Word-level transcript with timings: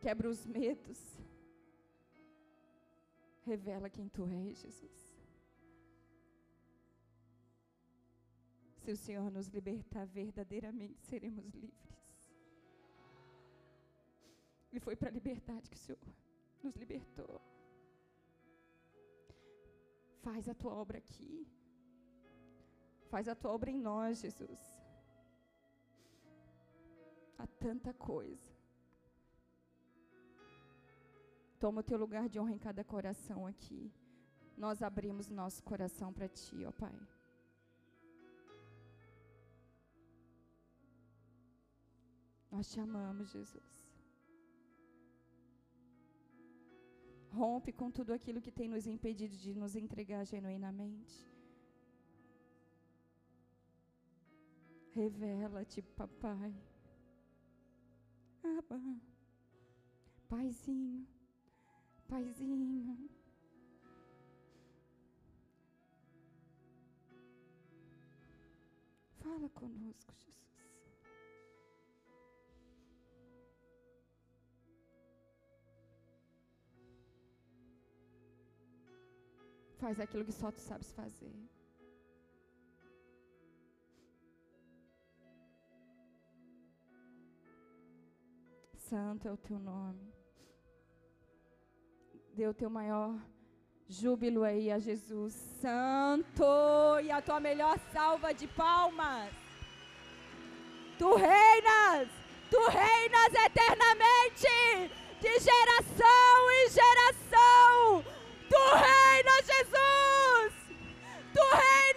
Quebra 0.00 0.28
os 0.28 0.46
medos. 0.46 0.98
Revela 3.42 3.88
quem 3.90 4.08
tu 4.08 4.26
és, 4.26 4.58
Jesus. 4.60 5.10
Se 8.82 8.90
o 8.92 8.96
Senhor 8.96 9.30
nos 9.30 9.48
libertar, 9.48 10.06
verdadeiramente 10.06 11.00
seremos 11.02 11.46
livres. 11.54 11.90
E 14.72 14.80
foi 14.80 14.96
para 14.96 15.10
a 15.10 15.12
liberdade 15.12 15.68
que 15.68 15.76
o 15.76 15.80
Senhor 15.80 15.98
nos 16.62 16.74
libertou. 16.76 17.40
Faz 20.22 20.48
a 20.48 20.54
tua 20.54 20.72
obra 20.72 20.98
aqui. 20.98 21.46
Faz 23.10 23.28
a 23.28 23.34
tua 23.34 23.50
obra 23.52 23.70
em 23.70 23.78
nós, 23.78 24.20
Jesus. 24.20 24.60
Há 27.36 27.46
tanta 27.46 27.92
coisa. 27.94 28.49
Toma 31.62 31.80
o 31.82 31.88
teu 31.90 31.98
lugar 32.04 32.26
de 32.28 32.40
honra 32.40 32.54
em 32.54 32.62
cada 32.66 32.82
coração 32.82 33.46
aqui. 33.46 33.92
Nós 34.56 34.82
abrimos 34.82 35.28
nosso 35.40 35.62
coração 35.62 36.10
para 36.16 36.28
ti, 36.28 36.64
ó 36.70 36.72
Pai. 36.72 36.98
Nós 42.50 42.70
te 42.72 42.80
amamos, 42.80 43.30
Jesus. 43.30 43.74
Rompe 47.30 47.72
com 47.72 47.90
tudo 47.90 48.12
aquilo 48.12 48.40
que 48.40 48.50
tem 48.50 48.68
nos 48.68 48.86
impedido 48.86 49.36
de 49.36 49.54
nos 49.54 49.76
entregar 49.76 50.24
genuinamente. 50.24 51.16
Revela-te, 54.92 55.80
papai. 55.82 56.52
Aba. 58.58 58.82
Paizinho. 60.28 61.06
Paizinho. 62.10 63.08
Fala 69.20 69.48
conosco, 69.50 70.12
Jesus. 70.16 70.40
Faz 79.78 80.00
aquilo 80.00 80.24
que 80.24 80.32
só 80.32 80.50
tu 80.50 80.58
sabes 80.58 80.90
fazer. 80.92 81.32
Santo 88.74 89.28
é 89.28 89.32
o 89.32 89.36
teu 89.36 89.60
nome. 89.60 90.19
Dê 92.32 92.46
o 92.46 92.54
teu 92.54 92.70
maior 92.70 93.14
júbilo 93.88 94.44
aí 94.44 94.70
a 94.70 94.78
Jesus. 94.78 95.34
Santo! 95.60 96.44
E 97.02 97.10
a 97.10 97.20
tua 97.20 97.40
melhor 97.40 97.78
salva 97.92 98.32
de 98.32 98.46
palmas. 98.46 99.30
Tu 100.98 101.14
reinas! 101.14 102.08
Tu 102.50 102.58
reinas 102.68 103.34
eternamente! 103.46 104.90
De 105.20 105.38
geração 105.38 106.50
em 106.50 106.68
geração! 106.70 108.04
Tu 108.48 108.62
reinas, 108.86 109.46
Jesus! 109.46 110.52
Tu 111.32 111.40
reinas, 111.40 111.89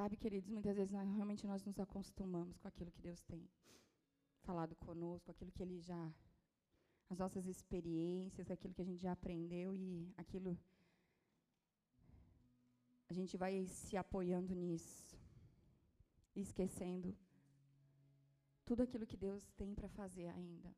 Sabe, 0.00 0.16
queridos, 0.16 0.48
muitas 0.48 0.74
vezes 0.78 0.90
nós, 0.90 1.06
realmente 1.14 1.46
nós 1.46 1.62
nos 1.62 1.78
acostumamos 1.78 2.56
com 2.56 2.66
aquilo 2.66 2.90
que 2.90 3.02
Deus 3.02 3.20
tem 3.20 3.46
falado 4.46 4.74
conosco, 4.76 5.30
aquilo 5.30 5.52
que 5.52 5.62
Ele 5.62 5.78
já, 5.78 6.02
as 7.10 7.18
nossas 7.18 7.44
experiências, 7.46 8.50
aquilo 8.50 8.72
que 8.72 8.80
a 8.80 8.84
gente 8.90 9.02
já 9.02 9.12
aprendeu 9.12 9.76
e 9.76 10.10
aquilo 10.16 10.58
a 13.10 13.12
gente 13.12 13.36
vai 13.36 13.66
se 13.66 13.94
apoiando 13.94 14.54
nisso, 14.54 15.18
esquecendo 16.34 17.14
tudo 18.64 18.82
aquilo 18.82 19.06
que 19.06 19.18
Deus 19.18 19.50
tem 19.50 19.74
para 19.74 19.90
fazer 19.90 20.28
ainda. 20.28 20.74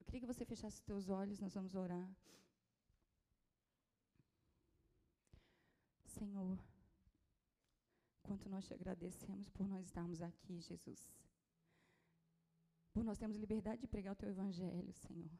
Eu 0.00 0.06
queria 0.06 0.20
que 0.20 0.32
você 0.34 0.46
fechasse 0.46 0.78
os 0.78 0.88
teus 0.90 1.10
olhos, 1.10 1.38
nós 1.38 1.52
vamos 1.52 1.74
orar. 1.74 2.10
Senhor, 6.12 6.58
quanto 8.22 8.48
nós 8.48 8.66
te 8.66 8.74
agradecemos 8.74 9.48
por 9.50 9.66
nós 9.66 9.86
estarmos 9.86 10.20
aqui, 10.20 10.60
Jesus. 10.60 11.10
Por 12.92 13.02
nós 13.02 13.18
termos 13.18 13.38
liberdade 13.38 13.80
de 13.80 13.86
pregar 13.86 14.12
o 14.12 14.16
teu 14.16 14.28
evangelho, 14.28 14.92
Senhor. 14.92 15.30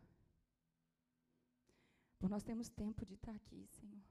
Por 2.19 2.31
nós 2.31 2.43
termos 2.43 2.69
tempo 2.71 3.05
de 3.05 3.15
estar 3.15 3.35
aqui, 3.35 3.67
Senhor. 3.67 4.03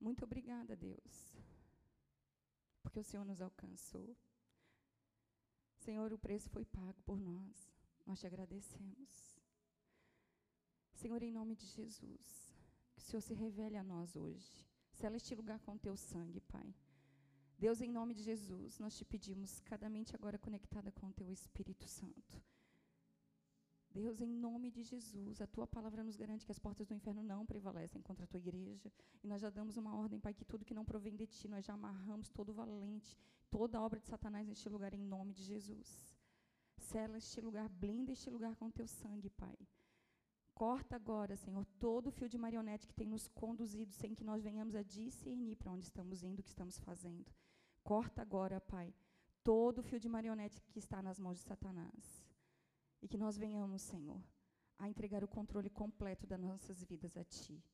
Muito 0.00 0.24
obrigada, 0.24 0.74
Deus. 0.74 1.36
Porque 2.82 3.00
o 3.00 3.04
Senhor 3.04 3.24
nos 3.24 3.42
alcançou. 3.42 4.16
Senhor, 5.76 6.12
o 6.12 6.18
preço 6.18 6.48
foi 6.48 6.64
pago 6.64 7.02
por 7.02 7.20
nós. 7.20 7.70
Nós 8.06 8.20
te 8.20 8.26
agradecemos. 8.26 9.38
Senhor, 10.94 11.22
em 11.22 11.30
nome 11.30 11.54
de 11.54 11.66
Jesus, 11.66 12.54
que 12.94 13.02
o 13.02 13.04
Senhor 13.04 13.20
se 13.20 13.34
revele 13.34 13.76
a 13.76 13.84
nós 13.84 14.16
hoje. 14.16 14.69
Sela 15.00 15.16
este 15.16 15.34
lugar 15.34 15.58
com 15.60 15.78
teu 15.78 15.96
sangue, 15.96 16.40
Pai. 16.42 16.74
Deus, 17.58 17.80
em 17.80 17.90
nome 17.90 18.12
de 18.12 18.22
Jesus, 18.22 18.78
nós 18.78 18.94
te 18.98 19.02
pedimos, 19.02 19.58
cada 19.60 19.88
mente 19.88 20.14
agora 20.14 20.38
conectada 20.38 20.92
com 20.92 21.06
o 21.06 21.12
teu 21.14 21.30
Espírito 21.30 21.86
Santo. 21.88 22.34
Deus, 23.90 24.20
em 24.20 24.28
nome 24.28 24.70
de 24.70 24.82
Jesus, 24.82 25.40
a 25.40 25.46
tua 25.46 25.66
palavra 25.66 26.04
nos 26.04 26.16
garante 26.16 26.44
que 26.44 26.52
as 26.52 26.58
portas 26.58 26.86
do 26.86 26.92
inferno 26.92 27.22
não 27.22 27.46
prevalecem 27.46 28.02
contra 28.02 28.24
a 28.24 28.26
tua 28.26 28.40
igreja. 28.40 28.92
E 29.22 29.26
nós 29.26 29.40
já 29.40 29.48
damos 29.48 29.78
uma 29.78 29.96
ordem, 29.96 30.20
Pai, 30.20 30.34
que 30.34 30.44
tudo 30.44 30.66
que 30.66 30.74
não 30.74 30.84
provém 30.84 31.16
de 31.16 31.26
ti, 31.26 31.48
nós 31.48 31.64
já 31.64 31.72
amarramos 31.72 32.28
todo 32.28 32.52
valente, 32.52 33.16
toda 33.50 33.80
obra 33.80 34.00
de 34.00 34.06
Satanás 34.06 34.46
neste 34.46 34.68
lugar, 34.68 34.92
em 34.92 35.02
nome 35.02 35.32
de 35.32 35.42
Jesus. 35.42 36.14
Sela 36.76 37.16
este 37.16 37.40
lugar, 37.40 37.70
blinda 37.70 38.12
este 38.12 38.28
lugar 38.28 38.54
com 38.54 38.70
teu 38.70 38.86
sangue, 38.86 39.30
Pai. 39.30 39.56
Corta 40.60 40.94
agora, 40.94 41.36
Senhor, 41.36 41.64
todo 41.78 42.08
o 42.08 42.10
fio 42.10 42.28
de 42.28 42.36
marionete 42.36 42.86
que 42.86 42.92
tem 42.92 43.08
nos 43.08 43.26
conduzido 43.26 43.90
sem 43.92 44.14
que 44.14 44.22
nós 44.22 44.42
venhamos 44.42 44.74
a 44.74 44.82
discernir 44.82 45.56
para 45.56 45.72
onde 45.72 45.86
estamos 45.86 46.22
indo, 46.22 46.40
o 46.40 46.42
que 46.42 46.50
estamos 46.50 46.78
fazendo. 46.78 47.32
Corta 47.82 48.20
agora, 48.20 48.60
Pai, 48.60 48.94
todo 49.42 49.78
o 49.78 49.82
fio 49.82 49.98
de 49.98 50.06
marionete 50.06 50.60
que 50.70 50.78
está 50.78 51.02
nas 51.02 51.18
mãos 51.18 51.38
de 51.38 51.44
Satanás. 51.44 52.22
E 53.00 53.08
que 53.08 53.16
nós 53.16 53.38
venhamos, 53.38 53.80
Senhor, 53.80 54.22
a 54.78 54.86
entregar 54.86 55.24
o 55.24 55.28
controle 55.28 55.70
completo 55.70 56.26
das 56.26 56.38
nossas 56.38 56.84
vidas 56.84 57.16
a 57.16 57.24
Ti. 57.24 57.64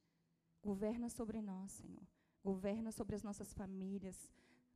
Governa 0.62 1.08
sobre 1.08 1.42
nós, 1.42 1.72
Senhor. 1.72 2.06
Governa 2.40 2.92
sobre 2.92 3.16
as 3.16 3.22
nossas 3.24 3.52
famílias. 3.52 4.30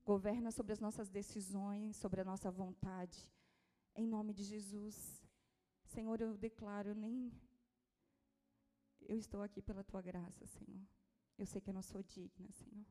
Governa 0.05 0.51
sobre 0.51 0.73
as 0.73 0.81
nossas 0.81 1.09
decisões, 1.09 1.95
sobre 1.95 2.23
a 2.23 2.25
nossa 2.25 2.51
vontade. 2.51 3.31
Em 3.95 4.05
nome 4.05 4.33
de 4.35 4.43
Jesus. 4.43 5.25
Senhor, 5.85 6.21
eu 6.21 6.37
declaro, 6.37 6.93
nem 6.93 7.33
eu 9.08 9.19
estou 9.19 9.43
aqui 9.43 9.61
pela 9.62 9.85
tua 9.85 10.02
graça, 10.02 10.47
Senhor. 10.47 10.87
Eu 11.37 11.47
sei 11.47 11.61
que 11.61 11.70
eu 11.70 11.75
não 11.75 11.82
sou 11.82 12.02
digna, 12.02 12.50
Senhor. 12.52 12.87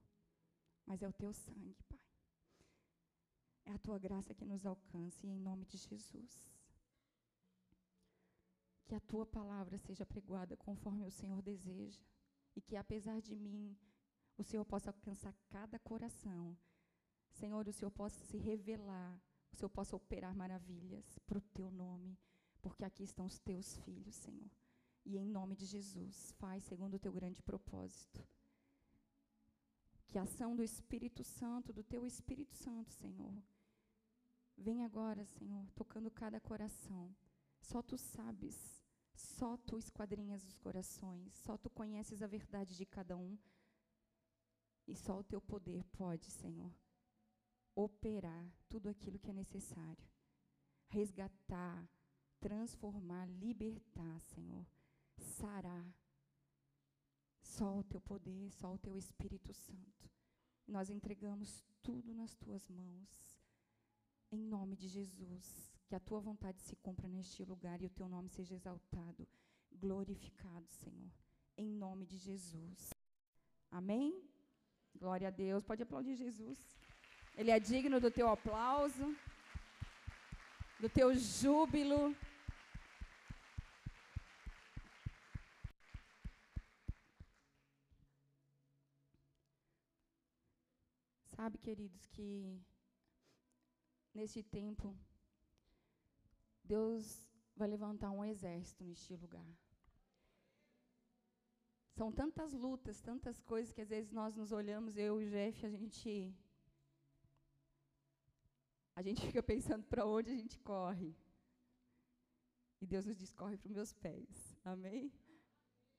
Mas 0.85 1.01
é 1.03 1.07
o 1.07 1.13
teu 1.13 1.31
sangue, 1.33 1.83
Pai. 1.87 1.99
É 3.65 3.71
a 3.73 3.77
tua 3.77 3.99
graça 3.99 4.33
que 4.33 4.43
nos 4.43 4.65
alcance, 4.65 5.27
em 5.27 5.39
nome 5.39 5.65
de 5.65 5.77
Jesus. 5.77 6.43
Que 8.85 8.95
a 8.95 8.99
tua 8.99 9.25
palavra 9.25 9.77
seja 9.77 10.05
pregoada 10.05 10.57
conforme 10.57 11.05
o 11.05 11.11
Senhor 11.11 11.41
deseja. 11.41 12.03
E 12.55 12.61
que, 12.61 12.75
apesar 12.75 13.21
de 13.21 13.35
mim, 13.35 13.77
o 14.35 14.43
Senhor 14.43 14.65
possa 14.65 14.89
alcançar 14.89 15.33
cada 15.49 15.77
coração. 15.77 16.57
Senhor, 17.29 17.67
o 17.67 17.71
Senhor 17.71 17.91
possa 17.91 18.23
se 18.25 18.37
revelar. 18.37 19.21
O 19.51 19.55
Senhor 19.55 19.69
possa 19.69 19.95
operar 19.95 20.33
maravilhas 20.35 21.19
para 21.27 21.37
o 21.37 21.41
teu 21.41 21.69
nome. 21.69 22.17
Porque 22.61 22.83
aqui 22.83 23.03
estão 23.03 23.27
os 23.27 23.37
teus 23.37 23.77
filhos, 23.77 24.15
Senhor. 24.15 24.49
E 25.05 25.17
em 25.17 25.27
nome 25.27 25.55
de 25.55 25.65
Jesus, 25.65 26.31
faz 26.33 26.63
segundo 26.63 26.95
o 26.95 26.99
teu 26.99 27.11
grande 27.11 27.41
propósito. 27.41 28.25
Que 30.07 30.17
a 30.17 30.23
ação 30.23 30.55
do 30.55 30.63
Espírito 30.63 31.23
Santo, 31.23 31.71
do 31.71 31.83
teu 31.83 32.05
Espírito 32.05 32.53
Santo, 32.55 32.91
Senhor, 32.91 33.33
vem 34.57 34.83
agora, 34.83 35.25
Senhor, 35.25 35.69
tocando 35.71 36.09
cada 36.11 36.39
coração. 36.39 37.15
Só 37.61 37.81
tu 37.81 37.97
sabes, 37.97 38.83
só 39.13 39.57
tu 39.57 39.77
esquadrinhas 39.77 40.43
os 40.43 40.57
corações, 40.57 41.33
só 41.35 41.57
tu 41.57 41.69
conheces 41.69 42.21
a 42.21 42.27
verdade 42.27 42.75
de 42.75 42.85
cada 42.85 43.15
um. 43.15 43.37
E 44.87 44.95
só 44.95 45.19
o 45.19 45.23
teu 45.23 45.39
poder 45.39 45.83
pode, 45.85 46.31
Senhor, 46.31 46.73
operar 47.75 48.51
tudo 48.67 48.89
aquilo 48.89 49.19
que 49.19 49.29
é 49.29 49.33
necessário. 49.33 50.07
Resgatar, 50.87 51.87
transformar, 52.39 53.27
libertar, 53.27 54.19
Senhor. 54.21 54.65
Sarar. 55.19 55.85
Só 57.41 57.79
o 57.79 57.83
teu 57.83 58.01
poder, 58.01 58.51
só 58.51 58.73
o 58.73 58.77
teu 58.77 58.95
Espírito 58.97 59.53
Santo. 59.53 60.09
Nós 60.67 60.89
entregamos 60.89 61.63
tudo 61.81 62.13
nas 62.13 62.35
tuas 62.35 62.67
mãos. 62.69 63.39
Em 64.31 64.39
nome 64.39 64.75
de 64.75 64.87
Jesus. 64.87 65.71
Que 65.87 65.95
a 65.95 65.99
tua 65.99 66.19
vontade 66.19 66.61
se 66.61 66.75
cumpra 66.75 67.07
neste 67.07 67.43
lugar 67.43 67.81
e 67.81 67.87
o 67.87 67.89
teu 67.89 68.07
nome 68.07 68.29
seja 68.29 68.53
exaltado, 68.53 69.27
glorificado, 69.71 70.67
Senhor. 70.69 71.11
Em 71.57 71.67
nome 71.67 72.05
de 72.05 72.17
Jesus. 72.17 72.93
Amém? 73.71 74.23
Glória 74.95 75.27
a 75.29 75.31
Deus. 75.31 75.63
Pode 75.63 75.81
aplaudir 75.81 76.15
Jesus. 76.15 76.59
Ele 77.35 77.51
é 77.51 77.59
digno 77.59 77.99
do 77.99 78.11
teu 78.11 78.29
aplauso, 78.29 79.15
do 80.79 80.89
teu 80.89 81.15
júbilo. 81.15 82.15
Sabe, 91.39 91.57
queridos, 91.57 92.05
que 92.07 92.61
neste 94.13 94.43
tempo 94.43 94.93
Deus 96.61 97.31
vai 97.55 97.69
levantar 97.69 98.11
um 98.11 98.25
exército 98.25 98.83
neste 98.83 99.15
lugar. 99.15 99.49
São 101.95 102.11
tantas 102.11 102.51
lutas, 102.51 102.99
tantas 102.99 103.41
coisas 103.41 103.71
que 103.71 103.79
às 103.79 103.87
vezes 103.87 104.11
nós 104.11 104.35
nos 104.35 104.51
olhamos, 104.51 104.97
eu 104.97 105.21
e 105.21 105.27
o 105.27 105.29
Jeff, 105.29 105.65
a 105.65 105.69
gente 105.69 106.35
a 108.93 109.01
gente 109.01 109.25
fica 109.25 109.41
pensando 109.41 109.85
para 109.85 110.05
onde 110.05 110.31
a 110.31 110.35
gente 110.35 110.59
corre. 110.59 111.15
E 112.81 112.85
Deus 112.85 113.05
nos 113.05 113.17
diz: 113.17 113.31
corre 113.31 113.57
para 113.57 113.69
os 113.69 113.75
meus 113.79 113.93
pés. 113.93 114.57
Amém? 114.65 115.09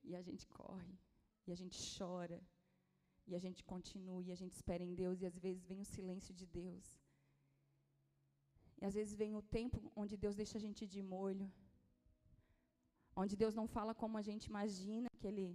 E 0.04 0.14
a 0.14 0.20
gente 0.20 0.46
corre, 0.48 0.98
e 1.46 1.50
a 1.50 1.54
gente 1.54 1.78
chora, 1.96 2.46
e 3.30 3.36
a 3.38 3.42
gente 3.46 3.62
continua, 3.72 4.22
e 4.22 4.32
a 4.32 4.38
gente 4.42 4.54
espera 4.60 4.82
em 4.82 4.94
Deus, 5.02 5.20
e 5.20 5.26
às 5.30 5.38
vezes 5.38 5.64
vem 5.70 5.80
o 5.80 5.90
silêncio 5.94 6.34
de 6.40 6.46
Deus. 6.46 6.86
E 8.80 8.84
às 8.88 8.94
vezes 8.94 9.14
vem 9.14 9.34
o 9.36 9.42
tempo 9.42 9.78
onde 9.94 10.16
Deus 10.16 10.34
deixa 10.34 10.56
a 10.58 10.60
gente 10.66 10.86
de 10.86 11.02
molho. 11.02 11.46
Onde 13.14 13.36
Deus 13.36 13.54
não 13.54 13.66
fala 13.76 13.94
como 13.94 14.16
a 14.16 14.22
gente 14.22 14.46
imagina 14.46 15.08
que 15.18 15.26
Ele, 15.26 15.46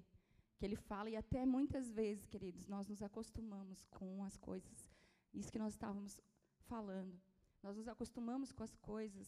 que 0.57 0.65
ele 0.65 0.75
fala. 0.75 1.09
E 1.09 1.15
até 1.15 1.45
muitas 1.45 1.89
vezes, 1.91 2.27
queridos, 2.27 2.67
nós 2.67 2.87
nos 2.87 3.01
acostumamos 3.01 3.83
com 3.97 4.23
as 4.23 4.37
coisas. 4.37 4.79
Isso 5.33 5.51
que 5.51 5.63
nós 5.63 5.73
estávamos 5.73 6.19
falando. 6.71 7.19
Nós 7.63 7.75
nos 7.77 7.87
acostumamos 7.87 8.51
com 8.51 8.63
as 8.63 8.75
coisas 8.75 9.27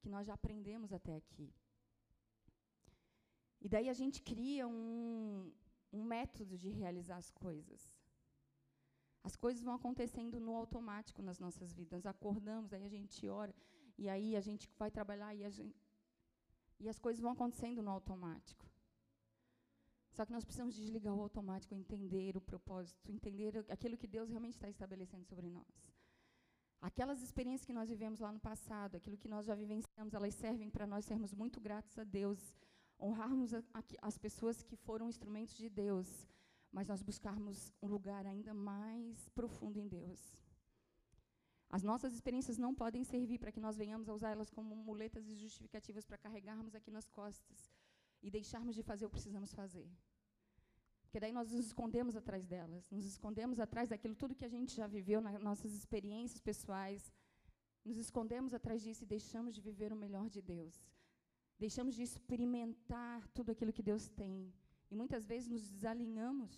que 0.00 0.08
nós 0.08 0.26
já 0.26 0.34
aprendemos 0.34 0.92
até 0.92 1.14
aqui. 1.14 1.48
E 3.60 3.68
daí 3.68 3.88
a 3.88 3.94
gente 3.94 4.20
cria 4.20 4.66
um, 4.66 5.52
um 5.92 6.02
método 6.02 6.56
de 6.56 6.70
realizar 6.70 7.16
as 7.16 7.30
coisas. 7.30 7.90
As 9.22 9.36
coisas 9.36 9.62
vão 9.62 9.74
acontecendo 9.74 10.40
no 10.40 10.56
automático 10.56 11.22
nas 11.22 11.38
nossas 11.38 11.72
vidas. 11.72 12.06
Acordamos, 12.06 12.72
aí 12.72 12.84
a 12.84 12.88
gente 12.88 13.28
ora, 13.28 13.54
e 13.96 14.08
aí 14.08 14.34
a 14.36 14.40
gente 14.40 14.68
vai 14.78 14.90
trabalhar 14.90 15.34
e, 15.34 15.48
gente, 15.50 15.80
e 16.80 16.88
as 16.88 16.98
coisas 16.98 17.20
vão 17.20 17.32
acontecendo 17.32 17.82
no 17.82 17.90
automático. 17.90 18.66
Só 20.10 20.26
que 20.26 20.32
nós 20.32 20.44
precisamos 20.44 20.74
desligar 20.74 21.14
o 21.14 21.20
automático, 21.20 21.74
entender 21.74 22.36
o 22.36 22.40
propósito, 22.40 23.10
entender 23.10 23.64
aquilo 23.70 23.96
que 23.96 24.06
Deus 24.06 24.28
realmente 24.28 24.54
está 24.54 24.68
estabelecendo 24.68 25.24
sobre 25.24 25.48
nós. 25.48 25.72
Aquelas 26.82 27.22
experiências 27.22 27.64
que 27.64 27.72
nós 27.72 27.88
vivemos 27.88 28.18
lá 28.18 28.32
no 28.32 28.40
passado, 28.40 28.96
aquilo 28.96 29.16
que 29.16 29.28
nós 29.28 29.46
já 29.46 29.54
vivenciamos, 29.54 30.12
elas 30.12 30.34
servem 30.34 30.68
para 30.68 30.86
nós 30.86 31.04
sermos 31.04 31.32
muito 31.32 31.60
gratos 31.60 31.96
a 31.96 32.04
Deus, 32.04 32.54
honrarmos 33.00 33.52
a, 33.54 33.58
a, 33.74 33.82
as 34.02 34.18
pessoas 34.18 34.62
que 34.62 34.76
foram 34.76 35.08
instrumentos 35.08 35.56
de 35.56 35.68
Deus, 35.68 36.28
mas 36.70 36.88
nós 36.88 37.02
buscarmos 37.02 37.72
um 37.82 37.88
lugar 37.88 38.26
ainda 38.26 38.54
mais 38.54 39.28
profundo 39.30 39.78
em 39.78 39.88
Deus. 39.88 40.20
As 41.68 41.82
nossas 41.82 42.12
experiências 42.12 42.58
não 42.58 42.74
podem 42.74 43.02
servir 43.02 43.38
para 43.38 43.50
que 43.50 43.58
nós 43.58 43.76
venhamos 43.76 44.08
a 44.08 44.14
usá-las 44.14 44.50
como 44.50 44.76
muletas 44.76 45.26
e 45.26 45.34
justificativas 45.34 46.04
para 46.04 46.18
carregarmos 46.18 46.74
aqui 46.74 46.90
nas 46.90 47.08
costas 47.08 47.70
e 48.22 48.30
deixarmos 48.30 48.74
de 48.74 48.82
fazer 48.82 49.06
o 49.06 49.08
que 49.08 49.14
precisamos 49.14 49.52
fazer. 49.54 49.88
Porque 51.02 51.18
daí 51.18 51.32
nós 51.32 51.50
nos 51.50 51.66
escondemos 51.66 52.14
atrás 52.14 52.46
delas, 52.46 52.90
nos 52.90 53.04
escondemos 53.04 53.58
atrás 53.58 53.88
daquilo 53.88 54.14
tudo 54.14 54.34
que 54.34 54.44
a 54.44 54.48
gente 54.48 54.74
já 54.74 54.86
viveu 54.86 55.20
nas 55.20 55.40
nossas 55.42 55.72
experiências 55.72 56.40
pessoais, 56.40 57.12
nos 57.84 57.96
escondemos 57.96 58.54
atrás 58.54 58.82
disso 58.82 59.04
e 59.04 59.06
deixamos 59.06 59.54
de 59.54 59.60
viver 59.60 59.92
o 59.92 59.96
melhor 59.96 60.28
de 60.28 60.40
Deus. 60.40 60.74
Deixamos 61.64 61.94
de 61.98 62.02
experimentar 62.08 63.18
tudo 63.36 63.48
aquilo 63.52 63.74
que 63.76 63.84
Deus 63.88 64.04
tem 64.20 64.36
e 64.90 64.96
muitas 65.00 65.22
vezes 65.30 65.48
nos 65.54 65.64
desalinhamos. 65.72 66.52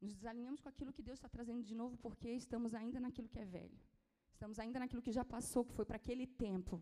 Nos 0.00 0.14
desalinhamos 0.18 0.60
com 0.62 0.70
aquilo 0.72 0.94
que 0.96 1.04
Deus 1.08 1.18
está 1.18 1.28
trazendo 1.36 1.62
de 1.70 1.74
novo, 1.80 1.94
porque 2.04 2.28
estamos 2.42 2.70
ainda 2.80 2.98
naquilo 3.04 3.28
que 3.32 3.40
é 3.44 3.44
velho. 3.44 3.78
Estamos 4.34 4.58
ainda 4.62 4.78
naquilo 4.82 5.02
que 5.06 5.12
já 5.18 5.24
passou, 5.34 5.62
que 5.66 5.76
foi 5.78 5.84
para 5.90 5.98
aquele 6.02 6.26
tempo. 6.26 6.76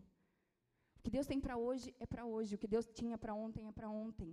O 0.97 1.01
que 1.03 1.11
Deus 1.15 1.27
tem 1.31 1.41
para 1.45 1.57
hoje 1.65 1.93
é 1.99 2.05
para 2.13 2.25
hoje. 2.33 2.55
O 2.55 2.61
que 2.63 2.71
Deus 2.75 2.87
tinha 2.99 3.17
para 3.17 3.33
ontem 3.45 3.67
é 3.67 3.73
para 3.79 3.89
ontem. 3.89 4.31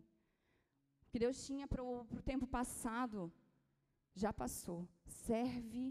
O 1.07 1.11
que 1.11 1.19
Deus 1.25 1.45
tinha 1.45 1.67
para 1.73 1.83
o 1.83 2.23
tempo 2.33 2.47
passado 2.59 3.33
já 4.15 4.33
passou. 4.33 4.81
Serve 5.27 5.85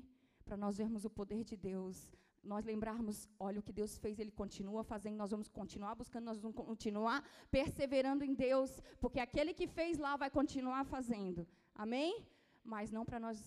para 0.46 0.56
nós 0.64 0.78
vermos 0.78 1.04
o 1.04 1.10
poder 1.10 1.44
de 1.44 1.58
Deus, 1.58 2.08
nós 2.46 2.64
lembrarmos, 2.64 3.28
olha 3.40 3.60
o 3.60 3.64
que 3.64 3.74
Deus 3.74 3.98
fez, 3.98 4.20
Ele 4.20 4.32
continua 4.32 4.84
fazendo, 4.84 5.18
nós 5.18 5.32
vamos 5.32 5.48
continuar 5.48 5.96
buscando, 5.96 6.26
nós 6.26 6.40
vamos 6.40 6.56
continuar 6.56 7.28
perseverando 7.50 8.24
em 8.24 8.34
Deus, 8.34 8.82
porque 9.00 9.20
aquele 9.20 9.54
que 9.54 9.68
fez 9.68 9.98
lá 9.98 10.16
vai 10.16 10.30
continuar 10.30 10.86
fazendo. 10.86 11.48
Amém? 11.74 12.26
Mas 12.64 12.92
não 12.92 13.04
para 13.06 13.20
nós 13.20 13.38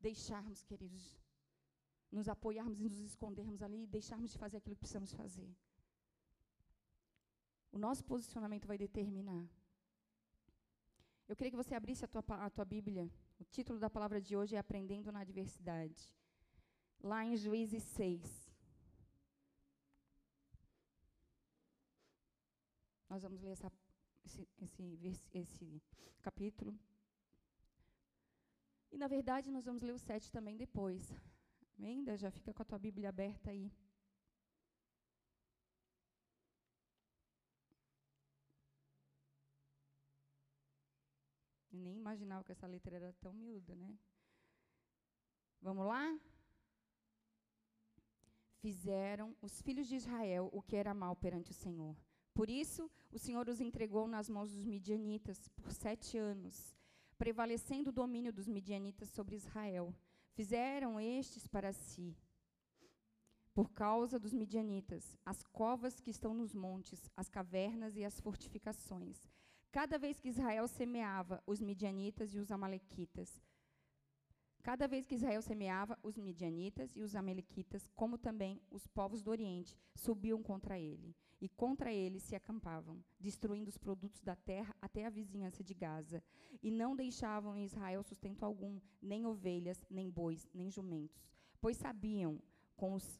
deixarmos, 0.00 0.64
queridos, 0.64 1.04
nos 2.10 2.28
apoiarmos 2.28 2.80
e 2.80 2.84
nos 2.84 2.98
escondermos 3.00 3.62
ali 3.62 3.82
e 3.82 3.86
deixarmos 3.86 4.30
de 4.32 4.38
fazer 4.38 4.56
aquilo 4.56 4.74
que 4.74 4.80
precisamos 4.80 5.12
fazer. 5.12 5.50
O 7.70 7.78
nosso 7.78 8.02
posicionamento 8.04 8.66
vai 8.66 8.78
determinar. 8.78 9.44
Eu 11.28 11.36
queria 11.36 11.52
que 11.52 11.56
você 11.56 11.74
abrisse 11.74 12.04
a 12.04 12.08
tua, 12.08 12.24
a 12.28 12.50
tua 12.50 12.64
Bíblia. 12.64 13.08
O 13.38 13.44
título 13.44 13.78
da 13.78 13.88
palavra 13.88 14.20
de 14.20 14.36
hoje 14.36 14.56
é 14.56 14.58
Aprendendo 14.58 15.12
na 15.12 15.20
Adversidade 15.20 16.19
lá 17.02 17.24
em 17.24 17.36
Juízes 17.36 17.82
6. 17.82 18.50
Nós 23.08 23.22
vamos 23.22 23.40
ler 23.40 23.50
essa, 23.50 23.72
esse, 24.24 24.48
esse, 24.58 25.28
esse 25.34 25.82
capítulo. 26.22 26.78
E, 28.92 28.98
na 28.98 29.08
verdade, 29.08 29.50
nós 29.50 29.64
vamos 29.64 29.82
ler 29.82 29.92
o 29.92 29.98
7 29.98 30.30
também 30.30 30.56
depois. 30.56 31.12
Amém? 31.78 32.04
Já 32.16 32.30
fica 32.30 32.52
com 32.52 32.62
a 32.62 32.64
tua 32.64 32.78
Bíblia 32.78 33.08
aberta 33.08 33.50
aí. 33.50 33.72
Nem 41.72 41.96
imaginava 41.96 42.44
que 42.44 42.52
essa 42.52 42.66
letra 42.66 42.96
era 42.96 43.12
tão 43.14 43.32
miúda, 43.32 43.74
né? 43.74 43.98
Vamos 45.62 45.86
lá? 45.86 46.18
Fizeram 48.60 49.34
os 49.40 49.60
filhos 49.62 49.88
de 49.88 49.96
Israel 49.96 50.48
o 50.52 50.62
que 50.62 50.76
era 50.76 50.94
mal 50.94 51.16
perante 51.16 51.50
o 51.50 51.54
Senhor. 51.54 51.96
Por 52.34 52.48
isso, 52.48 52.90
o 53.10 53.18
Senhor 53.18 53.48
os 53.48 53.60
entregou 53.60 54.06
nas 54.06 54.28
mãos 54.28 54.50
dos 54.52 54.64
midianitas 54.64 55.48
por 55.48 55.72
sete 55.72 56.16
anos, 56.16 56.76
prevalecendo 57.18 57.90
o 57.90 57.92
domínio 57.92 58.32
dos 58.32 58.46
midianitas 58.46 59.08
sobre 59.10 59.36
Israel. 59.36 59.94
Fizeram 60.32 61.00
estes 61.00 61.46
para 61.46 61.72
si, 61.72 62.16
por 63.52 63.70
causa 63.72 64.18
dos 64.18 64.32
midianitas, 64.32 65.16
as 65.26 65.42
covas 65.42 65.98
que 65.98 66.10
estão 66.10 66.32
nos 66.32 66.54
montes, 66.54 67.10
as 67.16 67.28
cavernas 67.28 67.96
e 67.96 68.04
as 68.04 68.20
fortificações. 68.20 69.28
Cada 69.72 69.98
vez 69.98 70.18
que 70.20 70.28
Israel 70.28 70.66
semeava, 70.66 71.42
os 71.46 71.60
midianitas 71.60 72.34
e 72.34 72.38
os 72.38 72.50
amalequitas 72.50 73.40
Cada 74.62 74.86
vez 74.86 75.06
que 75.06 75.14
Israel 75.14 75.40
semeava, 75.40 75.98
os 76.02 76.18
midianitas 76.18 76.94
e 76.94 77.00
os 77.00 77.16
amalequitas, 77.16 77.88
como 77.96 78.18
também 78.18 78.60
os 78.70 78.86
povos 78.86 79.22
do 79.22 79.30
Oriente, 79.30 79.74
subiam 79.94 80.42
contra 80.42 80.78
ele. 80.78 81.16
E 81.40 81.48
contra 81.48 81.90
ele 81.90 82.20
se 82.20 82.36
acampavam, 82.36 83.02
destruindo 83.18 83.70
os 83.70 83.78
produtos 83.78 84.20
da 84.20 84.36
terra 84.36 84.76
até 84.82 85.06
a 85.06 85.10
vizinhança 85.10 85.64
de 85.64 85.72
Gaza. 85.72 86.22
E 86.62 86.70
não 86.70 86.94
deixavam 86.94 87.56
em 87.56 87.64
Israel 87.64 88.02
sustento 88.02 88.44
algum, 88.44 88.78
nem 89.00 89.24
ovelhas, 89.24 89.82
nem 89.88 90.10
bois, 90.10 90.46
nem 90.52 90.70
jumentos. 90.70 91.32
Pois 91.58 91.78
sabiam, 91.78 92.38
com 92.76 92.92
os, 92.92 93.18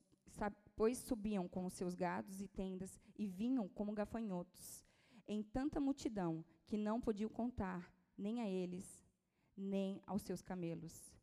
pois 0.77 0.99
subiam 0.99 1.49
com 1.49 1.65
os 1.65 1.73
seus 1.73 1.95
gados 1.95 2.43
e 2.43 2.49
tendas 2.49 3.01
e 3.17 3.27
vinham 3.27 3.67
como 3.67 3.95
gafanhotos, 3.95 4.85
em 5.27 5.43
tanta 5.43 5.81
multidão 5.81 6.45
que 6.67 6.77
não 6.77 7.01
podiam 7.01 7.31
contar 7.31 7.91
nem 8.19 8.43
a 8.43 8.49
eles, 8.49 9.03
nem 9.57 10.03
aos 10.07 10.21
seus 10.21 10.43
camelos 10.43 11.19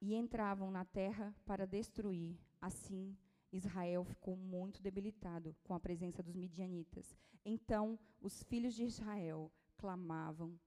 e 0.00 0.14
entravam 0.14 0.70
na 0.70 0.84
terra 0.84 1.34
para 1.44 1.66
destruir. 1.66 2.38
Assim, 2.60 3.16
Israel 3.52 4.04
ficou 4.04 4.36
muito 4.36 4.82
debilitado 4.82 5.56
com 5.62 5.74
a 5.74 5.80
presença 5.80 6.22
dos 6.22 6.36
midianitas. 6.36 7.16
Então, 7.44 7.98
os 8.20 8.42
filhos 8.42 8.74
de 8.74 8.84
Israel 8.84 9.50
clamavam 9.76 10.58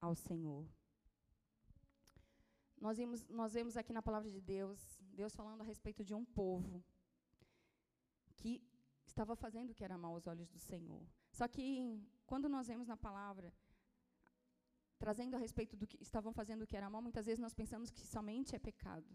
ao 0.00 0.14
Senhor. 0.14 0.66
Nós 2.80 2.96
vemos, 2.96 3.28
nós 3.28 3.52
vemos 3.52 3.76
aqui 3.76 3.92
na 3.92 4.02
palavra 4.02 4.30
de 4.30 4.40
Deus, 4.40 4.98
Deus 5.12 5.34
falando 5.34 5.60
a 5.60 5.64
respeito 5.64 6.02
de 6.02 6.14
um 6.14 6.24
povo 6.24 6.82
que 8.36 8.62
estava 9.04 9.36
fazendo 9.36 9.70
o 9.70 9.74
que 9.74 9.84
era 9.84 9.98
mal 9.98 10.14
aos 10.14 10.26
olhos 10.26 10.48
do 10.48 10.58
Senhor. 10.58 11.06
Só 11.30 11.46
que, 11.46 12.02
quando 12.24 12.48
nós 12.48 12.68
vemos 12.68 12.88
na 12.88 12.96
palavra 12.96 13.52
trazendo 15.04 15.34
a 15.34 15.38
respeito 15.46 15.74
do 15.80 15.86
que 15.90 15.98
estavam 16.08 16.32
fazendo 16.38 16.62
o 16.62 16.66
que 16.70 16.76
era 16.80 16.90
mal, 16.94 17.02
muitas 17.06 17.24
vezes 17.28 17.40
nós 17.46 17.54
pensamos 17.60 17.90
que 17.90 18.06
somente 18.14 18.54
é 18.54 18.58
pecado. 18.58 19.10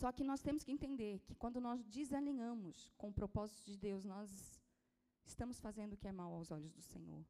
Só 0.00 0.12
que 0.16 0.22
nós 0.30 0.40
temos 0.40 0.62
que 0.62 0.70
entender 0.76 1.18
que 1.26 1.34
quando 1.34 1.60
nós 1.60 1.82
desalinhamos 1.96 2.76
com 2.96 3.08
o 3.08 3.12
propósito 3.20 3.64
de 3.72 3.76
Deus, 3.76 4.04
nós 4.04 4.30
estamos 5.26 5.58
fazendo 5.66 5.94
o 5.94 5.96
que 5.96 6.06
é 6.06 6.12
mal 6.12 6.32
aos 6.32 6.52
olhos 6.52 6.72
do 6.72 6.80
Senhor. 6.80 7.22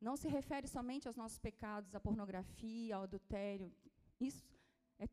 Não 0.00 0.16
se 0.16 0.28
refere 0.28 0.68
somente 0.68 1.08
aos 1.08 1.16
nossos 1.16 1.40
pecados, 1.40 1.96
à 1.96 2.00
pornografia, 2.08 2.94
ao 2.94 3.02
adultério. 3.02 3.68
Isso 4.20 4.46
é, 5.00 5.08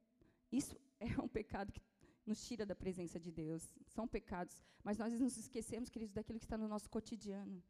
isso 0.52 0.76
é 1.00 1.10
um 1.20 1.28
pecado 1.28 1.74
que 1.74 1.82
nos 2.28 2.46
tira 2.48 2.64
da 2.64 2.76
presença 2.76 3.20
de 3.20 3.32
Deus. 3.32 3.64
São 3.88 4.08
pecados. 4.08 4.64
Mas 4.84 5.00
nós 5.00 5.12
nos 5.20 5.36
esquecemos, 5.38 5.90
queridos, 5.90 6.14
daquilo 6.14 6.38
que 6.38 6.46
está 6.46 6.60
no 6.60 6.68
nosso 6.68 6.88
cotidiano. 6.88 7.64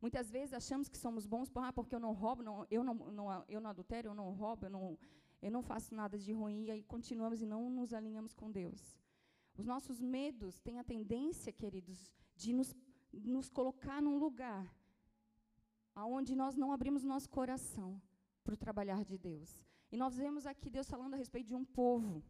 Muitas 0.00 0.30
vezes 0.30 0.54
achamos 0.54 0.88
que 0.88 0.96
somos 0.96 1.26
bons 1.26 1.50
ah, 1.56 1.72
porque 1.72 1.94
eu 1.94 2.00
não 2.00 2.12
roubo, 2.12 2.42
não, 2.42 2.66
eu, 2.70 2.82
não, 2.82 2.94
não, 2.94 3.44
eu 3.48 3.60
não 3.60 3.70
adultero, 3.70 4.08
eu 4.08 4.14
não 4.14 4.30
roubo, 4.32 4.66
eu 4.66 4.70
não, 4.70 4.98
eu 5.42 5.50
não 5.50 5.62
faço 5.62 5.94
nada 5.94 6.18
de 6.18 6.32
ruim, 6.32 6.64
e 6.64 6.70
aí 6.70 6.82
continuamos 6.82 7.42
e 7.42 7.46
não 7.46 7.68
nos 7.68 7.92
alinhamos 7.92 8.32
com 8.32 8.50
Deus. 8.50 8.98
Os 9.58 9.66
nossos 9.66 10.00
medos 10.00 10.58
têm 10.60 10.78
a 10.78 10.84
tendência, 10.84 11.52
queridos, 11.52 12.10
de 12.34 12.52
nos, 12.52 12.74
nos 13.12 13.50
colocar 13.50 14.00
num 14.00 14.18
lugar 14.18 14.74
onde 15.94 16.34
nós 16.34 16.56
não 16.56 16.72
abrimos 16.72 17.04
nosso 17.04 17.28
coração 17.28 18.00
para 18.42 18.54
o 18.54 18.56
trabalhar 18.56 19.04
de 19.04 19.18
Deus. 19.18 19.64
E 19.92 19.96
nós 19.96 20.16
vemos 20.16 20.46
aqui 20.46 20.70
Deus 20.70 20.88
falando 20.88 21.14
a 21.14 21.16
respeito 21.16 21.48
de 21.48 21.54
um 21.54 21.64
povo 21.64 22.22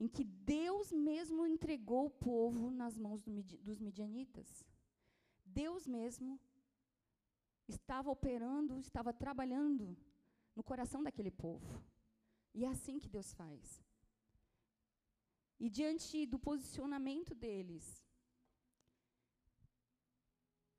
em 0.00 0.08
que 0.08 0.24
Deus 0.24 0.92
mesmo 0.92 1.46
entregou 1.46 2.06
o 2.06 2.10
povo 2.10 2.70
nas 2.70 2.98
mãos 2.98 3.22
do, 3.22 3.42
dos 3.68 3.80
midianitas. 3.80 4.64
Deus 5.62 5.86
mesmo 5.86 6.40
estava 7.74 8.10
operando, 8.10 8.78
estava 8.78 9.12
trabalhando 9.12 9.96
no 10.56 10.62
coração 10.70 11.02
daquele 11.02 11.30
povo. 11.30 11.82
E 12.54 12.64
é 12.64 12.68
assim 12.68 12.98
que 12.98 13.08
Deus 13.16 13.32
faz. 13.32 13.82
E 15.58 15.68
diante 15.70 16.26
do 16.26 16.38
posicionamento 16.38 17.34
deles, 17.34 17.84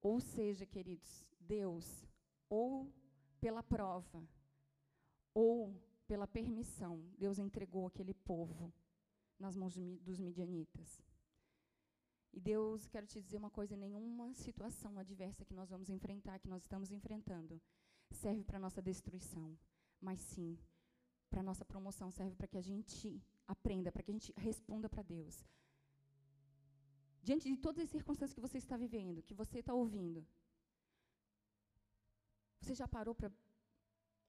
ou 0.01 0.19
seja, 0.19 0.65
queridos, 0.65 1.25
Deus, 1.39 1.85
ou 2.49 2.93
pela 3.39 3.63
prova, 3.63 4.27
ou 5.33 5.55
pela 6.07 6.27
permissão, 6.27 6.93
Deus 7.17 7.39
entregou 7.39 7.87
aquele 7.87 8.13
povo 8.13 8.73
nas 9.39 9.55
mãos 9.55 9.75
dos 10.07 10.19
midianitas. 10.19 10.89
E 12.35 12.39
Deus, 12.41 12.85
quero 12.93 13.07
te 13.07 13.21
dizer 13.21 13.37
uma 13.37 13.49
coisa: 13.49 13.77
nenhuma 13.77 14.33
situação 14.33 14.99
adversa 14.99 15.45
que 15.45 15.53
nós 15.53 15.69
vamos 15.69 15.89
enfrentar, 15.89 16.37
que 16.39 16.49
nós 16.49 16.63
estamos 16.63 16.91
enfrentando, 16.91 17.61
serve 18.11 18.43
para 18.43 18.59
nossa 18.59 18.81
destruição, 18.81 19.57
mas 20.01 20.19
sim 20.19 20.59
para 21.29 21.41
nossa 21.41 21.65
promoção, 21.65 22.11
serve 22.11 22.35
para 22.35 22.47
que 22.47 22.57
a 22.57 22.61
gente 22.61 23.23
aprenda, 23.47 23.91
para 23.91 24.03
que 24.03 24.11
a 24.11 24.13
gente 24.13 24.33
responda 24.37 24.87
para 24.89 25.01
Deus. 25.01 25.45
Diante 27.23 27.49
de 27.49 27.57
todas 27.57 27.83
as 27.83 27.89
circunstâncias 27.89 28.35
que 28.35 28.45
você 28.47 28.57
está 28.57 28.77
vivendo, 28.77 29.23
que 29.23 29.33
você 29.33 29.59
está 29.59 29.73
ouvindo, 29.73 30.25
você 32.61 32.75
já 32.75 32.87
parou 32.87 33.15
para 33.15 33.31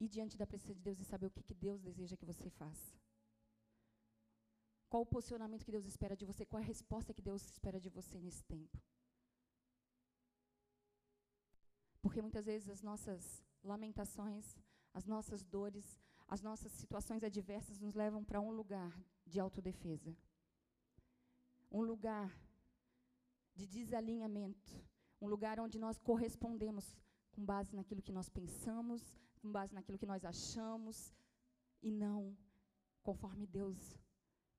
ir 0.01 0.09
diante 0.09 0.39
da 0.39 0.47
presença 0.47 0.75
de 0.75 0.81
Deus 0.81 0.99
e 1.01 1.05
saber 1.05 1.27
o 1.27 1.31
que, 1.31 1.43
que 1.43 1.55
Deus 1.55 1.81
deseja 1.83 2.17
que 2.17 2.25
você 2.25 2.49
faça? 2.51 2.97
Qual 4.88 5.02
o 5.02 5.07
posicionamento 5.07 5.64
que 5.64 5.73
Deus 5.73 5.87
espera 5.87 6.16
de 6.16 6.25
você? 6.25 6.45
Qual 6.47 6.61
é 6.61 6.64
a 6.64 6.66
resposta 6.66 7.12
que 7.12 7.23
Deus 7.23 7.43
espera 7.45 7.81
de 7.81 7.88
você 7.88 8.21
nesse 8.21 8.45
tempo? 8.45 8.78
Porque 12.00 12.23
muitas 12.23 12.47
vezes 12.47 12.69
as 12.69 12.83
nossas 12.83 13.43
lamentações, 13.64 14.57
as 14.95 15.05
nossas 15.05 15.43
dores, 15.45 15.99
as 16.28 16.40
nossas 16.40 16.71
situações 16.73 17.25
adversas 17.25 17.81
nos 17.81 17.95
levam 17.95 18.25
para 18.25 18.40
um 18.40 18.52
lugar 18.52 18.93
de 19.26 19.40
autodefesa. 19.40 20.16
Um 21.71 21.83
lugar 21.83 22.31
de 23.55 23.66
desalinhamento. 23.66 24.73
Um 25.21 25.26
lugar 25.26 25.59
onde 25.59 25.78
nós 25.78 25.99
correspondemos 25.99 26.97
com 27.33 27.45
base 27.45 27.75
naquilo 27.75 28.02
que 28.02 28.12
nós 28.12 28.28
pensamos, 28.28 29.02
com 29.40 29.50
base 29.50 29.75
naquilo 29.75 29.99
que 29.99 30.07
nós 30.07 30.25
achamos, 30.25 31.12
e 31.83 31.90
não 31.90 32.37
conforme 33.02 33.47
Deus 33.47 33.78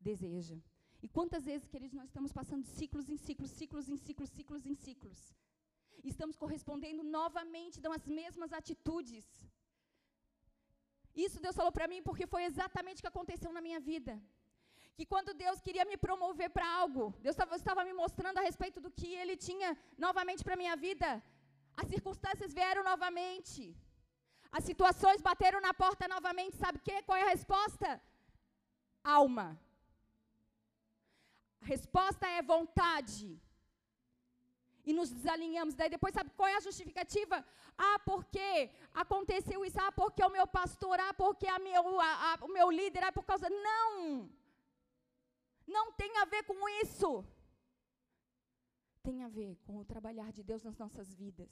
deseja. 0.10 0.58
E 1.06 1.08
quantas 1.16 1.44
vezes, 1.50 1.72
queridos, 1.74 1.98
nós 2.00 2.10
estamos 2.12 2.32
passando 2.40 2.66
ciclos 2.78 3.08
em 3.14 3.18
ciclos, 3.26 3.52
ciclos 3.60 3.88
em 3.94 3.98
ciclos, 4.06 4.30
ciclos 4.38 4.66
em 4.72 4.76
ciclos. 4.86 5.20
Estamos 6.12 6.36
correspondendo 6.44 7.04
novamente 7.20 7.78
das 7.86 8.04
mesmas 8.20 8.52
atitudes. 8.60 9.26
Isso 11.26 11.42
Deus 11.46 11.56
falou 11.60 11.72
para 11.78 11.90
mim 11.92 12.02
porque 12.08 12.26
foi 12.34 12.44
exatamente 12.50 13.00
o 13.00 13.06
que 13.06 13.14
aconteceu 13.14 13.52
na 13.56 13.64
minha 13.68 13.80
vida. 13.92 14.14
Que 14.98 15.06
quando 15.14 15.38
Deus 15.44 15.60
queria 15.66 15.86
me 15.92 15.98
promover 16.06 16.50
para 16.56 16.68
algo, 16.82 17.04
Deus 17.26 17.36
estava 17.62 17.84
me 17.90 17.94
mostrando 18.02 18.40
a 18.40 18.46
respeito 18.50 18.80
do 18.86 18.92
que 19.00 19.10
Ele 19.22 19.36
tinha 19.48 19.70
novamente 20.06 20.44
para 20.46 20.62
minha 20.64 20.76
vida. 20.88 21.10
As 21.82 21.88
circunstâncias 21.94 22.54
vieram 22.60 22.84
novamente. 22.92 23.64
As 24.58 24.64
situações 24.70 25.22
bateram 25.30 25.60
na 25.68 25.74
porta 25.84 26.08
novamente. 26.16 26.62
Sabe 26.64 26.80
que? 26.88 26.96
Qual 27.08 27.18
é 27.22 27.26
a 27.26 27.34
resposta? 27.36 27.90
Alma. 29.20 29.48
A 31.62 31.66
resposta 31.66 32.26
é 32.28 32.42
vontade. 32.42 33.40
E 34.86 34.94
nos 34.94 35.10
desalinhamos. 35.12 35.76
Daí 35.76 35.90
depois, 35.90 36.14
sabe 36.14 36.30
qual 36.38 36.48
é 36.48 36.56
a 36.56 36.66
justificativa? 36.68 37.46
Ah, 37.78 38.00
porque 38.10 38.72
aconteceu 38.94 39.66
isso. 39.66 39.80
Ah, 39.86 39.92
porque 39.92 40.24
o 40.24 40.30
meu 40.38 40.48
pastor. 40.48 41.00
Ah, 41.00 41.14
porque 41.14 41.48
a 41.48 41.60
meu, 41.60 42.00
a, 42.00 42.12
a, 42.34 42.46
o 42.46 42.48
meu 42.58 42.70
líder. 42.72 43.04
Ah, 43.04 43.12
por 43.12 43.26
causa. 43.32 43.50
Não! 43.50 44.30
Não 45.68 45.92
tem 45.92 46.12
a 46.18 46.26
ver 46.26 46.44
com 46.44 46.70
isso. 46.84 47.10
Tem 49.04 49.24
a 49.24 49.28
ver 49.28 49.58
com 49.66 49.78
o 49.78 49.86
trabalhar 49.86 50.32
de 50.32 50.44
Deus 50.44 50.64
nas 50.64 50.78
nossas 50.78 51.14
vidas. 51.14 51.52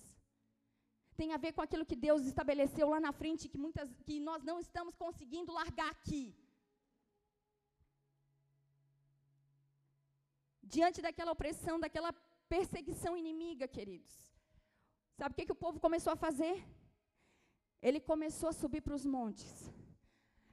Tem 1.17 1.31
a 1.33 1.37
ver 1.37 1.51
com 1.53 1.61
aquilo 1.61 1.85
que 1.85 1.95
Deus 2.07 2.25
estabeleceu 2.25 2.89
lá 2.89 2.99
na 2.99 3.13
frente 3.13 3.49
que 3.51 3.57
muitas 3.57 3.89
que 4.05 4.19
nós 4.19 4.43
não 4.43 4.59
estamos 4.59 4.95
conseguindo 4.95 5.53
largar 5.53 5.89
aqui. 5.89 6.23
Diante 10.73 11.01
daquela 11.05 11.31
opressão, 11.31 11.79
daquela 11.79 12.11
perseguição 12.53 13.13
inimiga, 13.23 13.67
queridos. 13.67 14.13
Sabe 15.19 15.33
o 15.33 15.35
que, 15.37 15.47
que 15.47 15.55
o 15.57 15.63
povo 15.65 15.79
começou 15.85 16.11
a 16.13 16.21
fazer? 16.25 16.55
Ele 17.87 17.99
começou 18.11 18.49
a 18.49 18.57
subir 18.61 18.81
para 18.81 18.97
os 18.99 19.05
montes. 19.15 19.51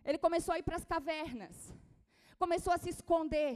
Ele 0.04 0.18
começou 0.26 0.52
a 0.54 0.58
ir 0.60 0.64
para 0.68 0.76
as 0.80 0.84
cavernas. 0.94 1.56
Começou 2.42 2.72
a 2.72 2.78
se 2.78 2.90
esconder. 2.96 3.52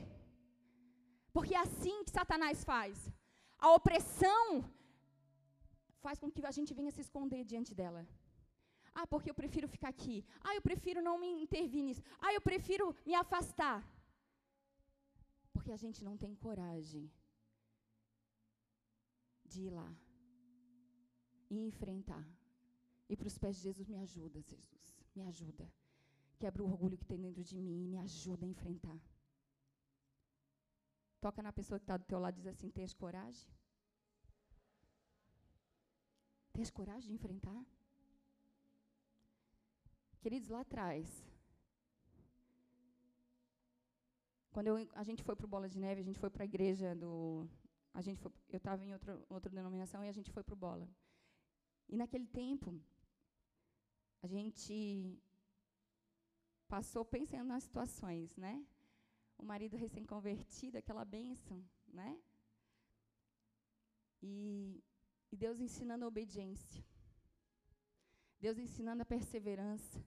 Porque 1.34 1.54
é 1.54 1.62
assim 1.66 1.96
que 2.04 2.16
Satanás 2.18 2.64
faz. 2.64 3.10
A 3.58 3.70
opressão 3.78 4.44
faz 6.04 6.18
com 6.20 6.30
que 6.30 6.44
a 6.50 6.54
gente 6.58 6.72
venha 6.78 6.92
se 6.96 7.02
esconder 7.06 7.42
diante 7.44 7.75
dela. 7.80 8.02
Ah, 8.98 9.06
porque 9.12 9.30
eu 9.30 9.38
prefiro 9.40 9.68
ficar 9.75 9.90
aqui. 9.94 10.16
Ah, 10.46 10.54
eu 10.54 10.62
prefiro 10.68 11.00
não 11.08 11.16
me 11.22 11.30
intervir 11.44 11.82
nisso. 11.86 12.02
Ah, 12.25 12.32
eu 12.32 12.40
prefiro 12.40 12.86
me 13.08 13.14
afastar. 13.22 13.78
Porque 15.56 15.72
a 15.72 15.82
gente 15.84 16.04
não 16.04 16.16
tem 16.22 16.34
coragem 16.34 17.10
de 19.50 19.62
ir 19.62 19.70
lá 19.70 19.90
e 21.48 21.58
enfrentar. 21.68 22.25
E 23.08 23.16
para 23.16 23.26
os 23.26 23.38
pés 23.38 23.56
de 23.56 23.62
Jesus, 23.62 23.88
me 23.88 23.96
ajuda, 23.96 24.42
Jesus, 24.42 24.86
me 25.14 25.22
ajuda. 25.22 25.66
Quebra 26.38 26.62
o 26.62 26.66
orgulho 26.66 26.98
que 26.98 27.06
tem 27.06 27.18
dentro 27.18 27.42
de 27.42 27.58
mim 27.58 27.84
e 27.84 27.86
me 27.86 27.98
ajuda 27.98 28.44
a 28.44 28.48
enfrentar. 28.48 29.00
Toca 31.20 31.42
na 31.42 31.52
pessoa 31.52 31.78
que 31.78 31.84
está 31.84 31.96
do 31.96 32.04
teu 32.04 32.18
lado 32.18 32.34
e 32.34 32.42
diz 32.42 32.46
assim: 32.46 32.70
Tens 32.70 32.92
coragem? 32.92 33.48
Tens 36.52 36.70
coragem 36.70 37.08
de 37.08 37.14
enfrentar? 37.14 37.64
Queridos, 40.20 40.50
lá 40.50 40.60
atrás, 40.60 41.25
quando 44.56 44.68
eu, 44.68 44.76
a 44.94 45.02
gente 45.02 45.22
foi 45.22 45.36
para 45.36 45.44
o 45.44 45.52
Bola 45.54 45.68
de 45.68 45.78
Neve, 45.78 46.00
a 46.00 46.04
gente 46.08 46.18
foi 46.18 46.30
para 46.30 46.42
a 46.42 46.50
igreja 46.50 46.94
do. 46.94 47.46
A 47.92 48.00
gente 48.00 48.18
foi, 48.22 48.32
eu 48.48 48.56
estava 48.56 48.82
em 48.82 48.90
outra, 48.94 49.14
outra 49.28 49.50
denominação 49.50 50.02
e 50.02 50.08
a 50.08 50.16
gente 50.18 50.30
foi 50.30 50.42
para 50.42 50.54
o 50.54 50.56
Bola. 50.56 50.88
E 51.90 51.94
naquele 51.94 52.26
tempo, 52.26 52.70
a 54.22 54.26
gente 54.26 54.75
passou 56.66 57.04
pensando 57.04 57.48
nas 57.48 57.64
situações, 57.64 58.34
né? 58.44 58.54
O 59.36 59.44
marido 59.44 59.76
recém-convertido, 59.76 60.78
aquela 60.78 61.04
bênção, 61.04 61.62
né? 61.86 62.18
E, 64.22 64.82
e 65.30 65.36
Deus 65.36 65.60
ensinando 65.60 66.06
a 66.06 66.08
obediência. 66.08 66.82
Deus 68.40 68.56
ensinando 68.56 69.02
a 69.02 69.10
perseverança. 69.14 70.02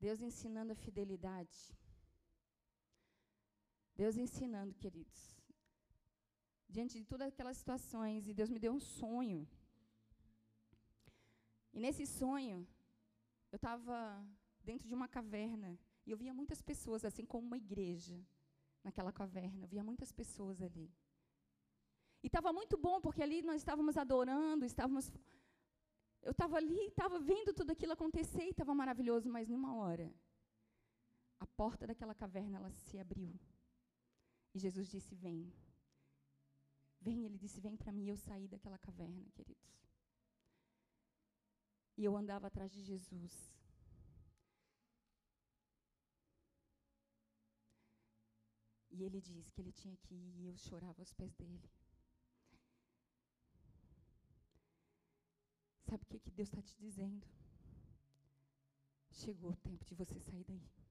Deus 0.00 0.20
ensinando 0.20 0.72
a 0.72 0.82
fidelidade. 0.86 1.56
Deus 3.94 4.16
ensinando, 4.16 4.74
queridos. 4.74 5.36
Diante 6.68 6.98
de 6.98 7.06
todas 7.06 7.28
aquelas 7.28 7.56
situações, 7.56 8.26
e 8.26 8.34
Deus 8.34 8.50
me 8.50 8.58
deu 8.58 8.72
um 8.72 8.80
sonho. 8.80 9.48
E 11.72 11.78
nesse 11.78 12.04
sonho, 12.06 12.66
eu 13.52 13.56
estava 13.56 13.96
dentro 14.60 14.88
de 14.88 14.94
uma 14.94 15.08
caverna. 15.08 15.78
E 16.04 16.10
eu 16.10 16.16
via 16.16 16.34
muitas 16.34 16.60
pessoas, 16.60 17.04
assim 17.04 17.24
como 17.24 17.46
uma 17.46 17.56
igreja, 17.56 18.16
naquela 18.82 19.12
caverna. 19.12 19.64
Eu 19.64 19.68
via 19.68 19.84
muitas 19.84 20.10
pessoas 20.10 20.60
ali. 20.60 20.92
E 22.22 22.26
estava 22.26 22.52
muito 22.52 22.76
bom, 22.76 23.00
porque 23.00 23.22
ali 23.22 23.42
nós 23.42 23.56
estávamos 23.56 23.96
adorando, 23.96 24.64
estávamos. 24.64 25.12
Eu 26.22 26.32
estava 26.32 26.56
ali, 26.56 26.86
estava 26.86 27.20
vendo 27.20 27.52
tudo 27.52 27.70
aquilo 27.70 27.92
acontecer 27.92 28.44
e 28.44 28.50
estava 28.50 28.74
maravilhoso, 28.74 29.28
mas 29.28 29.48
numa 29.48 29.74
hora, 29.76 30.12
a 31.38 31.46
porta 31.46 31.86
daquela 31.86 32.14
caverna 32.14 32.56
ela 32.58 32.70
se 32.70 32.98
abriu. 32.98 33.38
E 34.54 34.58
Jesus 34.58 34.88
disse: 34.88 35.14
Vem. 35.16 35.52
Vem, 37.00 37.24
ele 37.24 37.36
disse: 37.36 37.60
Vem 37.60 37.76
para 37.76 37.92
mim. 37.92 38.06
Eu 38.08 38.16
saí 38.16 38.46
daquela 38.46 38.78
caverna, 38.78 39.28
queridos. 39.34 39.74
E 41.96 42.04
eu 42.04 42.16
andava 42.16 42.46
atrás 42.46 42.72
de 42.72 42.82
Jesus. 42.82 43.52
E 48.90 49.02
ele 49.02 49.20
disse 49.20 49.52
que 49.52 49.60
ele 49.60 49.72
tinha 49.72 49.96
que 49.96 50.14
ir 50.14 50.38
e 50.38 50.46
eu 50.46 50.56
chorava 50.56 51.02
aos 51.02 51.12
pés 51.12 51.34
dele. 51.34 51.68
Sabe 55.82 56.04
o 56.04 56.06
que, 56.06 56.20
que 56.20 56.30
Deus 56.30 56.48
está 56.48 56.62
te 56.62 56.76
dizendo? 56.76 57.26
Chegou 59.10 59.50
o 59.50 59.56
tempo 59.56 59.84
de 59.84 59.94
você 59.94 60.18
sair 60.20 60.44
daí. 60.44 60.83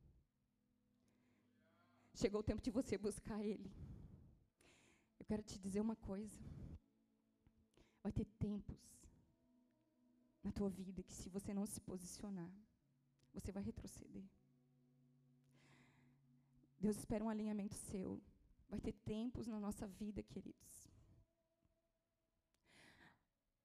Chegou 2.14 2.42
o 2.42 2.44
tempo 2.44 2.62
de 2.62 2.70
você 2.70 2.98
buscar 2.98 3.44
Ele. 3.44 3.72
Eu 5.20 5.26
quero 5.26 5.42
te 5.42 5.58
dizer 5.60 5.80
uma 5.82 5.96
coisa. 5.96 6.40
Vai 8.04 8.12
ter 8.12 8.26
tempos 8.38 8.82
na 10.44 10.52
tua 10.52 10.70
vida 10.70 11.02
que 11.02 11.14
se 11.14 11.30
você 11.30 11.54
não 11.54 11.66
se 11.66 11.80
posicionar, 11.80 12.52
você 13.34 13.52
vai 13.52 13.64
retroceder. 13.64 14.26
Deus 16.80 16.98
espera 16.98 17.24
um 17.24 17.30
alinhamento 17.30 17.76
seu. 17.76 18.22
Vai 18.70 18.80
ter 18.80 18.94
tempos 18.94 19.48
na 19.48 19.60
nossa 19.60 19.88
vida, 19.88 20.22
queridos, 20.22 20.90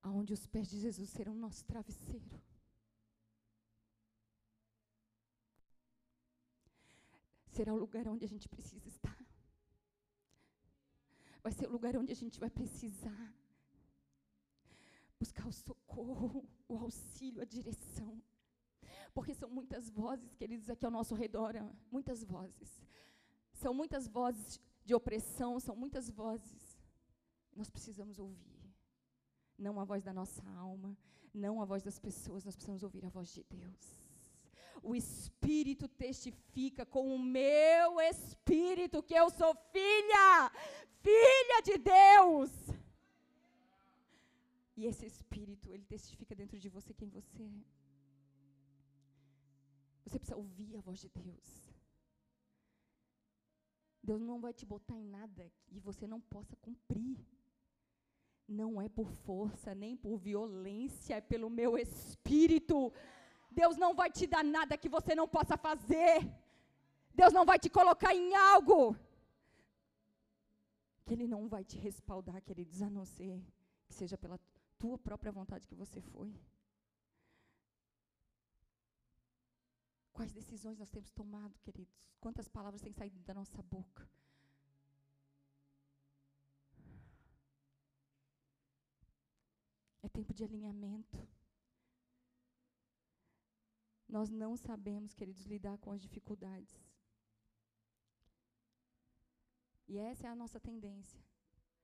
aonde 0.02 0.32
os 0.32 0.46
pés 0.46 0.68
de 0.68 0.78
Jesus 0.78 1.10
serão 1.10 1.34
nosso 1.34 1.64
travesseiro. 1.64 2.40
Será 7.58 7.74
o 7.74 7.76
lugar 7.76 8.06
onde 8.06 8.24
a 8.24 8.28
gente 8.28 8.48
precisa 8.48 8.86
estar. 8.86 9.18
Vai 11.42 11.50
ser 11.50 11.66
o 11.66 11.72
lugar 11.72 11.96
onde 11.96 12.12
a 12.12 12.14
gente 12.14 12.38
vai 12.38 12.48
precisar 12.48 13.34
buscar 15.18 15.44
o 15.44 15.52
socorro, 15.52 16.48
o 16.68 16.76
auxílio, 16.78 17.42
a 17.42 17.44
direção. 17.44 18.22
Porque 19.12 19.34
são 19.34 19.50
muitas 19.50 19.90
vozes, 19.90 20.36
queridos, 20.36 20.70
aqui 20.70 20.84
ao 20.84 20.92
nosso 20.92 21.16
redor, 21.16 21.52
muitas 21.90 22.22
vozes. 22.22 22.80
São 23.52 23.74
muitas 23.74 24.06
vozes 24.06 24.60
de 24.84 24.94
opressão, 24.94 25.58
são 25.58 25.74
muitas 25.74 26.08
vozes. 26.08 26.80
Nós 27.56 27.68
precisamos 27.68 28.20
ouvir. 28.20 28.72
Não 29.58 29.80
a 29.80 29.84
voz 29.84 30.04
da 30.04 30.12
nossa 30.12 30.48
alma, 30.50 30.96
não 31.34 31.60
a 31.60 31.64
voz 31.64 31.82
das 31.82 31.98
pessoas, 31.98 32.44
nós 32.44 32.54
precisamos 32.54 32.84
ouvir 32.84 33.04
a 33.04 33.08
voz 33.08 33.34
de 33.34 33.42
Deus. 33.42 34.07
O 34.82 34.94
Espírito 34.94 35.88
testifica 35.88 36.86
com 36.86 37.14
o 37.14 37.18
meu 37.18 38.00
Espírito 38.00 39.02
que 39.02 39.14
eu 39.14 39.28
sou 39.30 39.54
filha, 39.72 40.50
filha 41.02 41.60
de 41.62 41.78
Deus. 41.78 42.50
E 44.76 44.86
esse 44.86 45.06
Espírito, 45.06 45.72
ele 45.72 45.84
testifica 45.84 46.34
dentro 46.34 46.58
de 46.58 46.68
você 46.68 46.94
quem 46.94 47.08
você 47.08 47.42
é. 47.42 47.64
Você 50.04 50.18
precisa 50.18 50.36
ouvir 50.36 50.76
a 50.76 50.80
voz 50.80 51.00
de 51.00 51.08
Deus. 51.08 51.68
Deus 54.02 54.22
não 54.22 54.40
vai 54.40 54.52
te 54.54 54.64
botar 54.64 54.96
em 54.96 55.04
nada 55.04 55.52
que 55.66 55.78
você 55.78 56.06
não 56.06 56.20
possa 56.20 56.56
cumprir. 56.56 57.18
Não 58.46 58.80
é 58.80 58.88
por 58.88 59.10
força, 59.10 59.74
nem 59.74 59.94
por 59.94 60.16
violência, 60.16 61.16
é 61.16 61.20
pelo 61.20 61.50
meu 61.50 61.76
espírito. 61.76 62.90
Deus 63.50 63.76
não 63.76 63.94
vai 63.94 64.10
te 64.10 64.26
dar 64.26 64.44
nada 64.44 64.78
que 64.78 64.88
você 64.88 65.14
não 65.14 65.28
possa 65.28 65.56
fazer. 65.56 66.20
Deus 67.14 67.32
não 67.32 67.44
vai 67.44 67.58
te 67.58 67.68
colocar 67.68 68.14
em 68.14 68.34
algo 68.34 68.96
que 71.04 71.14
Ele 71.14 71.26
não 71.26 71.48
vai 71.48 71.64
te 71.64 71.78
respaldar, 71.78 72.40
queridos, 72.42 72.82
a 72.82 72.90
não 72.90 73.04
ser 73.04 73.42
que 73.86 73.94
seja 73.94 74.16
pela 74.18 74.38
tua 74.78 74.98
própria 74.98 75.32
vontade 75.32 75.66
que 75.66 75.74
você 75.74 76.00
foi. 76.00 76.32
Quais 80.12 80.32
decisões 80.32 80.78
nós 80.78 80.90
temos 80.90 81.10
tomado, 81.10 81.58
queridos? 81.60 82.10
Quantas 82.20 82.48
palavras 82.48 82.82
têm 82.82 82.92
saído 82.92 83.18
da 83.20 83.32
nossa 83.32 83.62
boca? 83.62 84.08
É 90.02 90.08
tempo 90.08 90.34
de 90.34 90.44
alinhamento. 90.44 91.26
Nós 94.08 94.30
não 94.30 94.56
sabemos, 94.56 95.14
queridos, 95.14 95.44
lidar 95.44 95.76
com 95.78 95.90
as 95.92 96.00
dificuldades. 96.00 96.74
E 99.86 99.98
essa 99.98 100.26
é 100.26 100.30
a 100.30 100.34
nossa 100.34 100.58
tendência. 100.58 101.20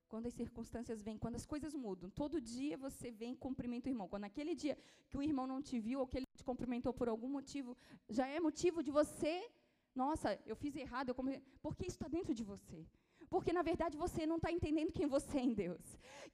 Quando 0.08 0.26
as 0.26 0.34
circunstâncias 0.34 1.02
vêm, 1.02 1.18
quando 1.18 1.36
as 1.36 1.44
coisas 1.44 1.74
mudam, 1.74 2.08
todo 2.10 2.40
dia 2.40 2.76
você 2.76 3.10
vem 3.10 3.32
e 3.32 3.36
cumprimenta 3.36 3.88
o 3.88 3.92
irmão. 3.92 4.08
Quando 4.08 4.22
naquele 4.22 4.54
dia 4.54 4.78
que 5.08 5.18
o 5.18 5.22
irmão 5.22 5.46
não 5.46 5.60
te 5.60 5.78
viu 5.80 6.00
ou 6.00 6.06
que 6.06 6.18
ele 6.18 6.26
te 6.36 6.44
cumprimentou 6.44 6.92
por 6.92 7.08
algum 7.08 7.28
motivo, 7.28 7.76
já 8.08 8.26
é 8.26 8.38
motivo 8.38 8.82
de 8.82 8.90
você, 8.90 9.50
nossa, 9.94 10.38
eu 10.46 10.56
fiz 10.56 10.76
errado, 10.76 11.08
eu 11.08 11.14
porque 11.60 11.86
isso 11.86 11.96
está 11.96 12.08
dentro 12.08 12.34
de 12.34 12.44
você. 12.44 12.86
Porque, 13.34 13.52
na 13.58 13.62
verdade, 13.68 13.94
você 14.02 14.22
não 14.30 14.36
está 14.38 14.50
entendendo 14.56 14.96
quem 14.96 15.06
você 15.14 15.36
é 15.38 15.46
em 15.48 15.54
Deus. 15.62 15.84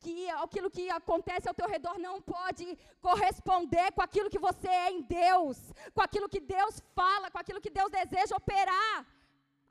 Que 0.02 0.14
aquilo 0.44 0.68
que 0.76 0.84
acontece 0.98 1.46
ao 1.48 1.58
teu 1.60 1.68
redor 1.74 1.96
não 2.06 2.16
pode 2.34 2.64
corresponder 3.06 3.86
com 3.94 4.02
aquilo 4.06 4.32
que 4.34 4.42
você 4.48 4.68
é 4.68 4.90
em 4.96 5.00
Deus. 5.20 5.58
Com 5.94 6.02
aquilo 6.06 6.28
que 6.34 6.42
Deus 6.56 6.74
fala, 6.98 7.30
com 7.30 7.40
aquilo 7.42 7.62
que 7.64 7.72
Deus 7.78 7.90
deseja 8.00 8.40
operar 8.42 8.96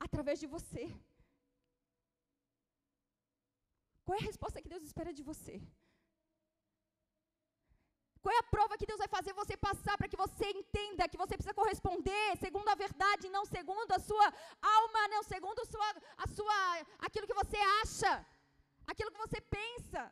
através 0.06 0.38
de 0.42 0.48
você. 0.56 0.84
Qual 4.04 4.18
é 4.18 4.22
a 4.22 4.28
resposta 4.30 4.62
que 4.62 4.72
Deus 4.74 4.84
espera 4.90 5.12
de 5.18 5.24
você? 5.30 5.56
Qual 8.22 8.34
é 8.34 8.38
a 8.40 8.50
prova 8.54 8.76
que 8.78 8.88
Deus 8.90 9.00
vai 9.02 9.08
fazer 9.16 9.32
você 9.40 9.56
passar 9.56 9.96
para 9.98 10.08
que 10.12 10.22
você 10.24 10.46
entenda 10.60 11.08
que 11.12 11.20
você 11.22 11.34
precisa 11.36 11.58
corresponder 11.60 12.26
segundo 12.44 12.68
a 12.68 12.80
verdade, 12.84 13.34
não 13.36 13.44
segundo 13.56 13.92
a 13.92 14.00
sua 14.08 14.26
alma, 14.78 15.02
não 15.14 15.22
segundo 15.22 15.60
a 15.60 15.68
sua, 15.72 15.88
a 16.24 16.26
sua, 16.36 16.56
aquilo 17.06 17.28
que 17.30 17.38
você 17.42 17.58
acha, 17.82 18.12
aquilo 18.86 19.12
que 19.12 19.24
você 19.26 19.40
pensa. 19.58 20.02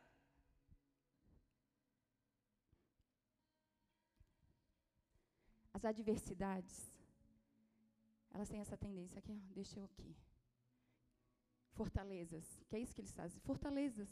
As 5.77 5.85
adversidades, 5.85 6.77
elas 8.33 8.49
têm 8.49 8.59
essa 8.59 8.77
tendência 8.85 9.19
aqui, 9.19 9.37
deixa 9.59 9.79
eu 9.79 9.85
aqui 9.85 10.09
fortalezas. 11.79 12.45
Que 12.67 12.75
é 12.75 12.79
isso 12.83 12.93
que 12.95 13.01
eles 13.01 13.13
fazem? 13.19 13.39
Fortalezas. 13.49 14.09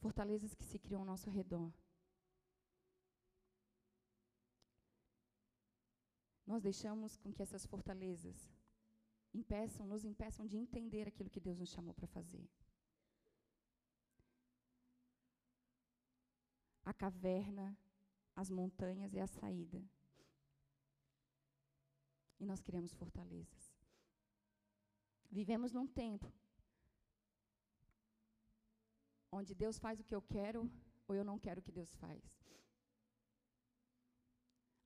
Fortalezas 0.00 0.54
que 0.54 0.64
se 0.64 0.78
criam 0.78 1.00
ao 1.02 1.06
nosso 1.06 1.30
redor. 1.30 1.70
nós 6.50 6.64
deixamos 6.64 7.16
com 7.16 7.32
que 7.32 7.42
essas 7.42 7.64
fortalezas 7.64 8.52
impeçam, 9.32 9.86
nos 9.86 10.04
impeçam 10.04 10.44
de 10.44 10.56
entender 10.56 11.06
aquilo 11.06 11.30
que 11.30 11.38
Deus 11.38 11.56
nos 11.56 11.70
chamou 11.70 11.94
para 11.94 12.08
fazer. 12.08 12.44
A 16.84 16.92
caverna, 16.92 17.78
as 18.34 18.50
montanhas 18.50 19.14
é 19.14 19.20
a 19.20 19.28
saída. 19.28 19.80
E 22.40 22.44
nós 22.44 22.60
queremos 22.60 22.92
fortalezas. 22.94 23.72
Vivemos 25.30 25.70
num 25.70 25.86
tempo 25.86 26.32
onde 29.30 29.54
Deus 29.54 29.78
faz 29.78 30.00
o 30.00 30.04
que 30.04 30.14
eu 30.14 30.22
quero 30.22 30.70
ou 31.06 31.14
eu 31.14 31.24
não 31.24 31.38
quero 31.38 31.60
o 31.60 31.62
que 31.62 31.72
Deus 31.72 31.94
faz. 31.96 32.22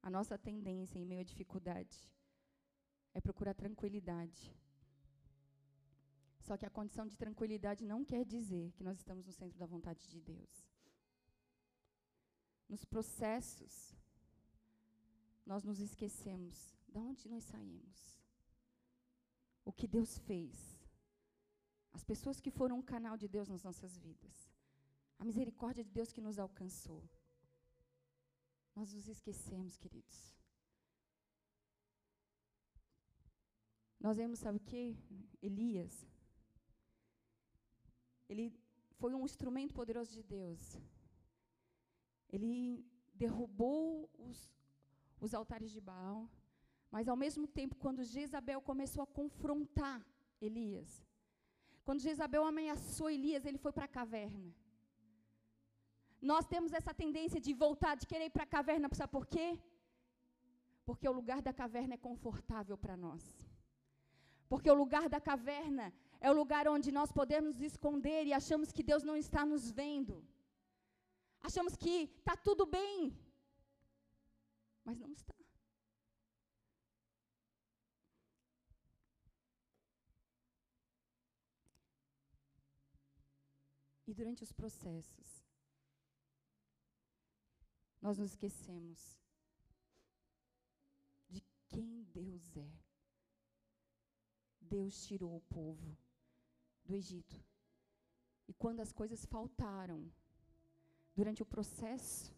A 0.03 0.11
nossa 0.11 0.37
tendência 0.37 0.99
em 0.99 1.05
meio 1.05 1.23
à 1.23 1.25
dificuldade 1.25 1.99
é 3.15 3.21
procurar 3.21 3.55
tranquilidade. 3.55 4.55
Só 6.41 6.59
que 6.59 6.67
a 6.67 6.71
condição 6.71 7.07
de 7.07 7.17
tranquilidade 7.17 7.85
não 7.85 8.05
quer 8.05 8.25
dizer 8.25 8.73
que 8.73 8.85
nós 8.85 8.99
estamos 8.99 9.25
no 9.25 9.33
centro 9.33 9.59
da 9.59 9.65
vontade 9.65 10.07
de 10.09 10.21
Deus. 10.21 10.69
Nos 12.69 12.85
processos, 12.85 13.97
nós 15.47 15.65
nos 15.65 15.81
esquecemos 15.81 16.75
de 16.89 16.99
onde 16.99 17.29
nós 17.29 17.45
saímos, 17.45 18.19
o 19.65 19.73
que 19.73 19.87
Deus 19.87 20.19
fez, 20.19 20.74
as 21.97 22.03
pessoas 22.11 22.41
que 22.45 22.51
foram 22.59 22.77
um 22.79 22.89
canal 22.95 23.17
de 23.23 23.29
Deus 23.35 23.49
nas 23.49 23.63
nossas 23.63 23.97
vidas, 23.97 24.37
a 25.19 25.25
misericórdia 25.25 25.85
de 25.85 25.93
Deus 25.99 26.13
que 26.13 26.21
nos 26.27 26.39
alcançou. 26.39 27.03
Nós 28.75 28.93
nos 28.93 29.07
esquecemos, 29.15 29.77
queridos. 29.83 30.19
Nós 34.05 34.17
vemos, 34.17 34.41
sabe 34.41 34.59
o 34.59 34.67
que? 34.71 34.83
Elias. 35.41 35.95
Ele 38.29 38.47
foi 39.01 39.15
um 39.15 39.25
instrumento 39.25 39.73
poderoso 39.73 40.13
de 40.19 40.23
Deus. 40.23 40.61
Ele 42.29 42.85
derrubou 43.15 44.11
os, 44.19 44.39
os 45.21 45.33
altares 45.33 45.71
de 45.71 45.81
Baal. 45.81 46.29
Mas, 46.91 47.09
ao 47.09 47.17
mesmo 47.17 47.47
tempo, 47.47 47.77
quando 47.77 48.05
Jezabel 48.13 48.61
começou 48.61 49.03
a 49.03 49.07
confrontar 49.07 50.05
Elias, 50.41 50.91
quando 51.85 52.05
Jezabel 52.07 52.45
ameaçou 52.45 53.09
Elias, 53.11 53.45
ele 53.45 53.59
foi 53.65 53.73
para 53.77 53.87
a 53.89 53.95
caverna. 53.99 54.51
Nós 56.31 56.47
temos 56.53 56.73
essa 56.79 56.93
tendência 57.03 57.41
de 57.47 57.53
voltar, 57.65 57.95
de 57.97 58.07
querer 58.11 58.27
ir 58.27 58.35
para 58.37 58.45
a 58.45 58.55
caverna, 58.57 58.89
sabe 59.01 59.13
por 59.17 59.27
quê? 59.35 59.49
Porque 60.87 61.09
o 61.09 61.17
lugar 61.19 61.41
da 61.43 61.53
caverna 61.63 61.95
é 61.95 62.07
confortável 62.09 62.77
para 62.85 62.97
nós. 62.97 63.23
Porque 64.49 64.71
o 64.71 64.79
lugar 64.83 65.07
da 65.15 65.21
caverna 65.21 65.87
é 66.21 66.31
o 66.31 66.39
lugar 66.41 66.67
onde 66.75 66.91
nós 66.99 67.11
podemos 67.13 67.53
nos 67.55 67.67
esconder 67.73 68.23
e 68.27 68.33
achamos 68.33 68.73
que 68.73 68.83
Deus 68.91 69.03
não 69.03 69.17
está 69.25 69.45
nos 69.45 69.71
vendo. 69.71 70.17
Achamos 71.49 71.77
que 71.77 71.95
está 72.19 72.35
tudo 72.49 72.65
bem, 72.65 73.15
mas 74.87 74.99
não 74.99 75.13
está. 75.13 75.35
Durante 84.15 84.45
os 84.45 84.53
processos, 84.53 85.45
nós 88.01 88.17
nos 88.19 88.31
esquecemos 88.31 89.19
de 91.29 91.43
quem 91.69 92.05
Deus 92.05 92.57
é. 92.57 92.71
Deus 94.61 95.05
tirou 95.05 95.37
o 95.37 95.41
povo 95.41 95.97
do 96.85 96.95
Egito. 96.95 97.43
E 98.47 98.55
quando 98.55 98.81
as 98.81 98.93
coisas 98.93 99.25
faltaram, 99.25 100.01
durante 101.15 101.43
o 101.43 101.47
processo, 101.47 102.33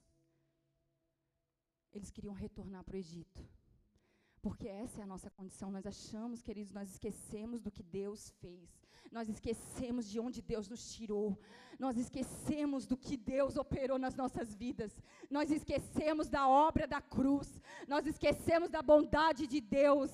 eles 1.92 2.10
queriam 2.10 2.34
retornar 2.34 2.84
para 2.84 2.94
o 2.94 2.98
Egito. 2.98 3.46
Porque 4.40 4.68
essa 4.68 5.00
é 5.00 5.02
a 5.02 5.12
nossa 5.14 5.30
condição. 5.30 5.70
Nós 5.70 5.86
achamos, 5.86 6.40
queridos, 6.40 6.72
nós 6.72 6.90
esquecemos 6.90 7.60
do 7.60 7.70
que 7.70 7.82
Deus 7.82 8.30
fez. 8.40 8.85
Nós 9.10 9.28
esquecemos 9.28 10.08
de 10.08 10.18
onde 10.20 10.42
Deus 10.42 10.68
nos 10.68 10.92
tirou. 10.94 11.38
Nós 11.78 11.96
esquecemos 11.96 12.86
do 12.86 12.96
que 12.96 13.16
Deus 13.16 13.56
operou 13.56 13.98
nas 13.98 14.14
nossas 14.14 14.54
vidas. 14.54 14.92
Nós 15.30 15.50
esquecemos 15.50 16.28
da 16.28 16.48
obra 16.48 16.86
da 16.86 17.00
cruz. 17.00 17.60
Nós 17.86 18.06
esquecemos 18.06 18.70
da 18.70 18.82
bondade 18.82 19.46
de 19.46 19.60
Deus. 19.60 20.10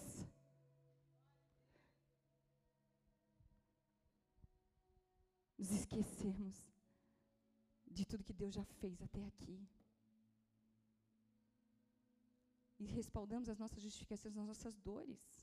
Nos 5.59 5.71
esquecemos 5.71 6.57
de 7.87 8.05
tudo 8.05 8.25
que 8.25 8.33
Deus 8.33 8.55
já 8.55 8.65
fez 8.65 9.01
até 9.01 9.25
aqui. 9.25 9.65
E 12.81 12.85
respaldamos 12.87 13.49
as 13.49 13.59
nossas 13.59 13.81
justificações 13.81 14.35
nas 14.35 14.47
nossas 14.47 14.77
dores. 14.81 15.42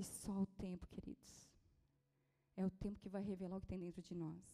E 0.00 0.04
só 0.04 0.42
o 0.42 0.46
tempo, 0.46 0.86
queridos, 0.86 1.50
é 2.56 2.64
o 2.64 2.70
tempo 2.70 3.00
que 3.00 3.08
vai 3.08 3.20
revelar 3.20 3.56
o 3.56 3.60
que 3.60 3.66
tem 3.66 3.80
dentro 3.80 4.00
de 4.00 4.14
nós. 4.14 4.44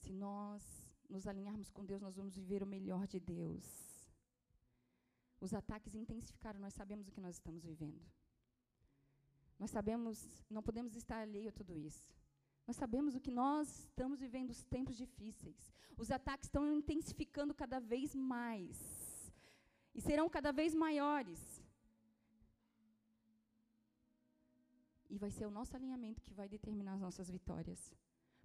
Se 0.00 0.12
nós 0.12 0.64
nos 1.08 1.28
alinharmos 1.28 1.70
com 1.70 1.84
Deus, 1.84 2.02
nós 2.02 2.16
vamos 2.16 2.34
viver 2.34 2.60
o 2.64 2.66
melhor 2.66 3.06
de 3.06 3.20
Deus. 3.20 3.64
Os 5.40 5.54
ataques 5.54 5.94
intensificaram, 5.94 6.58
nós 6.58 6.74
sabemos 6.74 7.06
o 7.06 7.12
que 7.12 7.20
nós 7.20 7.36
estamos 7.36 7.62
vivendo. 7.64 8.04
Nós 9.56 9.70
sabemos, 9.70 10.44
não 10.50 10.60
podemos 10.60 10.96
estar 10.96 11.18
alheio 11.20 11.50
a 11.50 11.52
tudo 11.52 11.78
isso. 11.78 12.12
Nós 12.66 12.74
sabemos 12.74 13.14
o 13.14 13.20
que 13.20 13.30
nós 13.30 13.84
estamos 13.84 14.18
vivendo, 14.18 14.50
os 14.50 14.64
tempos 14.64 14.96
difíceis. 14.96 15.72
Os 15.96 16.10
ataques 16.10 16.48
estão 16.48 16.66
intensificando 16.72 17.54
cada 17.54 17.78
vez 17.78 18.12
mais 18.12 19.03
e 19.94 20.00
serão 20.00 20.28
cada 20.28 20.52
vez 20.52 20.74
maiores. 20.74 21.40
E 25.08 25.16
vai 25.16 25.30
ser 25.30 25.46
o 25.46 25.50
nosso 25.50 25.76
alinhamento 25.76 26.22
que 26.22 26.34
vai 26.34 26.48
determinar 26.48 26.94
as 26.94 27.00
nossas 27.00 27.30
vitórias. 27.30 27.94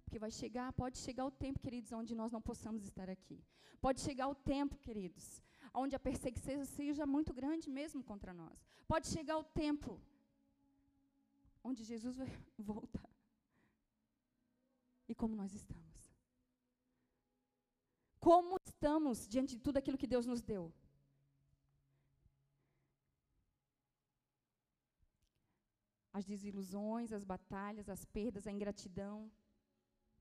Porque 0.04 0.18
vai 0.18 0.30
chegar, 0.30 0.72
pode 0.72 0.98
chegar 0.98 1.24
o 1.24 1.30
tempo, 1.30 1.58
queridos, 1.58 1.92
onde 1.92 2.14
nós 2.14 2.32
não 2.32 2.40
possamos 2.40 2.84
estar 2.84 3.08
aqui. 3.10 3.38
Pode 3.80 4.00
chegar 4.00 4.28
o 4.28 4.34
tempo, 4.34 4.76
queridos, 4.76 5.42
onde 5.72 5.96
a 5.96 5.98
perseguição 5.98 6.64
seja 6.64 7.06
muito 7.06 7.32
grande 7.32 7.68
mesmo 7.70 8.02
contra 8.02 8.32
nós. 8.32 8.64
Pode 8.86 9.08
chegar 9.08 9.36
o 9.38 9.44
tempo 9.44 10.00
onde 11.62 11.82
Jesus 11.82 12.16
vai 12.16 12.28
voltar. 12.58 13.10
E 15.08 15.14
como 15.14 15.34
nós 15.34 15.52
estamos? 15.54 15.90
Como 18.20 18.56
estamos 18.64 19.26
diante 19.26 19.56
de 19.56 19.62
tudo 19.62 19.78
aquilo 19.78 19.98
que 19.98 20.06
Deus 20.06 20.26
nos 20.26 20.42
deu? 20.42 20.72
As 26.12 26.24
desilusões, 26.24 27.12
as 27.12 27.24
batalhas, 27.24 27.88
as 27.88 28.04
perdas, 28.04 28.46
a 28.46 28.52
ingratidão, 28.52 29.30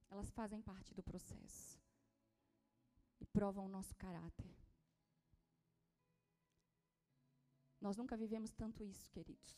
elas 0.10 0.30
fazem 0.32 0.62
parte 0.62 0.94
do 0.94 1.04
processo 1.04 1.80
e 3.20 3.26
provam 3.26 3.66
o 3.66 3.70
nosso 3.70 3.96
caráter. 3.96 4.54
Nós 7.82 7.96
nunca 7.96 8.18
vivemos 8.18 8.52
tanto 8.52 8.84
isso, 8.84 9.10
queridos. 9.10 9.58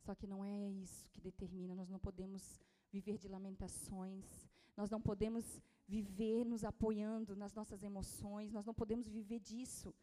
Só 0.00 0.14
que 0.14 0.26
não 0.26 0.44
é 0.44 0.70
isso 0.70 1.08
que 1.10 1.20
determina, 1.20 1.74
nós 1.74 1.88
não 1.88 1.98
podemos 1.98 2.60
viver 2.92 3.18
de 3.18 3.28
lamentações, 3.28 4.48
nós 4.76 4.88
não 4.88 5.00
podemos 5.00 5.60
viver 5.86 6.44
nos 6.44 6.64
apoiando 6.64 7.34
nas 7.36 7.52
nossas 7.52 7.82
emoções, 7.82 8.52
nós 8.52 8.64
não 8.64 8.74
podemos 8.74 9.08
viver 9.08 9.40
disso. 9.40 9.94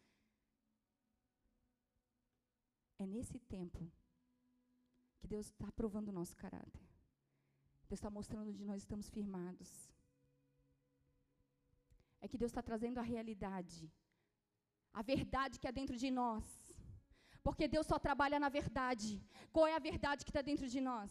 É 3.04 3.06
nesse 3.14 3.38
tempo 3.54 3.80
que 5.18 5.26
Deus 5.32 5.46
está 5.46 5.68
provando 5.80 6.08
o 6.10 6.16
nosso 6.18 6.34
caráter. 6.44 6.86
Deus 7.88 7.98
está 8.00 8.10
mostrando 8.18 8.48
onde 8.52 8.64
nós 8.70 8.80
estamos 8.84 9.08
firmados. 9.16 9.70
É 12.22 12.28
que 12.30 12.40
Deus 12.42 12.50
está 12.52 12.62
trazendo 12.70 12.98
a 13.02 13.08
realidade, 13.14 13.80
a 15.00 15.02
verdade 15.12 15.58
que 15.60 15.68
é 15.70 15.78
dentro 15.80 15.96
de 16.02 16.10
nós. 16.20 16.46
Porque 17.46 17.66
Deus 17.74 17.86
só 17.92 17.98
trabalha 18.06 18.38
na 18.44 18.50
verdade. 18.58 19.08
Qual 19.54 19.66
é 19.72 19.74
a 19.76 19.86
verdade 19.90 20.24
que 20.24 20.32
está 20.34 20.42
dentro 20.50 20.66
de 20.74 20.80
nós? 20.90 21.10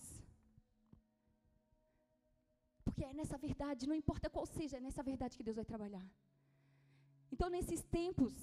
Porque 2.86 3.04
é 3.10 3.14
nessa 3.20 3.38
verdade, 3.48 3.90
não 3.92 3.98
importa 4.04 4.34
qual 4.36 4.46
seja, 4.58 4.78
é 4.78 4.86
nessa 4.88 5.04
verdade 5.12 5.38
que 5.38 5.48
Deus 5.50 5.60
vai 5.62 5.68
trabalhar. 5.74 6.08
Então, 7.34 7.50
nesses 7.56 7.84
tempos, 8.00 8.34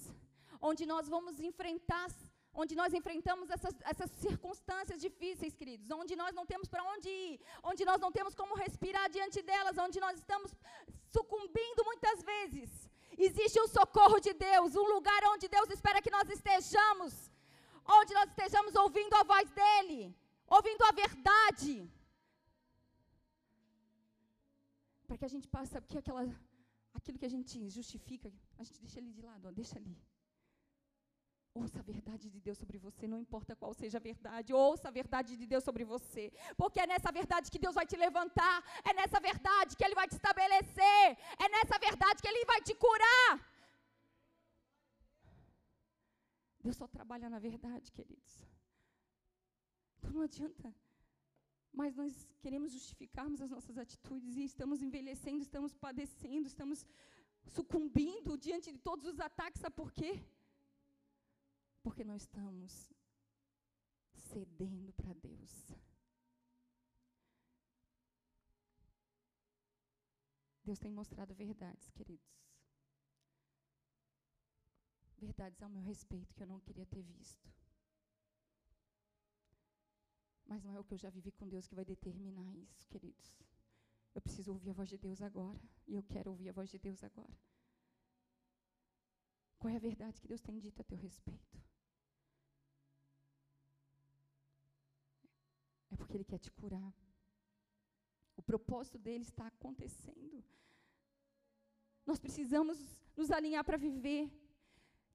onde 0.69 0.85
nós 0.93 1.05
vamos 1.15 1.35
enfrentar 1.49 2.07
onde 2.53 2.75
nós 2.75 2.93
enfrentamos 2.93 3.49
essas, 3.49 3.75
essas 3.91 4.11
circunstâncias 4.25 4.99
difíceis, 4.99 5.55
queridos, 5.55 5.89
onde 5.91 6.15
nós 6.15 6.33
não 6.35 6.45
temos 6.45 6.67
para 6.67 6.83
onde 6.93 7.09
ir, 7.09 7.39
onde 7.63 7.85
nós 7.85 7.99
não 7.99 8.11
temos 8.11 8.35
como 8.35 8.55
respirar 8.55 9.09
diante 9.09 9.41
delas, 9.41 9.77
onde 9.77 9.99
nós 9.99 10.17
estamos 10.17 10.51
sucumbindo 11.15 11.83
muitas 11.85 12.21
vezes. 12.31 12.69
Existe 13.17 13.59
um 13.61 13.67
socorro 13.67 14.19
de 14.19 14.33
Deus, 14.33 14.75
um 14.75 14.87
lugar 14.95 15.21
onde 15.33 15.47
Deus 15.47 15.69
espera 15.69 16.01
que 16.01 16.11
nós 16.17 16.29
estejamos, 16.29 17.31
onde 17.99 18.13
nós 18.13 18.29
estejamos 18.29 18.75
ouvindo 18.75 19.13
a 19.15 19.23
voz 19.23 19.49
dEle, 19.51 20.15
ouvindo 20.47 20.83
a 20.83 20.91
verdade. 20.91 21.89
Para 25.07 25.17
que 25.17 25.25
a 25.25 25.33
gente 25.33 25.47
passe, 25.47 25.73
sabe 25.73 25.87
que 25.87 25.97
aquela, 25.97 26.23
aquilo 26.93 27.19
que 27.19 27.25
a 27.25 27.35
gente 27.35 27.69
justifica, 27.69 28.31
a 28.57 28.63
gente 28.63 28.79
deixa 28.79 28.99
ali 28.99 29.11
de 29.11 29.21
lado, 29.21 29.47
ó, 29.47 29.51
deixa 29.51 29.77
ali. 29.77 29.97
Ouça 31.53 31.79
a 31.79 31.81
verdade 31.81 32.29
de 32.29 32.39
Deus 32.39 32.57
sobre 32.57 32.77
você, 32.77 33.07
não 33.13 33.19
importa 33.19 33.55
qual 33.61 33.73
seja 33.73 33.97
a 33.97 34.01
verdade, 34.09 34.53
ouça 34.53 34.87
a 34.87 34.91
verdade 34.99 35.35
de 35.35 35.45
Deus 35.45 35.63
sobre 35.65 35.83
você, 35.83 36.31
porque 36.55 36.79
é 36.79 36.87
nessa 36.87 37.11
verdade 37.11 37.51
que 37.51 37.59
Deus 37.59 37.75
vai 37.75 37.85
te 37.85 37.97
levantar, 37.97 38.57
é 38.89 38.93
nessa 38.93 39.19
verdade 39.19 39.75
que 39.75 39.83
Ele 39.83 39.93
vai 39.93 40.07
te 40.07 40.15
estabelecer, 40.19 41.05
é 41.45 41.49
nessa 41.55 41.77
verdade 41.87 42.21
que 42.21 42.29
Ele 42.31 42.45
vai 42.45 42.61
te 42.61 42.73
curar. 42.73 43.31
Deus 46.63 46.77
só 46.77 46.87
trabalha 46.87 47.29
na 47.29 47.39
verdade, 47.39 47.91
queridos. 47.91 48.33
Então 49.97 50.11
não 50.11 50.21
adianta, 50.21 50.73
mas 51.73 51.95
nós 52.01 52.13
queremos 52.39 52.71
justificarmos 52.71 53.41
as 53.41 53.51
nossas 53.55 53.77
atitudes 53.77 54.37
e 54.37 54.45
estamos 54.45 54.81
envelhecendo, 54.81 55.41
estamos 55.41 55.73
padecendo, 55.73 56.47
estamos 56.47 56.85
sucumbindo 57.57 58.37
diante 58.37 58.71
de 58.71 58.79
todos 58.79 59.05
os 59.05 59.19
ataques, 59.19 59.61
sabe 59.61 59.75
por 59.75 59.91
quê? 59.91 60.23
Porque 61.83 62.03
não 62.03 62.15
estamos 62.15 62.91
cedendo 64.13 64.93
para 64.93 65.13
Deus. 65.13 65.73
Deus 70.63 70.79
tem 70.79 70.91
mostrado 70.91 71.33
verdades, 71.33 71.89
queridos. 71.91 72.39
Verdades 75.17 75.61
ao 75.61 75.69
meu 75.69 75.81
respeito 75.81 76.33
que 76.33 76.43
eu 76.43 76.47
não 76.47 76.59
queria 76.59 76.85
ter 76.85 77.01
visto. 77.01 77.51
Mas 80.45 80.63
não 80.63 80.73
é 80.73 80.79
o 80.79 80.83
que 80.83 80.93
eu 80.93 80.97
já 80.97 81.09
vivi 81.09 81.31
com 81.31 81.47
Deus 81.47 81.67
que 81.67 81.75
vai 81.75 81.85
determinar 81.85 82.55
isso, 82.55 82.87
queridos. 82.87 83.35
Eu 84.13 84.21
preciso 84.21 84.51
ouvir 84.51 84.69
a 84.69 84.73
voz 84.73 84.89
de 84.89 84.97
Deus 84.97 85.21
agora. 85.21 85.61
E 85.87 85.95
eu 85.95 86.03
quero 86.03 86.31
ouvir 86.31 86.49
a 86.49 86.53
voz 86.53 86.69
de 86.69 86.77
Deus 86.77 87.03
agora. 87.03 87.37
Qual 89.57 89.71
é 89.71 89.77
a 89.77 89.79
verdade 89.79 90.19
que 90.19 90.27
Deus 90.27 90.41
tem 90.41 90.59
dito 90.59 90.81
a 90.81 90.83
teu 90.83 90.97
respeito? 90.97 91.70
Porque 96.11 96.17
Ele 96.17 96.31
quer 96.31 96.39
te 96.45 96.51
curar. 96.59 96.93
O 98.35 98.41
propósito 98.41 98.97
dele 99.05 99.23
está 99.23 99.45
acontecendo. 99.47 100.43
Nós 102.05 102.19
precisamos 102.19 102.77
nos 103.15 103.31
alinhar 103.31 103.63
para 103.63 103.77
viver. 103.77 104.23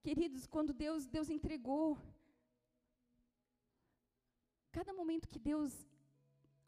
Queridos, 0.06 0.46
quando 0.46 0.72
Deus, 0.72 1.06
Deus 1.16 1.28
entregou, 1.28 1.98
cada 4.76 4.92
momento 5.00 5.28
que 5.32 5.38
Deus 5.38 5.72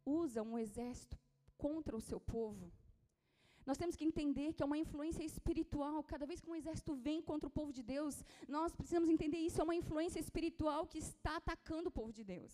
usa 0.05 0.43
um 0.43 0.59
exército 0.59 1.17
contra 1.65 1.97
o 1.97 2.05
seu 2.09 2.21
povo, 2.21 2.67
nós 3.65 3.79
temos 3.79 3.97
que 3.97 4.09
entender 4.11 4.53
que 4.53 4.63
é 4.63 4.67
uma 4.71 4.83
influência 4.85 5.25
espiritual. 5.33 6.03
Cada 6.13 6.27
vez 6.27 6.41
que 6.41 6.51
um 6.51 6.61
exército 6.63 6.95
vem 6.95 7.23
contra 7.31 7.49
o 7.49 7.57
povo 7.59 7.73
de 7.79 7.83
Deus, 7.95 8.25
nós 8.57 8.75
precisamos 8.75 9.09
entender 9.09 9.39
isso 9.39 9.61
é 9.61 9.65
uma 9.65 9.81
influência 9.83 10.21
espiritual 10.27 10.87
que 10.87 10.99
está 10.99 11.37
atacando 11.37 11.89
o 11.89 11.97
povo 12.01 12.13
de 12.19 12.25
Deus. 12.25 12.53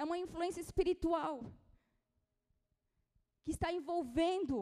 É 0.00 0.04
uma 0.04 0.18
influência 0.24 0.62
espiritual 0.66 1.34
que 3.44 3.52
está 3.56 3.68
envolvendo 3.78 4.56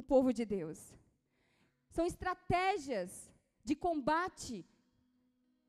o 0.00 0.02
povo 0.12 0.30
de 0.38 0.44
Deus. 0.56 0.78
São 1.96 2.04
estratégias 2.12 3.10
de 3.68 3.74
combate. 3.86 4.56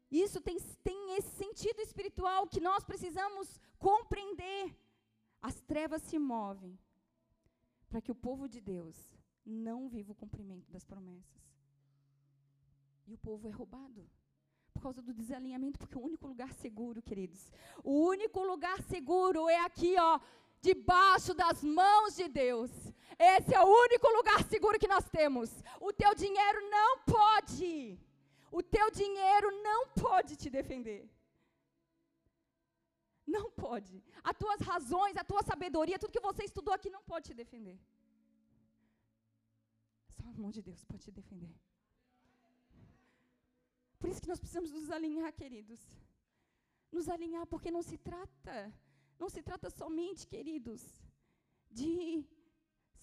Isso 0.10 0.40
tem, 0.48 0.58
tem 0.90 1.16
esse 1.18 1.32
sentido 1.44 1.80
espiritual 1.88 2.48
que 2.48 2.62
nós 2.70 2.84
precisamos 2.84 3.60
compreender. 3.78 4.66
As 5.50 5.62
trevas 5.62 6.02
se 6.10 6.18
movem 6.18 6.74
para 7.90 8.02
que 8.02 8.12
o 8.12 8.22
povo 8.28 8.48
de 8.48 8.60
Deus 8.60 8.96
não 9.46 9.90
viva 9.96 10.14
o 10.14 10.22
cumprimento 10.24 10.72
das 10.72 10.86
promessas. 10.92 11.44
E 13.06 13.14
o 13.14 13.18
povo 13.18 13.48
é 13.48 13.52
roubado 13.52 14.10
causa 14.86 15.02
do 15.08 15.14
desalinhamento, 15.22 15.80
porque 15.82 15.98
o 15.98 16.06
único 16.10 16.26
lugar 16.32 16.52
seguro, 16.64 17.02
queridos, 17.10 17.42
o 17.92 17.94
único 18.14 18.40
lugar 18.52 18.78
seguro 18.94 19.42
é 19.58 19.60
aqui, 19.68 19.94
ó, 20.10 20.14
debaixo 20.70 21.34
das 21.42 21.58
mãos 21.80 22.10
de 22.20 22.28
Deus. 22.44 22.72
Esse 23.34 23.52
é 23.60 23.62
o 23.64 23.72
único 23.86 24.08
lugar 24.18 24.40
seguro 24.54 24.82
que 24.84 24.94
nós 24.96 25.06
temos. 25.18 25.50
O 25.88 25.92
teu 26.02 26.12
dinheiro 26.24 26.60
não 26.78 26.92
pode, 27.18 27.74
o 28.60 28.62
teu 28.76 28.88
dinheiro 29.02 29.50
não 29.68 29.82
pode 30.06 30.36
te 30.42 30.50
defender. 30.60 31.02
Não 33.36 33.46
pode. 33.66 33.96
As 34.30 34.36
tuas 34.42 34.60
razões, 34.72 35.16
a 35.18 35.24
tua 35.32 35.44
sabedoria, 35.52 36.00
tudo 36.02 36.16
que 36.16 36.28
você 36.30 36.44
estudou 36.44 36.74
aqui 36.74 36.90
não 36.96 37.04
pode 37.12 37.28
te 37.30 37.36
defender. 37.44 37.78
Só 40.16 40.24
a 40.32 40.34
mão 40.42 40.52
de 40.58 40.62
Deus 40.70 40.84
pode 40.90 41.04
te 41.06 41.14
defender. 41.22 41.54
Por 44.04 44.10
isso 44.12 44.24
que 44.24 44.32
nós 44.32 44.42
precisamos 44.44 44.72
nos 44.78 44.88
alinhar, 44.96 45.32
queridos. 45.42 45.82
Nos 46.96 47.06
alinhar, 47.14 47.46
porque 47.52 47.70
não 47.76 47.84
se 47.90 47.98
trata, 48.10 48.56
não 49.22 49.30
se 49.36 49.42
trata 49.50 49.68
somente, 49.82 50.28
queridos, 50.34 50.82
de 51.80 51.92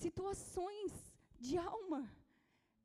situações 0.04 0.92
de 1.46 1.54
alma. 1.56 2.02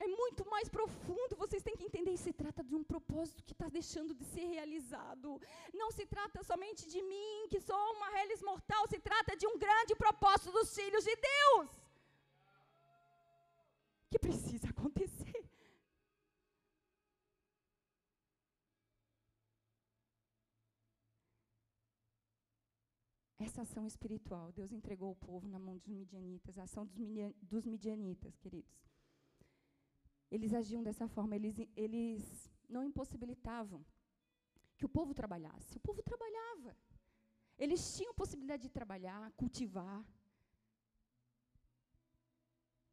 É 0.05 0.07
muito 0.21 0.43
mais 0.53 0.69
profundo, 0.77 1.41
vocês 1.43 1.65
têm 1.67 1.75
que 1.79 1.87
entender. 1.89 2.15
Se 2.15 2.31
trata 2.41 2.63
de 2.69 2.73
um 2.79 2.85
propósito 2.93 3.43
que 3.47 3.55
está 3.57 3.67
deixando 3.79 4.13
de 4.19 4.25
ser 4.33 4.45
realizado. 4.55 5.27
Não 5.81 5.91
se 5.97 6.05
trata 6.15 6.41
somente 6.51 6.83
de 6.93 7.01
mim, 7.11 7.49
que 7.51 7.59
sou 7.69 7.83
uma 7.95 8.09
reles 8.17 8.41
mortal. 8.51 8.83
Se 8.93 8.99
trata 9.09 9.35
de 9.41 9.45
um 9.51 9.57
grande 9.65 9.93
propósito 10.05 10.53
dos 10.57 10.73
filhos 10.79 11.03
de 11.09 11.17
Deus. 11.31 11.69
Que 14.09 14.19
precisa 14.27 14.69
acontecer. 14.69 15.14
Essa 23.55 23.61
ação 23.61 23.87
espiritual. 23.87 24.51
Deus 24.51 24.71
entregou 24.71 25.11
o 25.11 25.15
povo 25.15 25.47
na 25.47 25.57
mão 25.57 25.77
dos 25.77 25.87
midianitas, 25.87 26.57
a 26.57 26.63
ação 26.63 26.85
dos, 27.41 27.65
midianitas, 27.65 28.35
queridos. 28.37 28.75
Eles 30.29 30.53
agiam 30.53 30.83
dessa 30.83 31.07
forma, 31.07 31.35
eles, 31.35 31.55
eles 31.75 32.51
não 32.67 32.83
impossibilitavam 32.83 33.85
que 34.77 34.85
o 34.85 34.89
povo 34.89 35.13
trabalhasse. 35.13 35.77
O 35.77 35.79
povo 35.79 36.03
trabalhava. 36.03 36.75
Eles 37.57 37.95
tinham 37.95 38.13
possibilidade 38.13 38.63
de 38.63 38.69
trabalhar, 38.69 39.31
cultivar, 39.33 40.05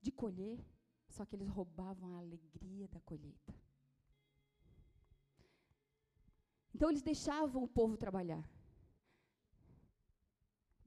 de 0.00 0.12
colher, 0.12 0.64
só 1.08 1.24
que 1.24 1.34
eles 1.34 1.48
roubavam 1.48 2.14
a 2.14 2.18
alegria 2.18 2.86
da 2.86 3.00
colheita. 3.00 3.52
Então 6.72 6.88
eles 6.88 7.02
deixavam 7.02 7.64
o 7.64 7.68
povo 7.68 7.96
trabalhar. 7.96 8.44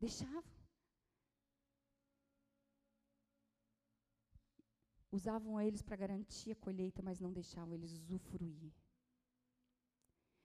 Deixavam. 0.06 0.44
Usavam 5.12 5.60
eles 5.60 5.82
para 5.82 5.96
garantir 5.96 6.52
a 6.52 6.56
colheita, 6.56 7.02
mas 7.02 7.20
não 7.20 7.34
deixavam 7.34 7.74
eles 7.74 7.91
usufruir. 7.91 8.72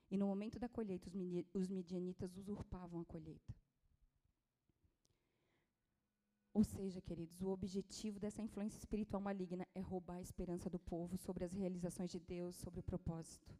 E 0.09 0.17
no 0.17 0.25
momento 0.25 0.57
da 0.57 0.67
colheita, 0.67 1.11
os, 1.53 1.69
midianitas 1.69 2.35
usurpavam 2.37 3.01
a 3.01 3.05
colheita. 3.05 3.53
Ou 6.51 6.63
seja, 6.63 6.99
queridos, 6.99 7.39
o 7.39 7.49
objetivo 7.49 8.19
dessa 8.19 8.41
influência 8.41 8.79
espiritual 8.79 9.21
maligna 9.21 9.67
é 9.75 9.79
roubar 9.79 10.15
a 10.15 10.21
esperança 10.21 10.71
do 10.71 10.79
povo 10.79 11.17
sobre 11.17 11.45
as 11.45 11.53
realizações 11.53 12.09
de 12.09 12.19
Deus, 12.19 12.55
sobre 12.55 12.79
o 12.79 12.83
propósito 12.83 13.55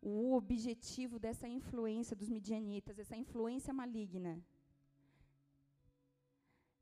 o 0.00 0.34
objetivo 0.34 1.18
dessa 1.18 1.48
influência 1.48 2.14
dos 2.14 2.28
midianitas, 2.28 2.98
essa 2.98 3.16
influência 3.16 3.72
maligna, 3.72 4.42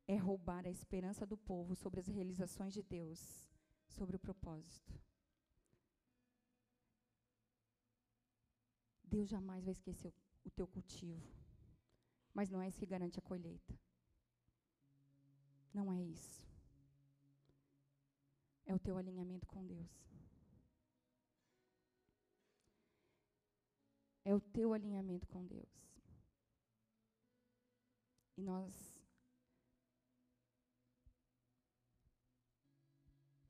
é 0.06 0.16
roubar 0.16 0.66
a 0.66 0.70
esperança 0.70 1.26
do 1.26 1.36
povo 1.36 1.74
sobre 1.74 2.00
as 2.00 2.06
realizações 2.06 2.72
de 2.72 2.82
Deus, 2.82 3.50
sobre 3.88 4.16
o 4.16 4.18
propósito. 4.18 4.94
Deus 9.02 9.28
jamais 9.28 9.64
vai 9.64 9.72
esquecer 9.72 10.08
o, 10.08 10.14
o 10.44 10.50
teu 10.50 10.66
cultivo, 10.66 11.26
mas 12.34 12.50
não 12.50 12.60
é 12.60 12.68
isso 12.68 12.78
que 12.78 12.86
garante 12.86 13.18
a 13.18 13.22
colheita. 13.22 13.74
Não 15.72 15.92
é 15.92 16.00
isso. 16.00 16.46
É 18.64 18.74
o 18.74 18.78
teu 18.78 18.96
alinhamento 18.96 19.46
com 19.46 19.64
Deus. 19.64 20.15
É 24.26 24.34
o 24.34 24.40
teu 24.40 24.74
alinhamento 24.74 25.26
com 25.28 25.46
Deus. 25.46 25.72
E 28.36 28.42
nós 28.42 28.96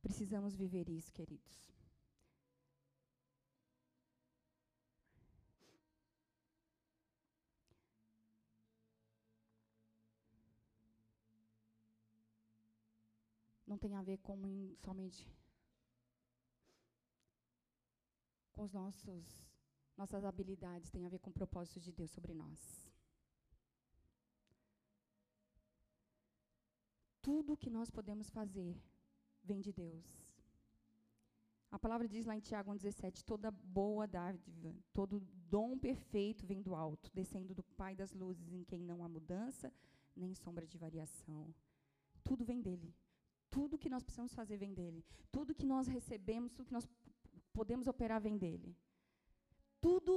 Precisamos 0.06 0.54
viver 0.54 0.88
isso, 0.88 1.12
queridos. 1.12 1.68
Não 13.66 13.76
tem 13.76 13.96
a 13.96 14.02
ver 14.02 14.18
com 14.18 14.36
somente 14.80 15.26
com 18.52 18.62
os 18.62 18.72
nossos 18.72 19.45
nossas 19.96 20.24
habilidades, 20.24 20.90
tem 20.90 21.06
a 21.06 21.08
ver 21.08 21.18
com 21.18 21.30
o 21.30 21.32
propósito 21.32 21.80
de 21.80 21.92
Deus 21.92 22.10
sobre 22.10 22.34
nós. 22.34 22.60
Tudo 27.22 27.56
que 27.56 27.70
nós 27.70 27.90
podemos 27.90 28.30
fazer 28.30 28.80
vem 29.42 29.60
de 29.60 29.72
Deus. 29.72 30.26
A 31.70 31.78
palavra 31.78 32.06
diz 32.06 32.24
lá 32.24 32.36
em 32.36 32.40
Tiago 32.40 32.70
1,17: 32.72 33.22
toda 33.24 33.50
boa 33.50 34.06
dádiva, 34.06 34.74
todo 34.92 35.20
dom 35.48 35.76
perfeito 35.76 36.46
vem 36.46 36.62
do 36.62 36.74
alto, 36.74 37.10
descendo 37.12 37.54
do 37.54 37.62
Pai 37.62 37.96
das 37.96 38.12
luzes, 38.12 38.52
em 38.52 38.62
quem 38.64 38.82
não 38.84 39.02
há 39.04 39.08
mudança 39.08 39.72
nem 40.16 40.34
sombra 40.34 40.66
de 40.66 40.78
variação. 40.78 41.54
Tudo 42.24 42.44
vem 42.44 42.60
dele. 42.60 42.94
Tudo 43.50 43.78
que 43.78 43.88
nós 43.88 44.02
precisamos 44.02 44.34
fazer 44.34 44.56
vem 44.56 44.72
dele. 44.72 45.04
Tudo 45.30 45.54
que 45.54 45.66
nós 45.66 45.86
recebemos, 45.86 46.52
tudo 46.52 46.66
que 46.66 46.72
nós 46.72 46.88
podemos 47.52 47.86
operar 47.86 48.20
vem 48.20 48.36
dele. 48.36 48.76
Tudo 49.86 50.14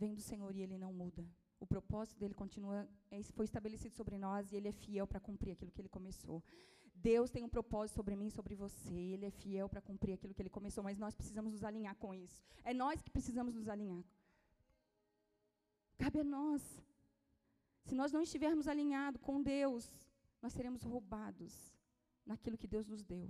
vem 0.00 0.14
do 0.14 0.20
Senhor 0.20 0.54
e 0.54 0.60
ele 0.64 0.78
não 0.78 0.92
muda. 0.92 1.24
O 1.58 1.66
propósito 1.66 2.16
dele 2.20 2.34
continua, 2.42 2.88
é, 3.10 3.20
foi 3.38 3.46
estabelecido 3.50 3.94
sobre 3.96 4.16
nós 4.16 4.52
e 4.52 4.56
ele 4.56 4.68
é 4.68 4.72
fiel 4.72 5.06
para 5.08 5.18
cumprir 5.28 5.52
aquilo 5.54 5.72
que 5.72 5.80
ele 5.80 5.88
começou. 5.88 6.38
Deus 6.94 7.32
tem 7.32 7.42
um 7.42 7.48
propósito 7.48 7.96
sobre 7.96 8.14
mim, 8.20 8.30
sobre 8.30 8.54
você. 8.54 8.94
Ele 9.14 9.26
é 9.26 9.30
fiel 9.30 9.68
para 9.68 9.80
cumprir 9.80 10.12
aquilo 10.12 10.32
que 10.34 10.40
ele 10.40 10.54
começou, 10.58 10.84
mas 10.84 10.96
nós 10.96 11.16
precisamos 11.16 11.52
nos 11.52 11.64
alinhar 11.64 11.96
com 11.96 12.14
isso. 12.14 12.40
É 12.62 12.72
nós 12.72 13.02
que 13.02 13.10
precisamos 13.10 13.56
nos 13.56 13.68
alinhar. 13.68 14.04
Cabe 15.98 16.20
a 16.20 16.24
nós. 16.24 16.62
Se 17.86 17.94
nós 18.00 18.12
não 18.12 18.22
estivermos 18.22 18.68
alinhados 18.68 19.20
com 19.20 19.42
Deus, 19.42 19.84
nós 20.40 20.52
seremos 20.52 20.84
roubados 20.84 21.52
naquilo 22.24 22.56
que 22.56 22.68
Deus 22.68 22.86
nos 22.86 23.02
deu. 23.02 23.28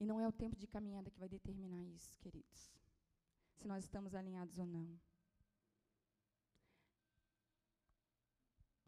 E 0.00 0.06
não 0.06 0.18
é 0.18 0.26
o 0.26 0.32
tempo 0.32 0.56
de 0.56 0.66
caminhada 0.66 1.10
que 1.10 1.18
vai 1.18 1.28
determinar 1.28 1.84
isso, 1.84 2.16
queridos. 2.16 2.72
Se 3.58 3.68
nós 3.68 3.84
estamos 3.84 4.14
alinhados 4.14 4.58
ou 4.58 4.66
não. 4.66 4.98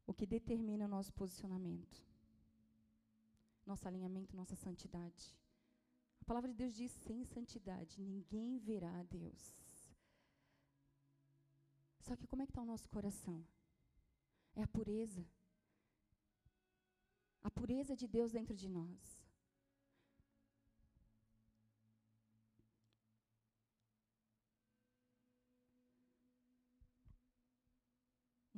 O 0.06 0.14
que 0.14 0.26
determina 0.26 0.86
o 0.86 0.88
nosso 0.88 1.12
posicionamento, 1.12 2.02
nosso 3.66 3.86
alinhamento, 3.86 4.34
nossa 4.34 4.56
santidade. 4.56 5.36
A 6.22 6.24
palavra 6.24 6.50
de 6.50 6.56
Deus 6.56 6.74
diz: 6.74 6.90
sem 6.90 7.24
santidade 7.24 8.00
ninguém 8.00 8.58
verá 8.58 8.98
a 8.98 9.02
Deus. 9.02 9.54
Só 12.00 12.16
que 12.16 12.26
como 12.26 12.42
é 12.42 12.46
que 12.46 12.52
está 12.52 12.62
o 12.62 12.66
nosso 12.66 12.88
coração? 12.88 13.46
É 14.54 14.62
a 14.62 14.66
pureza. 14.66 15.26
A 17.42 17.50
pureza 17.50 17.94
de 17.94 18.08
Deus 18.08 18.32
dentro 18.32 18.56
de 18.56 18.68
nós. 18.68 19.21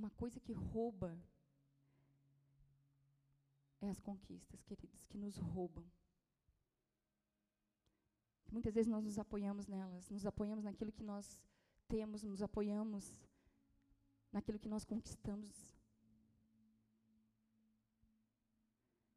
Uma 0.05 0.11
coisa 0.11 0.39
que 0.39 0.53
rouba 0.53 1.19
é 3.81 3.89
as 3.89 4.03
conquistas, 4.03 4.63
queridos, 4.63 5.07
que 5.07 5.17
nos 5.17 5.39
roubam. 5.39 5.91
Muitas 8.53 8.75
vezes 8.75 8.93
nós 8.93 9.03
nos 9.03 9.19
apoiamos 9.19 9.67
nelas, 9.67 10.11
nos 10.11 10.27
apoiamos 10.27 10.63
naquilo 10.63 10.93
que 10.93 11.03
nós 11.03 11.41
temos, 11.89 12.23
nos 12.23 12.43
apoiamos 12.43 13.15
naquilo 14.31 14.59
que 14.59 14.69
nós 14.69 14.85
conquistamos. 14.85 15.75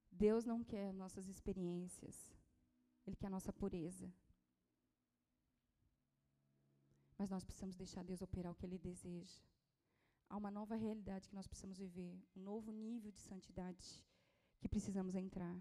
Deus 0.09 0.45
não 0.45 0.63
quer 0.63 0.93
nossas 0.93 1.27
experiências, 1.27 2.33
Ele 3.05 3.17
quer 3.17 3.27
a 3.27 3.35
nossa 3.37 3.51
pureza. 3.51 4.09
Mas 7.17 7.29
nós 7.29 7.43
precisamos 7.43 7.75
deixar 7.75 8.05
Deus 8.05 8.21
operar 8.21 8.53
o 8.53 8.55
que 8.55 8.65
Ele 8.65 8.77
deseja. 8.77 9.56
Há 10.29 10.35
uma 10.35 10.51
nova 10.51 10.75
realidade 10.75 11.29
que 11.29 11.35
nós 11.35 11.47
precisamos 11.47 11.77
viver, 11.77 12.21
um 12.35 12.41
novo 12.41 12.71
nível 12.71 13.11
de 13.11 13.21
santidade 13.21 14.03
que 14.59 14.67
precisamos 14.67 15.15
entrar. 15.15 15.57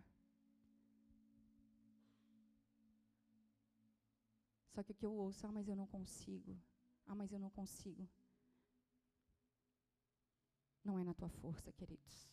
Só 4.77 4.83
que 4.83 4.93
o 4.93 4.95
que 4.95 5.07
eu 5.07 5.15
ouço, 5.15 5.47
ah, 5.47 5.53
mas 5.53 5.69
eu 5.69 5.77
não 5.77 5.87
consigo. 5.87 6.59
Ah, 7.07 7.15
mas 7.15 7.33
eu 7.33 7.39
não 7.39 7.51
consigo. 7.51 8.07
Não 10.85 10.99
é 10.99 11.05
na 11.05 11.15
tua 11.15 11.29
força, 11.29 11.73
queridos. 11.73 12.29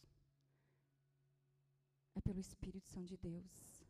É 2.15 2.21
pelo 2.21 2.39
Espírito 2.39 2.87
Santo 2.89 3.07
de 3.07 3.17
Deus. 3.17 3.83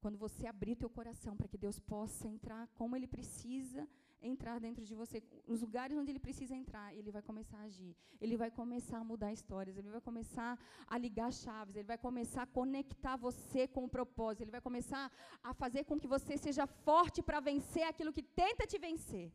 Quando 0.00 0.16
você 0.16 0.46
abrir 0.46 0.76
teu 0.76 0.88
coração 0.88 1.36
para 1.36 1.48
que 1.48 1.58
Deus 1.58 1.78
possa 1.78 2.28
entrar 2.28 2.68
como 2.68 2.96
Ele 2.96 3.06
precisa 3.06 3.88
entrar 4.20 4.58
dentro 4.58 4.84
de 4.84 4.94
você, 4.94 5.22
nos 5.46 5.60
lugares 5.60 5.96
onde 5.96 6.10
Ele 6.10 6.18
precisa 6.18 6.54
entrar, 6.54 6.94
Ele 6.94 7.10
vai 7.10 7.22
começar 7.22 7.58
a 7.58 7.62
agir. 7.62 7.94
Ele 8.20 8.36
vai 8.36 8.50
começar 8.50 8.98
a 8.98 9.04
mudar 9.04 9.32
histórias. 9.32 9.76
Ele 9.76 9.90
vai 9.90 10.00
começar 10.00 10.58
a 10.86 10.98
ligar 10.98 11.32
chaves. 11.32 11.76
Ele 11.76 11.86
vai 11.86 11.98
começar 11.98 12.42
a 12.42 12.46
conectar 12.46 13.16
você 13.16 13.66
com 13.68 13.84
o 13.84 13.88
propósito. 13.88 14.42
Ele 14.42 14.50
vai 14.50 14.60
começar 14.60 15.12
a 15.42 15.52
fazer 15.54 15.84
com 15.84 15.98
que 15.98 16.08
você 16.08 16.36
seja 16.36 16.66
forte 16.66 17.22
para 17.22 17.40
vencer 17.40 17.84
aquilo 17.84 18.12
que 18.12 18.22
tenta 18.22 18.66
te 18.66 18.78
vencer. 18.78 19.32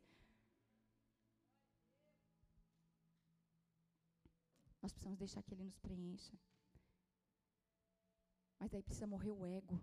Nós 4.82 4.92
precisamos 4.92 5.20
deixar 5.20 5.44
que 5.44 5.54
Ele 5.54 5.64
nos 5.64 5.78
preencha. 5.78 6.34
Mas 8.60 8.74
aí 8.74 8.82
precisa 8.82 9.08
morrer 9.08 9.32
o 9.32 9.46
ego. 9.46 9.80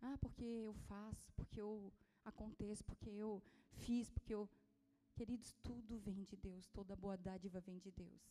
Ah, 0.00 0.16
porque 0.20 0.44
eu 0.44 0.74
faço, 0.88 1.32
porque 1.34 1.60
eu 1.60 1.92
aconteço, 2.24 2.84
porque 2.84 3.10
eu 3.10 3.42
fiz, 3.72 4.08
porque 4.10 4.34
eu. 4.34 4.48
Queridos, 5.14 5.52
tudo 5.62 5.98
vem 5.98 6.22
de 6.22 6.36
Deus, 6.36 6.68
toda 6.68 6.94
boa 6.94 7.16
dádiva 7.16 7.60
vem 7.60 7.78
de 7.78 7.90
Deus. 7.90 8.22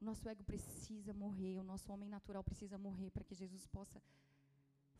O 0.00 0.04
nosso 0.04 0.28
ego 0.28 0.44
precisa 0.44 1.14
morrer, 1.14 1.58
o 1.58 1.62
nosso 1.62 1.90
homem 1.92 2.08
natural 2.08 2.44
precisa 2.44 2.76
morrer 2.76 3.10
para 3.10 3.24
que 3.24 3.34
Jesus 3.34 3.66
possa 3.66 4.02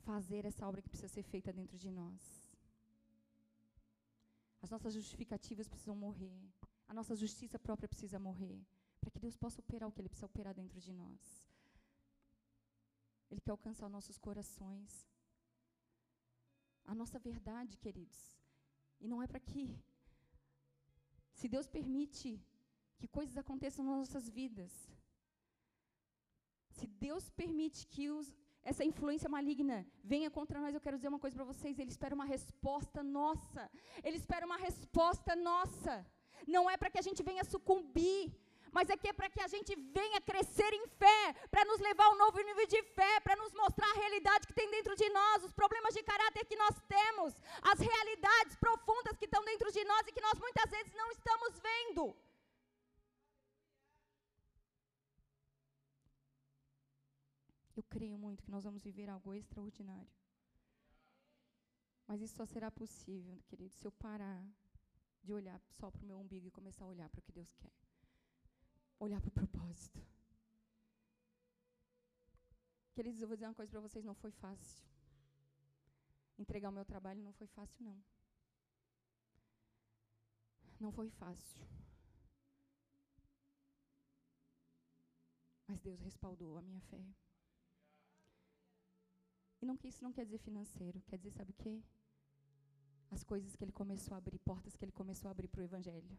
fazer 0.05 0.45
essa 0.45 0.67
obra 0.67 0.81
que 0.81 0.89
precisa 0.89 1.09
ser 1.09 1.25
feita 1.25 1.53
dentro 1.53 1.77
de 1.77 1.91
nós. 1.91 2.57
As 4.63 4.71
nossas 4.71 4.95
justificativas 4.95 5.69
precisam 5.69 5.97
morrer. 5.97 6.41
A 6.87 6.95
nossa 6.95 7.17
justiça 7.17 7.59
própria 7.59 7.89
precisa 7.89 8.19
morrer. 8.19 8.65
Para 9.01 9.11
que 9.11 9.19
Deus 9.19 9.37
possa 9.37 9.61
operar 9.61 9.89
o 9.89 9.93
que 9.93 10.01
Ele 10.01 10.09
precisa 10.09 10.27
operar 10.27 10.55
dentro 10.55 10.81
de 10.81 10.93
nós. 10.93 11.52
Ele 13.33 13.41
quer 13.45 13.53
alcançar 13.53 13.89
nossos 13.89 14.19
corações. 14.27 14.91
A 16.85 16.95
nossa 16.95 17.19
verdade, 17.19 17.79
queridos. 17.85 18.21
E 19.01 19.09
não 19.09 19.23
é 19.23 19.27
para 19.27 19.41
que. 19.41 19.63
Se 21.39 21.49
Deus 21.55 21.67
permite 21.77 22.29
que 22.99 23.09
coisas 23.09 23.37
aconteçam 23.39 23.83
nas 23.87 23.97
nossas 24.03 24.29
vidas. 24.29 24.73
Se 26.77 26.87
Deus 26.87 27.25
permite 27.31 27.81
que 27.93 28.05
os, 28.11 28.27
essa 28.71 28.85
influência 28.91 29.29
maligna 29.37 29.79
venha 30.13 30.31
contra 30.31 30.61
nós, 30.61 30.75
eu 30.75 30.85
quero 30.85 30.99
dizer 30.99 31.09
uma 31.09 31.23
coisa 31.25 31.37
para 31.39 31.51
vocês: 31.53 31.79
Ele 31.79 31.95
espera 31.97 32.15
uma 32.15 32.29
resposta 32.35 33.03
nossa. 33.03 33.71
Ele 34.05 34.19
espera 34.19 34.45
uma 34.45 34.59
resposta 34.59 35.35
nossa. 35.35 35.95
Não 36.47 36.69
é 36.69 36.77
para 36.77 36.91
que 36.91 36.99
a 36.99 37.07
gente 37.09 37.23
venha 37.23 37.45
sucumbir, 37.45 38.21
mas 38.77 38.89
é 38.89 38.97
que 38.97 39.09
é 39.09 39.13
para 39.13 39.29
que 39.29 39.43
a 39.47 39.47
gente 39.55 39.73
venha 39.99 40.21
crescer 40.21 40.73
em 40.73 40.87
fé, 41.01 41.21
para 41.51 41.65
nos 41.71 41.79
levar 41.79 42.07
a 42.07 42.13
um 42.15 42.21
novo 42.25 42.41
nível 42.49 42.67
de 42.67 42.83
fé, 42.97 43.21
para 43.21 43.37
nos 43.37 43.53
mostrar 43.53 43.89
a 43.91 44.01
realidade 44.03 44.47
que 44.47 44.55
tem 44.55 44.71
dentro 44.71 44.97
de 44.97 45.09
nós, 45.11 45.45
os 45.45 45.53
problemas 45.53 45.95
de 45.95 46.03
caráter 46.03 46.47
que 46.47 46.57
nós 46.57 46.77
temos, 46.89 47.35
as 47.63 47.79
realidades 47.79 48.57
profundas 48.57 49.17
que 49.19 49.27
estão 49.27 49.45
dentro 49.45 49.71
de 49.71 49.85
nós 49.85 50.07
e 50.07 50.13
que 50.13 50.21
nós 50.23 50.39
muitas 50.39 50.71
vezes 50.71 50.93
não 50.95 51.11
estamos 51.11 51.61
vendo. 51.61 52.17
Eu 57.77 57.83
creio 57.85 58.19
muito 58.19 58.43
que 58.43 58.51
nós 58.51 58.65
vamos 58.65 58.83
viver 58.83 59.09
algo 59.09 59.35
extraordinário. 59.35 60.11
Mas 62.07 62.21
isso 62.21 62.37
só 62.37 62.45
será 62.45 62.71
possível, 62.71 63.43
querido, 63.49 63.75
se 63.75 63.87
eu 63.87 63.93
parar 63.93 64.45
de 65.23 65.33
olhar 65.33 65.61
só 65.79 65.91
para 65.91 66.03
o 66.03 66.07
meu 66.07 66.19
umbigo 66.19 66.47
e 66.47 66.51
começar 66.51 66.85
a 66.85 66.89
olhar 66.89 67.09
para 67.09 67.21
o 67.21 67.23
que 67.23 67.33
Deus 67.33 67.55
quer. 67.55 67.73
Olhar 69.05 69.21
para 69.21 69.31
o 69.31 69.33
propósito. 69.33 70.01
Queridos, 72.95 73.21
eu 73.21 73.27
vou 73.27 73.37
dizer 73.37 73.47
uma 73.49 73.55
coisa 73.61 73.73
para 73.73 73.81
vocês: 73.81 74.05
não 74.05 74.15
foi 74.15 74.31
fácil. 74.31 74.87
Entregar 76.39 76.69
o 76.69 76.73
meu 76.73 76.85
trabalho 76.85 77.21
não 77.21 77.33
foi 77.33 77.49
fácil, 77.49 77.85
não. 77.85 78.01
Não 80.79 80.93
foi 80.93 81.11
fácil. 81.11 81.61
Mas 85.67 85.81
Deus 85.81 86.01
respaldou 86.01 86.57
a 86.57 86.63
minha 86.63 86.81
fé. 86.83 87.05
E 89.61 89.67
não 89.67 89.77
que 89.77 89.89
isso 89.89 90.05
não 90.05 90.13
quer 90.13 90.25
dizer 90.25 90.39
financeiro, 90.39 91.03
quer 91.09 91.17
dizer, 91.17 91.33
sabe 91.33 91.51
o 91.51 91.55
quê? 91.55 91.83
As 93.11 93.25
coisas 93.25 93.57
que 93.57 93.65
ele 93.65 93.73
começou 93.73 94.15
a 94.15 94.19
abrir, 94.19 94.39
portas 94.39 94.77
que 94.77 94.85
ele 94.85 94.93
começou 94.93 95.29
a 95.29 95.33
abrir 95.33 95.49
para 95.49 95.61
o 95.61 95.65
Evangelho. 95.65 96.17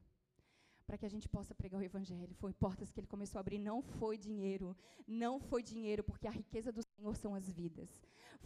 Para 0.86 0.98
que 0.98 1.06
a 1.06 1.10
gente 1.10 1.28
possa 1.30 1.56
pregar 1.56 1.80
o 1.80 1.84
Evangelho. 1.84 2.34
Foi 2.36 2.54
portas 2.54 2.92
que 2.92 3.00
ele 3.00 3.08
começou 3.08 3.40
a 3.40 3.42
abrir, 3.42 3.60
não 3.60 3.82
foi 3.82 4.18
dinheiro. 4.18 4.76
Não 5.08 5.40
foi 5.40 5.62
dinheiro, 5.64 6.04
porque 6.04 6.28
a 6.28 6.32
riqueza 6.32 6.72
do 6.72 6.84
Senhor 6.84 7.16
são 7.16 7.34
as 7.34 7.50
vidas. 7.50 7.90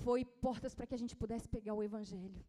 Foi 0.05 0.23
portas 0.23 0.75
para 0.75 0.87
que 0.87 0.95
a 0.95 1.01
gente 1.03 1.15
pudesse 1.15 1.47
pegar 1.49 1.73
o 1.73 1.83
Evangelho. 1.83 2.43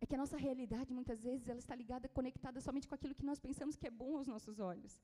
É 0.00 0.06
que 0.06 0.14
a 0.14 0.18
nossa 0.18 0.36
realidade, 0.36 0.92
muitas 0.92 1.22
vezes, 1.28 1.48
ela 1.48 1.58
está 1.58 1.74
ligada, 1.74 2.08
conectada 2.08 2.60
somente 2.60 2.88
com 2.88 2.94
aquilo 2.94 3.14
que 3.14 3.28
nós 3.30 3.40
pensamos 3.40 3.76
que 3.76 3.86
é 3.86 3.90
bom 3.90 4.16
aos 4.16 4.26
nossos 4.26 4.60
olhos. 4.60 4.94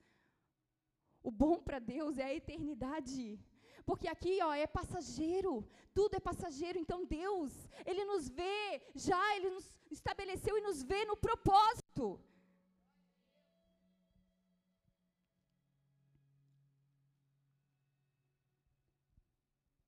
O 1.22 1.30
bom 1.30 1.56
para 1.66 1.78
Deus 1.78 2.18
é 2.18 2.24
a 2.24 2.34
eternidade. 2.34 3.38
Porque 3.84 4.08
aqui, 4.08 4.40
ó, 4.42 4.52
é 4.54 4.66
passageiro. 4.66 5.52
Tudo 5.94 6.16
é 6.16 6.20
passageiro. 6.20 6.78
Então 6.78 7.04
Deus, 7.04 7.52
ele 7.84 8.04
nos 8.04 8.28
vê, 8.28 8.82
já 8.94 9.36
ele 9.36 9.50
nos 9.50 9.72
estabeleceu 9.90 10.56
e 10.56 10.60
nos 10.60 10.82
vê 10.82 11.04
no 11.04 11.16
propósito. 11.16 12.20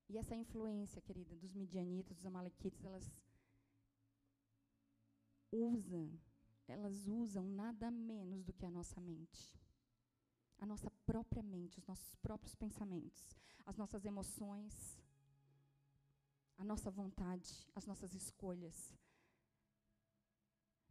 E 0.09 0.17
essa 0.17 0.35
influência, 0.35 1.01
querida, 1.01 1.35
dos 1.35 1.53
midianitas, 1.53 2.15
dos 2.15 2.25
amalequitas, 2.25 2.85
elas 2.85 3.11
usam, 5.51 6.17
elas 6.67 7.07
usam 7.07 7.43
nada 7.43 7.91
menos 7.91 8.41
do 8.45 8.53
que 8.53 8.65
a 8.65 8.71
nossa 8.71 9.01
mente 9.01 9.64
a 10.59 10.65
nossa 10.65 10.89
própria 11.05 11.43
mente, 11.43 11.77
os 11.77 11.85
nossos 11.85 12.15
próprios 12.15 12.55
pensamentos, 12.55 13.35
as 13.65 13.77
nossas 13.77 14.05
emoções, 14.05 14.97
a 16.57 16.63
nossa 16.63 16.89
vontade, 16.89 17.67
as 17.75 17.85
nossas 17.85 18.13
escolhas. 18.13 18.77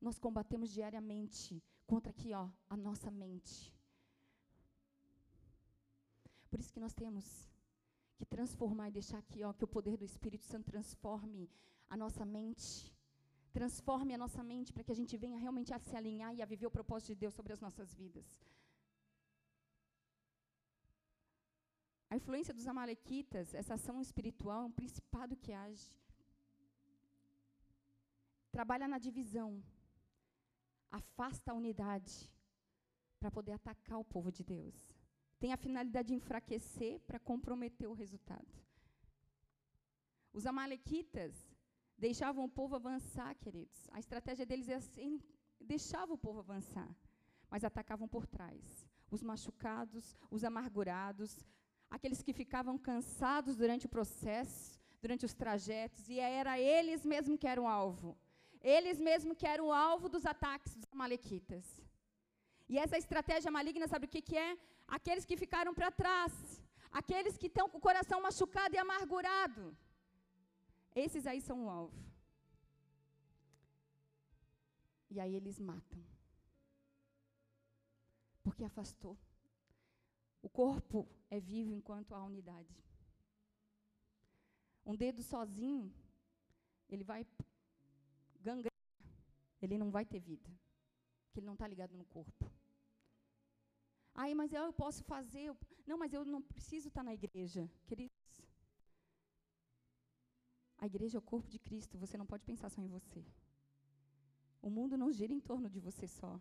Nós 0.00 0.18
combatemos 0.18 0.70
diariamente 0.70 1.62
contra 1.86 2.10
aqui, 2.10 2.32
ó, 2.34 2.48
a 2.68 2.76
nossa 2.76 3.10
mente. 3.10 3.74
Por 6.50 6.60
isso 6.60 6.72
que 6.72 6.80
nós 6.80 6.94
temos 6.94 7.48
que 8.16 8.24
transformar 8.24 8.88
e 8.88 8.92
deixar 8.92 9.18
aqui, 9.18 9.42
ó, 9.42 9.52
que 9.52 9.64
o 9.64 9.68
poder 9.76 9.96
do 9.96 10.04
Espírito 10.04 10.44
Santo 10.44 10.70
transforme 10.70 11.50
a 11.88 11.96
nossa 11.96 12.24
mente. 12.24 12.92
Transforme 13.52 14.12
a 14.14 14.18
nossa 14.18 14.42
mente 14.42 14.72
para 14.72 14.84
que 14.84 14.92
a 14.92 15.00
gente 15.00 15.16
venha 15.16 15.38
realmente 15.38 15.72
a 15.72 15.78
se 15.78 15.96
alinhar 15.96 16.34
e 16.34 16.42
a 16.42 16.46
viver 16.46 16.66
o 16.66 16.70
propósito 16.70 17.08
de 17.08 17.20
Deus 17.22 17.34
sobre 17.34 17.52
as 17.52 17.60
nossas 17.60 17.94
vidas. 17.94 18.26
A 22.14 22.16
influência 22.16 22.54
dos 22.54 22.68
amalequitas, 22.68 23.52
essa 23.60 23.74
ação 23.74 24.00
espiritual, 24.00 24.62
é 24.62 24.66
um 24.66 24.76
principado 24.80 25.34
que 25.36 25.52
age. 25.52 25.90
Trabalha 28.52 28.86
na 28.86 28.98
divisão. 29.06 29.50
Afasta 30.92 31.50
a 31.50 31.56
unidade 31.60 32.14
para 33.18 33.32
poder 33.32 33.50
atacar 33.50 33.98
o 33.98 34.04
povo 34.04 34.30
de 34.30 34.44
Deus. 34.44 34.76
Tem 35.40 35.52
a 35.52 35.56
finalidade 35.56 36.06
de 36.10 36.14
enfraquecer 36.14 37.00
para 37.00 37.18
comprometer 37.18 37.88
o 37.88 37.98
resultado. 38.02 38.52
Os 40.32 40.46
amalequitas 40.46 41.34
deixavam 41.98 42.44
o 42.44 42.54
povo 42.60 42.76
avançar, 42.76 43.34
queridos. 43.34 43.88
A 43.90 43.98
estratégia 43.98 44.46
deles 44.46 44.68
é 44.68 44.76
assim, 44.76 45.20
deixava 45.60 46.14
o 46.14 46.22
povo 46.26 46.38
avançar, 46.38 46.94
mas 47.50 47.64
atacavam 47.64 48.06
por 48.06 48.24
trás. 48.24 48.88
Os 49.10 49.20
machucados, 49.20 50.16
os 50.30 50.44
amargurados, 50.44 51.44
aqueles 51.94 52.20
que 52.26 52.34
ficavam 52.40 52.76
cansados 52.88 53.54
durante 53.62 53.86
o 53.86 53.92
processo, 53.96 54.64
durante 55.02 55.24
os 55.28 55.34
trajetos, 55.42 56.02
e 56.14 56.18
era 56.40 56.52
eles 56.74 57.00
mesmos 57.12 57.38
que 57.42 57.50
eram 57.54 57.66
alvo. 57.82 58.10
Eles 58.76 58.98
mesmos 59.08 59.36
que 59.40 59.48
eram 59.54 59.66
alvo 59.88 60.08
dos 60.14 60.24
ataques 60.32 60.72
dos 60.74 60.90
amalequitas. 60.96 61.64
E 62.72 62.78
essa 62.84 62.98
estratégia 63.02 63.50
maligna, 63.56 63.86
sabe 63.92 64.06
o 64.06 64.12
que, 64.14 64.22
que 64.28 64.36
é? 64.46 64.50
Aqueles 64.96 65.24
que 65.28 65.36
ficaram 65.44 65.72
para 65.78 65.90
trás, 66.02 66.32
aqueles 67.00 67.36
que 67.40 67.48
estão 67.52 67.66
com 67.68 67.78
o 67.78 67.86
coração 67.88 68.20
machucado 68.26 68.74
e 68.74 68.78
amargurado. 68.84 69.64
Esses 71.04 71.26
aí 71.30 71.40
são 71.48 71.58
o 71.64 71.70
alvo. 71.78 72.02
E 75.14 75.20
aí 75.20 75.34
eles 75.40 75.58
matam. 75.70 76.02
Porque 78.42 78.64
afastou. 78.70 79.14
O 80.46 80.48
corpo 80.50 81.08
é 81.30 81.40
vivo 81.40 81.72
enquanto 81.72 82.14
há 82.14 82.22
unidade. 82.22 82.76
Um 84.84 84.94
dedo 84.94 85.22
sozinho, 85.22 85.90
ele 86.86 87.02
vai 87.02 87.26
gangrenar, 88.42 88.70
ele 89.62 89.78
não 89.78 89.90
vai 89.90 90.04
ter 90.04 90.20
vida, 90.20 90.50
porque 91.24 91.40
ele 91.40 91.46
não 91.46 91.54
está 91.54 91.66
ligado 91.66 91.96
no 91.96 92.04
corpo. 92.04 92.44
Aí, 94.14 94.34
mas 94.34 94.52
eu 94.52 94.70
posso 94.74 95.02
fazer. 95.04 95.56
Não, 95.86 95.96
mas 95.96 96.12
eu 96.12 96.26
não 96.26 96.42
preciso 96.42 96.88
estar 96.88 97.00
tá 97.00 97.04
na 97.04 97.14
igreja. 97.14 97.62
Queridos, 97.86 98.42
a 100.76 100.84
igreja 100.84 101.16
é 101.16 101.20
o 101.20 101.22
corpo 101.32 101.48
de 101.48 101.58
Cristo, 101.58 101.96
você 101.96 102.18
não 102.18 102.26
pode 102.26 102.44
pensar 102.44 102.68
só 102.68 102.82
em 102.82 102.86
você. 102.98 103.24
O 104.60 104.68
mundo 104.68 104.98
não 104.98 105.10
gira 105.10 105.32
em 105.32 105.40
torno 105.40 105.70
de 105.70 105.80
você 105.80 106.06
só. 106.06 106.38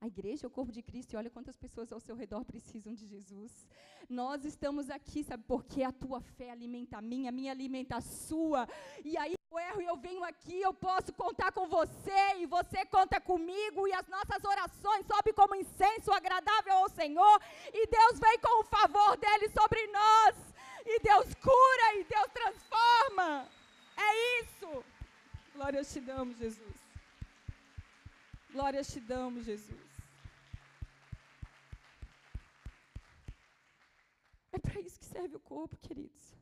A 0.00 0.06
igreja 0.06 0.46
é 0.46 0.48
o 0.48 0.50
corpo 0.50 0.70
de 0.70 0.80
Cristo 0.80 1.12
e 1.12 1.16
olha 1.16 1.28
quantas 1.28 1.56
pessoas 1.56 1.92
ao 1.92 1.98
seu 1.98 2.14
redor 2.14 2.44
precisam 2.44 2.94
de 2.94 3.04
Jesus. 3.04 3.66
Nós 4.08 4.44
estamos 4.44 4.88
aqui, 4.90 5.24
sabe, 5.24 5.42
porque 5.46 5.82
a 5.82 5.90
tua 5.90 6.20
fé 6.20 6.50
alimenta 6.50 6.98
a 6.98 7.02
minha, 7.02 7.30
a 7.30 7.32
minha 7.32 7.50
alimenta 7.50 7.96
a 7.96 8.00
sua. 8.00 8.68
E 9.04 9.16
aí 9.16 9.34
eu 9.50 9.58
erro 9.58 9.82
e 9.82 9.86
eu 9.86 9.96
venho 9.96 10.22
aqui, 10.22 10.60
eu 10.60 10.72
posso 10.72 11.12
contar 11.12 11.50
com 11.50 11.66
você 11.66 12.36
e 12.38 12.46
você 12.46 12.86
conta 12.86 13.20
comigo 13.20 13.88
e 13.88 13.92
as 13.92 14.06
nossas 14.06 14.44
orações 14.44 15.04
sobem 15.04 15.34
como 15.34 15.56
incenso 15.56 16.12
agradável 16.12 16.74
ao 16.74 16.88
Senhor 16.90 17.42
e 17.74 17.86
Deus 17.88 18.20
vem 18.20 18.38
com 18.38 18.60
o 18.60 18.64
favor 18.64 19.16
dele 19.16 19.48
sobre 19.48 19.84
nós. 19.88 20.36
E 20.86 21.00
Deus 21.00 21.34
cura 21.34 21.96
e 21.96 22.04
Deus 22.04 22.30
transforma. 22.32 23.48
É 23.96 24.42
isso. 24.42 24.84
Glória 25.54 25.82
te 25.82 26.00
damos, 26.00 26.38
Jesus. 26.38 26.76
Glória 28.52 28.82
te 28.84 29.00
damos, 29.00 29.44
Jesus. 29.44 29.87
É 34.52 34.58
para 34.58 34.80
isso 34.80 34.98
que 34.98 35.06
serve 35.06 35.36
o 35.36 35.40
corpo, 35.40 35.76
queridos. 35.76 36.36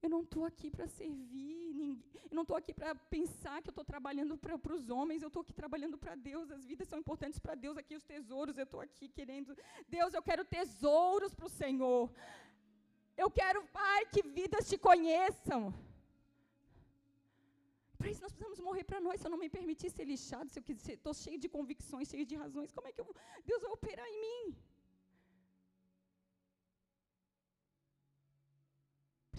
Eu 0.00 0.10
não 0.14 0.20
estou 0.22 0.44
aqui 0.44 0.70
para 0.70 0.86
servir 0.86 1.74
ninguém. 1.74 2.22
Eu 2.30 2.36
não 2.38 2.42
estou 2.42 2.56
aqui 2.56 2.72
para 2.72 2.94
pensar 2.94 3.60
que 3.62 3.68
eu 3.70 3.72
estou 3.76 3.84
trabalhando 3.84 4.36
para 4.36 4.74
os 4.76 4.88
homens. 4.88 5.22
Eu 5.22 5.28
estou 5.28 5.42
aqui 5.42 5.52
trabalhando 5.52 5.96
para 5.98 6.14
Deus. 6.14 6.50
As 6.56 6.64
vidas 6.64 6.88
são 6.88 6.98
importantes 7.00 7.38
para 7.38 7.54
Deus. 7.54 7.76
Aqui 7.76 7.96
os 7.96 8.04
tesouros. 8.04 8.56
Eu 8.56 8.64
estou 8.68 8.80
aqui 8.80 9.08
querendo. 9.08 9.56
Deus, 9.88 10.14
eu 10.14 10.22
quero 10.22 10.44
tesouros 10.44 11.34
para 11.34 11.46
o 11.46 11.56
Senhor. 11.62 12.12
Eu 13.16 13.28
quero, 13.40 13.60
Pai, 13.78 14.06
que 14.12 14.22
vidas 14.22 14.68
te 14.68 14.78
conheçam. 14.78 15.60
Para 17.98 18.10
isso 18.10 18.22
nós 18.22 18.32
precisamos 18.32 18.60
morrer 18.60 18.84
para 18.84 19.00
nós. 19.00 19.20
Se 19.20 19.26
eu 19.26 19.32
não 19.34 19.42
me 19.44 19.50
permitir 19.58 19.90
ser 19.90 20.04
lixado, 20.04 20.48
se 20.48 20.60
eu 20.60 20.64
estou 20.98 21.12
cheio 21.12 21.38
de 21.44 21.48
convicções, 21.48 22.08
cheio 22.08 22.24
de 22.24 22.36
razões, 22.36 22.70
como 22.70 22.86
é 22.86 22.92
que 22.92 23.00
eu, 23.00 23.06
Deus 23.44 23.60
vai 23.62 23.72
operar 23.72 24.06
em 24.06 24.20
mim? 24.26 24.56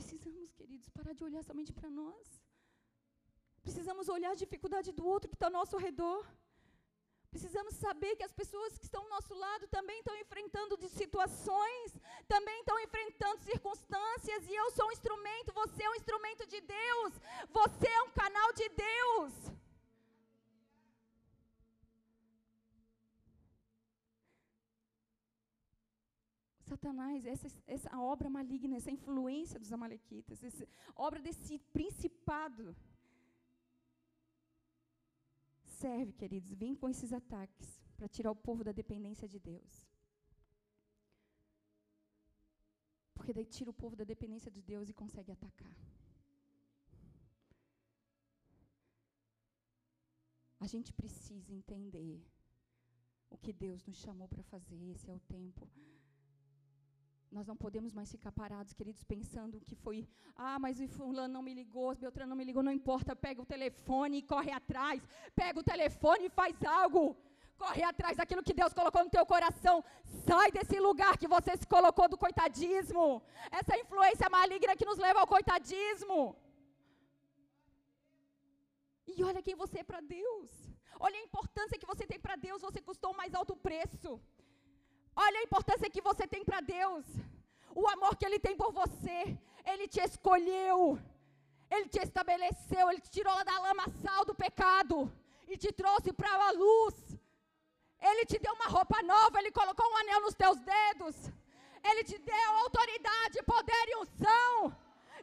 Precisamos, 0.09 0.51
queridos, 0.59 0.89
parar 0.89 1.13
de 1.13 1.23
olhar 1.23 1.43
somente 1.43 1.71
para 1.71 1.89
nós. 2.01 2.27
Precisamos 3.65 4.09
olhar 4.09 4.31
a 4.31 4.41
dificuldade 4.43 4.91
do 4.91 5.05
outro 5.05 5.29
que 5.29 5.35
está 5.35 5.47
ao 5.47 5.57
nosso 5.59 5.77
redor. 5.77 6.21
Precisamos 7.33 7.75
saber 7.75 8.15
que 8.15 8.23
as 8.27 8.33
pessoas 8.39 8.77
que 8.79 8.85
estão 8.85 9.03
ao 9.03 9.09
nosso 9.15 9.35
lado 9.35 9.67
também 9.67 9.99
estão 9.99 10.15
enfrentando 10.23 10.75
situações, 11.01 11.87
também 12.27 12.57
estão 12.61 12.79
enfrentando 12.79 13.39
circunstâncias, 13.51 14.47
e 14.47 14.55
eu 14.61 14.71
sou 14.71 14.87
um 14.87 14.95
instrumento, 14.97 15.53
você 15.61 15.83
é 15.83 15.89
um 15.91 15.99
instrumento 16.01 16.47
de 16.47 16.59
Deus, 16.61 17.13
você 17.59 17.87
é 17.87 18.01
um 18.07 18.11
canal 18.23 18.51
de 18.53 18.67
Deus. 18.69 19.33
Satanás, 26.79 27.25
essa, 27.25 27.47
essa 27.67 27.91
obra 27.99 28.29
maligna, 28.29 28.77
essa 28.77 28.91
influência 28.97 29.59
dos 29.59 29.71
amalequitas, 29.77 30.41
essa 30.49 30.65
obra 30.95 31.21
desse 31.21 31.59
principado, 31.77 32.73
serve, 35.81 36.13
queridos, 36.13 36.53
vem 36.53 36.73
com 36.73 36.87
esses 36.87 37.11
ataques 37.11 37.67
para 37.97 38.07
tirar 38.07 38.31
o 38.31 38.35
povo 38.47 38.63
da 38.63 38.71
dependência 38.71 39.27
de 39.27 39.39
Deus. 39.39 39.73
Porque 43.13 43.33
daí 43.33 43.45
tira 43.45 43.69
o 43.69 43.79
povo 43.83 43.95
da 43.97 44.05
dependência 44.05 44.49
de 44.49 44.61
Deus 44.61 44.87
e 44.89 44.93
consegue 44.93 45.31
atacar. 45.33 45.75
A 50.61 50.67
gente 50.73 50.93
precisa 50.93 51.53
entender 51.53 52.21
o 53.29 53.37
que 53.37 53.51
Deus 53.51 53.85
nos 53.85 53.97
chamou 53.97 54.29
para 54.29 54.43
fazer. 54.43 54.81
Esse 54.91 55.09
é 55.09 55.13
o 55.13 55.19
tempo. 55.19 55.67
Nós 57.31 57.45
não 57.45 57.55
podemos 57.55 57.93
mais 57.93 58.11
ficar 58.11 58.31
parados, 58.31 58.73
queridos, 58.73 59.03
pensando 59.03 59.61
que 59.67 59.75
foi, 59.75 59.97
ah, 60.35 60.57
mas 60.63 60.79
o 60.79 60.87
fulano 60.87 61.33
não 61.35 61.43
me 61.47 61.53
ligou, 61.53 61.91
o 61.91 61.95
Beltrano 61.95 62.31
não 62.31 62.39
me 62.41 62.43
ligou, 62.49 62.63
não 62.63 62.71
importa, 62.71 63.15
pega 63.15 63.41
o 63.41 63.45
telefone 63.45 64.17
e 64.17 64.27
corre 64.33 64.51
atrás. 64.51 64.99
Pega 65.35 65.59
o 65.59 65.63
telefone 65.63 66.25
e 66.25 66.35
faz 66.41 66.55
algo. 66.63 67.03
Corre 67.63 67.83
atrás 67.83 68.17
daquilo 68.17 68.45
que 68.47 68.57
Deus 68.61 68.73
colocou 68.79 69.03
no 69.03 69.13
teu 69.15 69.25
coração. 69.33 69.77
Sai 70.27 70.49
desse 70.57 70.79
lugar 70.87 71.13
que 71.21 71.27
você 71.35 71.55
se 71.61 71.67
colocou 71.75 72.07
do 72.13 72.17
coitadismo. 72.17 73.21
Essa 73.59 73.77
influência 73.83 74.29
maligna 74.37 74.77
que 74.79 74.89
nos 74.91 74.97
leva 74.97 75.19
ao 75.19 75.27
coitadismo. 75.35 76.19
E 79.15 79.23
olha 79.29 79.45
quem 79.47 79.55
você 79.63 79.79
é 79.79 79.83
para 79.91 80.01
Deus. 80.17 80.49
Olha 81.05 81.17
a 81.19 81.27
importância 81.27 81.77
que 81.81 81.89
você 81.91 82.05
tem 82.11 82.19
para 82.25 82.37
Deus. 82.47 82.61
Você 82.61 82.81
custou 82.89 83.11
o 83.11 83.17
mais 83.21 83.33
alto 83.39 83.55
preço. 83.67 84.11
Olha 85.25 85.39
a 85.39 85.47
importância 85.47 85.93
que 85.93 86.01
você 86.09 86.25
tem 86.33 86.43
para 86.49 86.61
Deus. 86.61 87.05
O 87.81 87.87
amor 87.95 88.15
que 88.17 88.25
Ele 88.25 88.39
tem 88.45 88.55
por 88.61 88.71
você. 88.81 89.19
Ele 89.71 89.85
te 89.93 90.01
escolheu. 90.09 90.81
Ele 91.73 91.87
te 91.93 91.99
estabeleceu. 92.07 92.85
Ele 92.89 93.01
te 93.05 93.11
tirou 93.17 93.37
da 93.49 93.57
lama 93.65 93.85
sal 94.03 94.23
do 94.29 94.35
pecado. 94.43 95.11
E 95.51 95.57
te 95.63 95.71
trouxe 95.81 96.13
para 96.13 96.31
a 96.47 96.51
luz. 96.51 96.95
Ele 98.09 98.25
te 98.31 98.37
deu 98.45 98.53
uma 98.53 98.69
roupa 98.75 99.01
nova. 99.03 99.39
Ele 99.39 99.51
colocou 99.59 99.85
um 99.89 99.97
anel 99.97 100.21
nos 100.21 100.35
teus 100.35 100.59
dedos. 100.75 101.17
Ele 101.89 102.03
te 102.03 102.17
deu 102.17 102.51
autoridade, 102.63 103.43
poder 103.43 103.83
e 103.89 103.97
unção. 104.03 104.53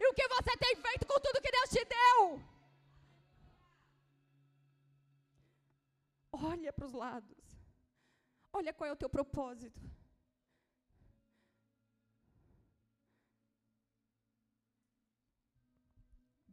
E 0.00 0.04
o 0.10 0.14
que 0.14 0.28
você 0.28 0.52
tem 0.64 0.74
feito 0.76 1.06
com 1.06 1.18
tudo 1.20 1.42
que 1.42 1.56
Deus 1.58 1.70
te 1.70 1.84
deu? 1.96 2.42
Olha 6.32 6.72
para 6.72 6.86
os 6.86 6.92
lados. 6.92 7.35
Olha 8.58 8.72
qual 8.76 8.88
é 8.88 8.92
o 8.92 9.00
teu 9.02 9.10
propósito. 9.16 9.80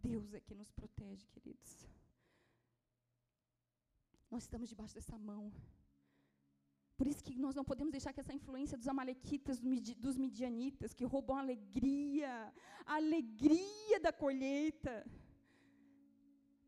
Deus 0.07 0.33
é 0.33 0.41
que 0.47 0.55
nos 0.61 0.71
protege, 0.79 1.25
queridos. 1.33 1.73
Nós 4.33 4.43
estamos 4.43 4.67
debaixo 4.73 4.95
dessa 4.97 5.17
mão. 5.29 5.43
Por 6.97 7.07
isso 7.07 7.23
que 7.25 7.33
nós 7.45 7.55
não 7.55 7.65
podemos 7.69 7.93
deixar 7.95 8.11
que 8.13 8.21
essa 8.23 8.37
influência 8.39 8.77
dos 8.77 8.89
amalequitas, 8.93 9.59
dos 10.05 10.17
midianitas, 10.17 10.93
que 10.93 11.05
roubam 11.13 11.37
a 11.37 11.43
alegria, 11.45 12.31
a 12.85 12.95
alegria 12.95 13.99
da 14.05 14.11
colheita, 14.23 14.93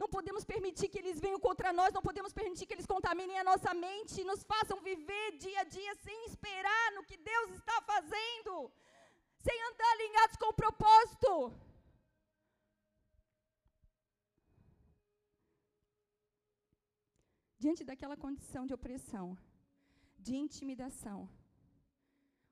não 0.02 0.08
podemos 0.16 0.44
permitir 0.52 0.88
que 0.90 1.00
eles 1.02 1.20
venham 1.26 1.40
contra 1.48 1.72
nós, 1.80 1.94
não 1.94 2.02
podemos 2.08 2.34
permitir 2.40 2.66
que 2.66 2.74
eles 2.74 2.92
contaminem 2.94 3.38
a 3.40 3.48
nossa 3.50 3.74
mente 3.74 4.20
e 4.20 4.30
nos 4.30 4.44
façam 4.44 4.78
viver 4.90 5.38
dia 5.38 5.62
a 5.62 5.64
dia 5.64 5.94
sem 6.06 6.26
esperar 6.26 6.92
no 6.96 7.06
que 7.10 7.18
Deus 7.18 7.52
está 7.52 7.78
fazendo, 7.92 8.72
sem 9.46 9.58
andar 9.70 9.92
alinhados 9.94 10.38
com 10.42 10.50
o 10.50 10.60
propósito. 10.64 11.30
Diante 17.58 17.84
daquela 17.90 18.18
condição 18.18 18.66
de 18.68 18.74
opressão, 18.74 19.38
de 20.20 20.36
intimidação, 20.36 21.20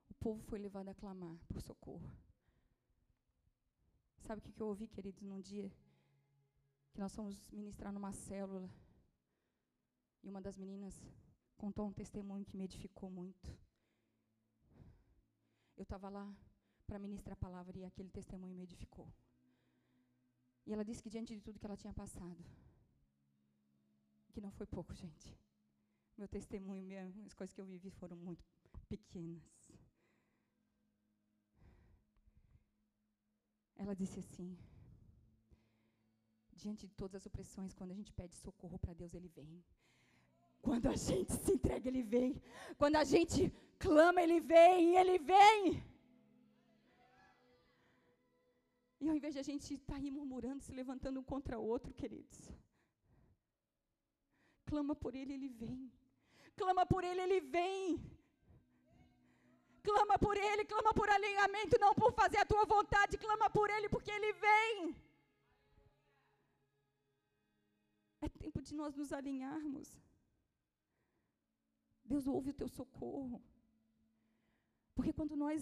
o 0.09 0.13
povo 0.13 0.41
foi 0.49 0.59
levado 0.59 0.89
a 0.89 0.95
clamar 0.95 1.37
por 1.49 1.61
socorro. 1.61 2.09
Sabe 4.25 4.39
o 4.39 4.43
que 4.43 4.61
eu 4.61 4.67
ouvi, 4.67 4.87
queridos, 4.87 5.21
num 5.21 5.41
dia? 5.41 5.69
Que 6.93 6.99
nós 6.99 7.13
fomos 7.15 7.49
ministrar 7.51 7.91
numa 7.91 8.13
célula. 8.13 8.69
E 10.23 10.29
uma 10.29 10.41
das 10.41 10.57
meninas 10.57 10.95
contou 11.57 11.87
um 11.87 11.91
testemunho 11.91 12.45
que 12.45 12.55
me 12.55 12.65
edificou 12.65 13.09
muito. 13.09 13.49
Eu 15.75 15.83
estava 15.83 16.07
lá 16.07 16.25
para 16.85 16.99
ministrar 16.99 17.33
a 17.33 17.43
palavra 17.47 17.77
e 17.77 17.83
aquele 17.83 18.09
testemunho 18.09 18.55
me 18.55 18.63
edificou. 18.63 19.11
E 20.65 20.71
ela 20.71 20.85
disse 20.85 21.01
que 21.01 21.09
diante 21.09 21.35
de 21.35 21.41
tudo 21.41 21.59
que 21.59 21.65
ela 21.65 21.75
tinha 21.75 21.93
passado, 21.93 22.41
que 24.31 24.39
não 24.39 24.51
foi 24.51 24.67
pouco, 24.67 24.93
gente. 24.93 25.37
Meu 26.15 26.27
testemunho, 26.27 26.85
as 27.25 27.33
coisas 27.33 27.53
que 27.53 27.59
eu 27.59 27.65
vivi 27.65 27.89
foram 27.89 28.15
muito 28.15 28.45
pequenas. 28.87 29.71
Ela 33.75 33.95
disse 33.95 34.19
assim: 34.19 34.57
diante 36.63 36.87
de 36.89 36.95
todas 37.01 37.15
as 37.19 37.25
opressões, 37.29 37.73
quando 37.77 37.91
a 37.91 37.99
gente 37.99 38.11
pede 38.19 38.35
socorro 38.35 38.77
para 38.83 38.93
Deus, 39.01 39.13
Ele 39.17 39.29
vem. 39.39 39.63
Quando 40.67 40.87
a 40.93 40.97
gente 41.07 41.31
se 41.43 41.51
entrega, 41.55 41.87
Ele 41.89 42.03
vem. 42.15 42.31
Quando 42.81 42.97
a 43.01 43.05
gente 43.13 43.39
clama, 43.85 44.21
Ele 44.25 44.39
vem, 44.53 44.95
Ele 45.01 45.17
vem. 45.33 45.59
E 49.01 49.09
ao 49.09 49.15
invés 49.17 49.33
de 49.35 49.41
a 49.43 49.47
gente 49.49 49.67
estar 49.73 49.95
tá 49.95 49.99
aí 49.99 50.09
murmurando, 50.17 50.63
se 50.67 50.73
levantando 50.81 51.19
um 51.19 51.27
contra 51.33 51.59
o 51.59 51.65
outro, 51.75 51.93
queridos, 52.01 52.39
clama 54.69 54.95
por 55.03 55.13
Ele, 55.21 55.33
Ele 55.37 55.49
vem. 55.63 55.91
Clama 56.61 56.85
por 56.91 57.03
Ele, 57.03 57.21
Ele 57.25 57.39
vem. 57.55 58.01
Clama 59.87 60.17
por 60.25 60.37
Ele, 60.49 60.63
clama 60.73 60.93
por 60.99 61.09
alinhamento, 61.09 61.77
não 61.85 61.93
por 62.01 62.13
fazer 62.21 62.37
a 62.37 62.49
tua 62.51 62.63
vontade, 62.75 63.17
clama 63.17 63.49
por 63.49 63.69
Ele, 63.69 63.89
porque 63.89 64.11
Ele 64.17 64.31
vem. 64.47 64.95
É 68.25 68.27
tempo 68.43 68.59
de 68.67 68.73
nós 68.79 68.95
nos 68.99 69.11
alinharmos. 69.17 69.87
Deus 72.11 72.25
ouve 72.35 72.49
o 72.51 72.59
teu 72.61 72.69
socorro. 72.79 73.39
Porque 74.95 75.13
quando 75.17 75.35
nós, 75.43 75.61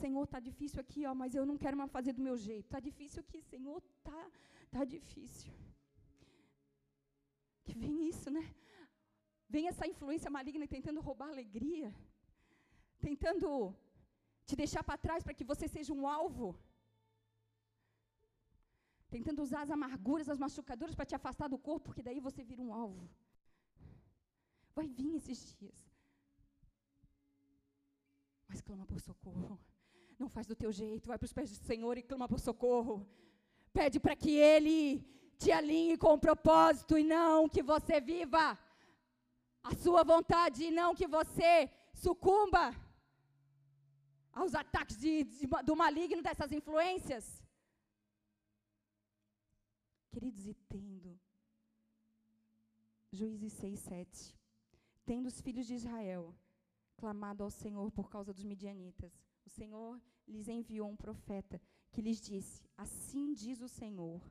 Senhor, 0.00 0.24
está 0.24 0.40
difícil 0.48 0.80
aqui, 0.84 1.00
ó, 1.10 1.14
mas 1.22 1.34
eu 1.34 1.44
não 1.50 1.56
quero 1.62 1.78
mais 1.80 1.90
fazer 1.96 2.12
do 2.18 2.26
meu 2.28 2.36
jeito. 2.48 2.66
Está 2.66 2.80
difícil 2.88 3.20
aqui, 3.24 3.40
Senhor, 3.52 3.78
está 3.78 4.20
tá 4.76 4.84
difícil. 4.96 5.52
Que 7.64 7.74
vem 7.82 7.94
isso, 8.10 8.30
né? 8.36 8.44
Vem 9.54 9.66
essa 9.72 9.86
influência 9.92 10.30
maligna 10.36 10.66
tentando 10.76 11.04
roubar 11.08 11.30
alegria, 11.30 11.90
tentando 13.06 13.48
te 14.48 14.54
deixar 14.62 14.82
para 14.88 15.02
trás 15.06 15.22
para 15.24 15.36
que 15.38 15.48
você 15.52 15.66
seja 15.76 15.92
um 15.98 16.06
alvo 16.20 16.48
tentando 19.16 19.42
usar 19.46 19.62
as 19.62 19.70
amarguras, 19.76 20.28
as 20.28 20.42
machucaduras 20.44 20.94
para 20.94 21.08
te 21.10 21.16
afastar 21.18 21.48
do 21.52 21.58
corpo, 21.68 21.86
porque 21.86 22.06
daí 22.08 22.20
você 22.28 22.42
vira 22.50 22.62
um 22.66 22.72
alvo. 22.82 23.04
Vai 24.78 24.86
vir 24.98 25.12
esses 25.18 25.40
dias. 25.60 25.80
Mas 28.48 28.60
clama 28.66 28.86
por 28.90 29.00
socorro. 29.00 29.58
Não 30.18 30.28
faz 30.34 30.46
do 30.50 30.56
teu 30.62 30.72
jeito, 30.80 31.08
vai 31.12 31.18
para 31.18 31.28
os 31.30 31.36
pés 31.38 31.50
do 31.50 31.60
Senhor 31.70 31.94
e 31.98 32.02
clama 32.10 32.28
por 32.32 32.40
socorro. 32.48 32.96
Pede 33.78 33.98
para 34.04 34.16
que 34.22 34.32
Ele 34.52 34.80
te 35.38 35.50
alinhe 35.58 35.96
com 36.02 36.12
o 36.14 36.22
propósito 36.26 36.96
e 36.98 37.04
não 37.14 37.48
que 37.54 37.62
você 37.62 38.00
viva 38.00 38.44
a 39.62 39.74
sua 39.84 40.02
vontade 40.12 40.64
e 40.64 40.70
não 40.70 40.94
que 40.94 41.08
você 41.18 41.70
sucumba 41.92 42.74
aos 44.32 44.54
ataques 44.54 44.96
de, 44.98 45.24
de, 45.24 45.46
do 45.64 45.74
maligno 45.74 46.22
dessas 46.22 46.52
influências. 46.52 47.35
Queridos, 50.16 50.46
e 50.46 50.54
tendo, 50.54 51.20
Juízes 53.12 53.52
6, 53.52 53.78
7, 53.80 54.34
tendo 55.04 55.26
os 55.26 55.42
filhos 55.42 55.66
de 55.66 55.74
Israel 55.74 56.34
clamado 56.96 57.44
ao 57.44 57.50
Senhor 57.50 57.90
por 57.92 58.08
causa 58.08 58.32
dos 58.32 58.42
midianitas, 58.42 59.12
o 59.44 59.50
Senhor 59.50 60.00
lhes 60.26 60.48
enviou 60.48 60.88
um 60.88 60.96
profeta 60.96 61.60
que 61.92 62.00
lhes 62.00 62.18
disse: 62.18 62.62
Assim 62.78 63.34
diz 63.34 63.60
o 63.60 63.68
Senhor, 63.68 64.22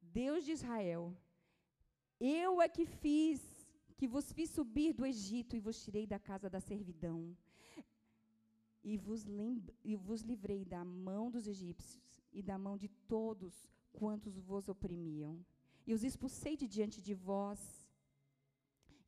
Deus 0.00 0.44
de 0.44 0.52
Israel, 0.52 1.12
eu 2.20 2.62
é 2.62 2.68
que 2.68 2.86
fiz, 2.86 3.42
que 3.96 4.06
vos 4.06 4.32
fiz 4.32 4.50
subir 4.50 4.92
do 4.92 5.04
Egito 5.04 5.56
e 5.56 5.58
vos 5.66 5.82
tirei 5.82 6.06
da 6.06 6.20
casa 6.20 6.48
da 6.48 6.60
servidão, 6.60 7.36
e 8.84 8.96
vos, 8.96 9.26
e 9.82 9.96
vos 9.96 10.20
livrei 10.22 10.64
da 10.64 10.84
mão 10.84 11.28
dos 11.28 11.48
egípcios 11.48 12.22
e 12.32 12.40
da 12.40 12.56
mão 12.56 12.76
de 12.78 12.86
todos 13.08 13.68
quantos 13.98 14.38
vos 14.38 14.68
oprimiam. 14.68 15.44
E 15.86 15.94
os 15.94 16.02
expulsei 16.02 16.56
de 16.56 16.66
diante 16.66 17.00
de 17.00 17.14
vós, 17.14 17.60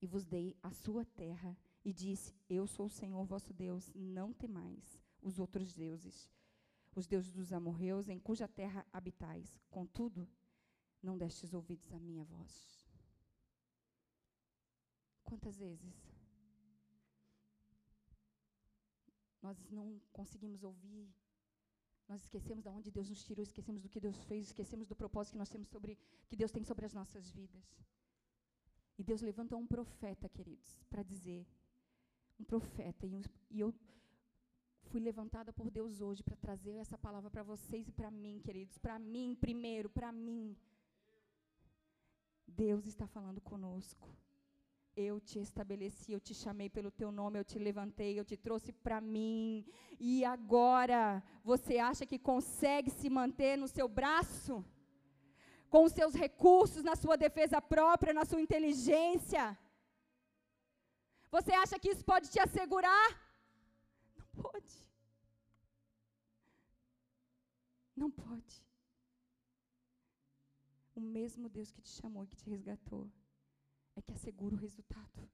e 0.01 0.07
vos 0.07 0.24
dei 0.24 0.57
a 0.62 0.70
sua 0.70 1.05
terra, 1.05 1.57
e 1.84 1.93
disse: 1.93 2.34
Eu 2.49 2.66
sou 2.66 2.86
o 2.86 2.97
Senhor 3.01 3.24
vosso 3.24 3.53
Deus, 3.53 3.91
não 3.95 4.32
temais 4.32 5.01
os 5.20 5.39
outros 5.39 5.72
deuses, 5.74 6.30
os 6.95 7.07
deuses 7.07 7.32
dos 7.32 7.53
amorreus, 7.53 8.09
em 8.09 8.18
cuja 8.18 8.47
terra 8.47 8.86
habitais. 8.93 9.61
Contudo, 9.70 10.28
não 11.03 11.18
destes 11.18 11.53
ouvidos 11.53 11.93
à 11.93 11.99
minha 11.99 12.24
voz. 12.24 12.53
Quantas 15.24 15.59
vezes 15.59 15.95
nós 19.43 19.59
não 19.70 20.01
conseguimos 20.12 20.62
ouvir 20.62 21.12
nós 22.09 22.22
esquecemos 22.22 22.64
de 22.64 22.70
onde 22.70 22.90
Deus 22.90 23.09
nos 23.11 23.22
tirou, 23.22 23.42
esquecemos 23.42 23.82
do 23.82 23.88
que 23.88 24.00
Deus 24.00 24.18
fez, 24.24 24.46
esquecemos 24.46 24.86
do 24.86 24.96
propósito 24.96 25.32
que 25.32 25.38
nós 25.38 25.50
temos 25.50 25.68
sobre 25.68 25.98
que 26.28 26.36
Deus 26.36 26.50
tem 26.50 26.64
sobre 26.64 26.86
as 26.86 26.94
nossas 26.94 27.30
vidas. 27.30 27.66
E 28.96 29.04
Deus 29.04 29.20
levantou 29.20 29.59
um 29.59 29.66
profeta, 29.66 30.28
queridos, 30.28 30.82
para 30.90 31.02
dizer, 31.02 31.46
um 32.40 32.44
profeta, 32.44 33.06
e, 33.06 33.22
e 33.50 33.61
eu 33.61 33.72
fui 34.84 35.00
levantada 35.00 35.52
por 35.52 35.70
Deus 35.70 36.00
hoje 36.00 36.22
para 36.22 36.36
trazer 36.36 36.76
essa 36.76 36.96
palavra 36.96 37.30
para 37.30 37.42
vocês 37.42 37.88
e 37.88 37.92
para 37.92 38.11
mim, 38.11 38.40
queridos, 38.40 38.78
para 38.78 38.98
mim 38.98 39.36
primeiro, 39.36 39.90
para 39.90 40.11
mim. 40.11 40.56
Deus 42.46 42.86
está 42.86 43.06
falando 43.06 43.40
conosco. 43.40 44.09
Eu 45.07 45.16
te 45.20 45.38
estabeleci, 45.38 46.12
eu 46.12 46.20
te 46.26 46.34
chamei 46.34 46.68
pelo 46.76 46.90
teu 46.90 47.11
nome, 47.18 47.38
eu 47.38 47.44
te 47.51 47.57
levantei, 47.66 48.12
eu 48.18 48.24
te 48.30 48.36
trouxe 48.36 48.72
para 48.84 49.01
mim. 49.01 49.64
E 50.11 50.24
agora, 50.24 51.22
você 51.51 51.74
acha 51.90 52.05
que 52.05 52.18
consegue 52.30 52.90
se 52.90 53.09
manter 53.09 53.53
no 53.57 53.68
seu 53.68 53.86
braço? 53.86 54.55
Com 55.70 55.84
os 55.84 55.92
seus 55.92 56.14
recursos, 56.24 56.82
na 56.82 56.96
sua 56.96 57.16
defesa 57.16 57.61
própria, 57.74 58.12
na 58.18 58.24
sua 58.24 58.40
inteligência? 58.46 59.44
Você 61.30 61.53
acha 61.53 61.78
que 61.78 61.90
isso 61.90 62.05
pode 62.05 62.28
te 62.34 62.40
assegurar? 62.40 63.09
Não 64.18 64.26
pode. 64.42 64.74
Não 68.03 68.11
pode. 68.11 68.57
O 70.96 71.01
mesmo 71.01 71.49
Deus 71.49 71.70
que 71.70 71.82
te 71.86 71.90
chamou 72.01 72.24
e 72.24 72.26
que 72.26 72.40
te 72.42 72.51
resgatou 72.51 73.09
é 73.99 74.03
que 74.03 74.12
assegura 74.12 74.55
o 74.55 74.59
resultado. 74.59 75.30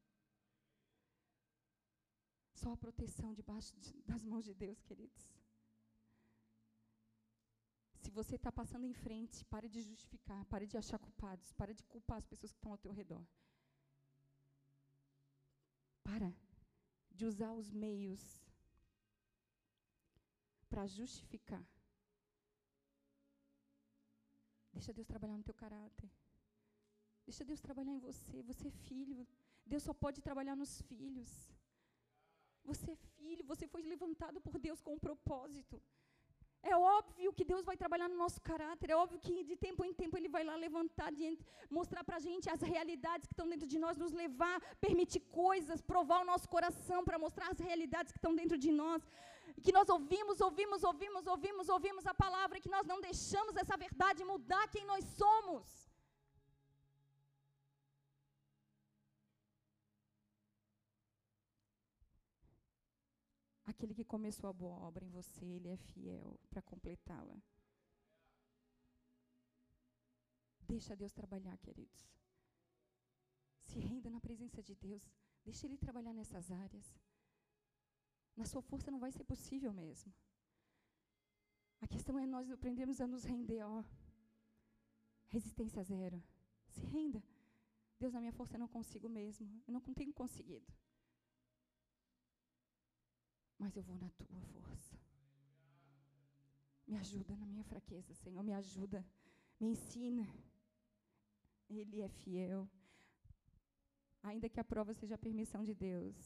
Só 2.54 2.72
a 2.72 2.76
proteção 2.76 3.34
debaixo 3.34 3.76
de, 3.78 3.92
das 4.02 4.22
mãos 4.24 4.44
de 4.44 4.54
Deus, 4.54 4.80
queridos. 4.82 5.22
Se 8.02 8.10
você 8.10 8.36
está 8.36 8.50
passando 8.52 8.86
em 8.86 8.92
frente, 8.92 9.44
pare 9.46 9.68
de 9.68 9.80
justificar, 9.80 10.44
pare 10.46 10.66
de 10.66 10.76
achar 10.76 10.98
culpados, 10.98 11.52
pare 11.52 11.74
de 11.74 11.84
culpar 11.84 12.18
as 12.18 12.26
pessoas 12.26 12.52
que 12.52 12.58
estão 12.58 12.72
ao 12.72 12.78
teu 12.78 12.92
redor. 12.92 13.24
Para 16.02 16.34
de 17.10 17.24
usar 17.24 17.52
os 17.52 17.70
meios 17.70 18.22
para 20.68 20.86
justificar. 20.86 21.64
Deixa 24.72 24.92
Deus 24.92 25.06
trabalhar 25.06 25.36
no 25.36 25.44
teu 25.44 25.54
caráter. 25.54 26.10
Deixa 27.26 27.44
Deus 27.50 27.60
trabalhar 27.60 27.92
em 27.92 27.98
você. 27.98 28.42
Você 28.42 28.68
é 28.68 28.76
filho. 28.88 29.26
Deus 29.72 29.82
só 29.82 29.94
pode 30.04 30.20
trabalhar 30.20 30.56
nos 30.56 30.80
filhos. 30.82 31.30
Você 32.70 32.90
é 32.92 32.96
filho, 33.18 33.44
você 33.52 33.66
foi 33.66 33.82
levantado 33.82 34.40
por 34.40 34.58
Deus 34.58 34.80
com 34.80 34.94
um 34.94 35.02
propósito. 35.06 35.76
É 36.72 36.74
óbvio 36.98 37.30
que 37.36 37.44
Deus 37.50 37.64
vai 37.68 37.76
trabalhar 37.76 38.08
no 38.12 38.16
nosso 38.22 38.40
caráter, 38.40 38.88
é 38.90 38.96
óbvio 38.96 39.18
que 39.24 39.44
de 39.50 39.56
tempo 39.64 39.84
em 39.84 39.92
tempo 39.92 40.16
Ele 40.16 40.30
vai 40.36 40.42
lá 40.42 40.54
levantar, 40.56 41.10
mostrar 41.78 42.02
para 42.02 42.16
a 42.16 42.24
gente 42.26 42.48
as 42.48 42.62
realidades 42.62 43.26
que 43.26 43.34
estão 43.34 43.48
dentro 43.52 43.68
de 43.72 43.78
nós, 43.78 43.98
nos 43.98 44.12
levar, 44.12 44.56
permitir 44.80 45.20
coisas, 45.42 45.82
provar 45.82 46.20
o 46.22 46.24
nosso 46.24 46.48
coração 46.48 47.04
para 47.04 47.18
mostrar 47.18 47.50
as 47.50 47.58
realidades 47.58 48.12
que 48.12 48.18
estão 48.18 48.34
dentro 48.34 48.56
de 48.56 48.72
nós. 48.72 49.02
Que 49.62 49.72
nós 49.72 49.90
ouvimos, 49.90 50.40
ouvimos, 50.40 50.82
ouvimos, 50.82 51.26
ouvimos, 51.26 51.68
ouvimos 51.68 52.06
a 52.06 52.14
palavra, 52.14 52.60
que 52.64 52.74
nós 52.76 52.86
não 52.86 52.98
deixamos 53.08 53.56
essa 53.56 53.76
verdade 53.76 54.24
mudar 54.24 54.66
quem 54.68 54.86
nós 54.86 55.04
somos. 55.04 55.83
Aquele 63.74 63.92
que 63.92 64.04
começou 64.04 64.48
a 64.48 64.52
boa 64.52 64.76
obra 64.76 65.04
em 65.04 65.10
você, 65.10 65.44
ele 65.44 65.68
é 65.68 65.76
fiel 65.76 66.38
para 66.48 66.62
completá-la. 66.62 67.36
Deixa 70.60 70.94
Deus 70.94 71.12
trabalhar, 71.12 71.58
queridos. 71.58 72.08
Se 73.64 73.80
renda 73.80 74.08
na 74.08 74.20
presença 74.20 74.62
de 74.62 74.76
Deus. 74.76 75.02
Deixa 75.44 75.66
Ele 75.66 75.76
trabalhar 75.76 76.14
nessas 76.14 76.52
áreas. 76.52 76.86
Na 78.36 78.46
sua 78.46 78.62
força 78.62 78.92
não 78.92 79.00
vai 79.00 79.10
ser 79.10 79.24
possível 79.24 79.72
mesmo. 79.72 80.14
A 81.80 81.88
questão 81.88 82.16
é 82.16 82.26
nós 82.26 82.48
aprendemos 82.50 83.00
a 83.00 83.08
nos 83.08 83.24
render, 83.24 83.64
ó. 83.64 83.82
Resistência 85.26 85.82
zero. 85.82 86.22
Se 86.68 86.86
renda. 86.86 87.20
Deus, 87.98 88.12
na 88.12 88.20
minha 88.20 88.32
força 88.32 88.54
eu 88.54 88.60
não 88.60 88.68
consigo 88.68 89.08
mesmo. 89.08 89.50
Eu 89.66 89.72
não 89.72 89.80
tenho 89.80 90.14
conseguido 90.14 90.72
mas 93.64 93.76
eu 93.78 93.82
vou 93.82 93.96
na 93.96 94.10
tua 94.10 94.40
força. 94.52 94.94
Me 96.86 96.96
ajuda 96.96 97.34
na 97.34 97.46
minha 97.46 97.64
fraqueza, 97.64 98.12
Senhor, 98.22 98.42
me 98.42 98.52
ajuda, 98.52 99.02
me 99.58 99.68
ensina. 99.68 100.26
Ele 101.70 102.02
é 102.02 102.08
fiel. 102.08 102.68
Ainda 104.22 104.50
que 104.50 104.60
a 104.60 104.70
prova 104.72 104.92
seja 104.92 105.14
a 105.14 105.24
permissão 105.26 105.64
de 105.64 105.74
Deus. 105.74 106.18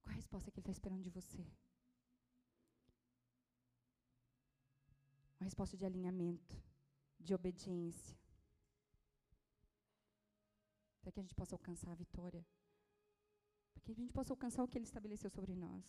Qual 0.00 0.12
a 0.12 0.20
resposta 0.20 0.48
que 0.48 0.58
Ele 0.60 0.62
está 0.62 0.76
esperando 0.78 1.02
de 1.02 1.10
você? 1.10 1.44
Uma 5.40 5.46
resposta 5.50 5.76
de 5.76 5.84
alinhamento, 5.84 6.54
de 7.18 7.34
obediência. 7.34 8.16
Para 11.00 11.10
que 11.10 11.18
a 11.18 11.22
gente 11.22 11.34
possa 11.34 11.56
alcançar 11.56 11.90
a 11.90 12.02
vitória 12.04 12.46
para 13.72 13.82
que 13.82 13.92
a 13.92 13.94
gente 13.94 14.12
possa 14.12 14.32
alcançar 14.32 14.62
o 14.62 14.68
que 14.68 14.78
Ele 14.78 14.84
estabeleceu 14.84 15.30
sobre 15.30 15.54
nós. 15.54 15.84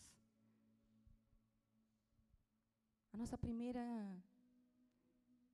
A 3.13 3.17
nossa 3.17 3.37
primeira, 3.37 3.85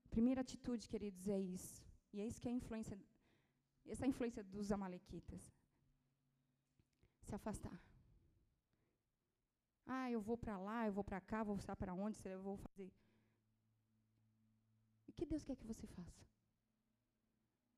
primeira 0.10 0.42
atitude, 0.42 0.88
queridos, 0.88 1.28
é 1.28 1.40
isso. 1.40 1.84
E 2.14 2.22
é 2.22 2.26
isso 2.26 2.40
que 2.42 2.48
é 2.48 2.52
a 2.52 2.56
influência, 2.56 3.00
essa 3.86 4.06
é 4.06 4.10
influência 4.10 4.44
dos 4.44 4.72
amalequitas. 4.72 5.52
Se 7.24 7.36
afastar. 7.36 7.82
Ah, 9.86 10.12
eu 10.12 10.22
vou 10.22 10.38
para 10.38 10.58
lá, 10.58 10.86
eu 10.86 10.94
vou 10.94 11.04
para 11.04 11.22
cá, 11.22 11.44
vou 11.44 11.58
para 11.78 11.94
onde, 11.94 12.20
eu 12.26 12.42
vou 12.42 12.58
fazer. 12.58 12.92
O 15.08 15.14
que 15.14 15.26
Deus 15.26 15.44
quer 15.44 15.56
que 15.56 15.66
você 15.66 15.88
faça? 15.88 16.28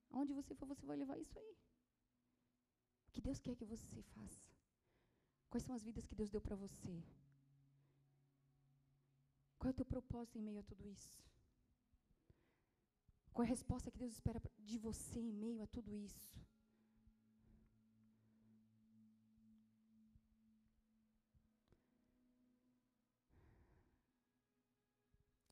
Aonde 0.09 0.33
você 0.33 0.55
for, 0.55 0.65
você 0.65 0.85
vai 0.85 0.97
levar 0.97 1.17
isso 1.19 1.37
aí. 1.37 1.55
O 3.09 3.11
que 3.11 3.21
Deus 3.21 3.39
quer 3.39 3.55
que 3.55 3.65
você 3.65 4.01
faça? 4.13 4.47
Quais 5.49 5.63
são 5.63 5.75
as 5.75 5.83
vidas 5.83 6.05
que 6.05 6.15
Deus 6.15 6.29
deu 6.29 6.39
para 6.39 6.55
você? 6.55 7.03
Qual 9.57 9.69
é 9.69 9.71
o 9.71 9.79
teu 9.79 9.85
propósito 9.85 10.37
em 10.37 10.43
meio 10.43 10.59
a 10.59 10.63
tudo 10.63 10.87
isso? 10.87 11.25
Qual 13.33 13.43
é 13.43 13.47
a 13.47 13.49
resposta 13.49 13.89
que 13.89 13.97
Deus 13.97 14.13
espera 14.13 14.39
de 14.59 14.77
você 14.77 15.19
em 15.19 15.33
meio 15.33 15.63
a 15.63 15.67
tudo 15.67 15.95
isso? 15.95 16.29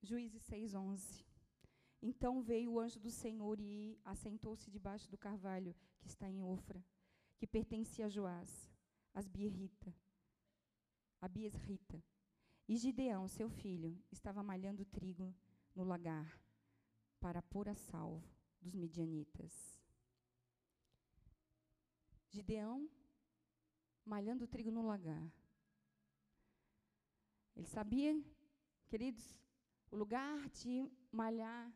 Juízes 0.03 0.43
6:11. 0.43 1.26
Então 2.01 2.41
veio 2.41 2.74
o 2.74 2.80
anjo 2.80 2.99
do 2.99 3.10
Senhor 3.10 3.60
e 3.60 3.99
assentou-se 4.05 4.70
debaixo 4.70 5.10
do 5.10 5.18
carvalho 5.18 5.76
que 5.99 6.08
está 6.08 6.30
em 6.30 6.41
Ofra, 6.41 6.86
que 7.38 7.45
pertencia 7.45 8.05
a 8.05 8.09
Joás 8.09 8.69
Asbirrita, 9.13 9.95
Abiesrita. 11.21 12.03
E 12.67 12.75
Gideão, 12.75 13.27
seu 13.27 13.49
filho, 13.49 13.97
estava 14.11 14.43
malhando 14.43 14.85
trigo 14.85 15.33
no 15.73 15.83
lagar 15.83 16.39
para 17.19 17.41
pôr 17.41 17.69
a 17.69 17.75
salvo 17.75 18.27
dos 18.61 18.75
midianitas. 18.75 19.81
Gideão 22.29 22.89
malhando 24.05 24.47
trigo 24.47 24.69
no 24.69 24.85
lagar. 24.85 25.31
Ele 27.55 27.65
sabia, 27.65 28.13
queridos, 28.88 29.41
o 29.89 29.95
lugar 29.95 30.47
de 30.49 30.91
malhar 31.11 31.73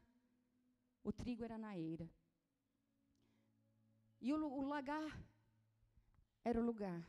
o 1.04 1.12
trigo 1.12 1.44
era 1.44 1.58
na 1.58 1.76
eira. 1.78 2.08
E 4.20 4.32
o, 4.34 4.38
o 4.38 4.62
lagar 4.68 5.20
era 6.44 6.60
o 6.60 6.66
lugar 6.66 7.08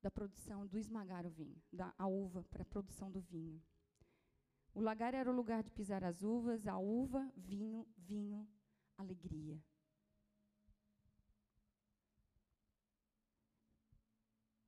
da 0.00 0.10
produção 0.10 0.66
do 0.66 0.78
esmagar 0.78 1.26
o 1.26 1.30
vinho, 1.30 1.60
da 1.72 1.94
a 1.96 2.06
uva 2.06 2.44
para 2.44 2.62
a 2.62 2.66
produção 2.66 3.10
do 3.10 3.20
vinho. 3.20 3.62
O 4.74 4.80
lagar 4.80 5.14
era 5.14 5.30
o 5.30 5.34
lugar 5.34 5.62
de 5.62 5.70
pisar 5.70 6.02
as 6.02 6.22
uvas, 6.22 6.66
a 6.66 6.78
uva, 6.78 7.30
vinho, 7.36 7.86
vinho, 7.96 8.48
alegria. 8.96 9.62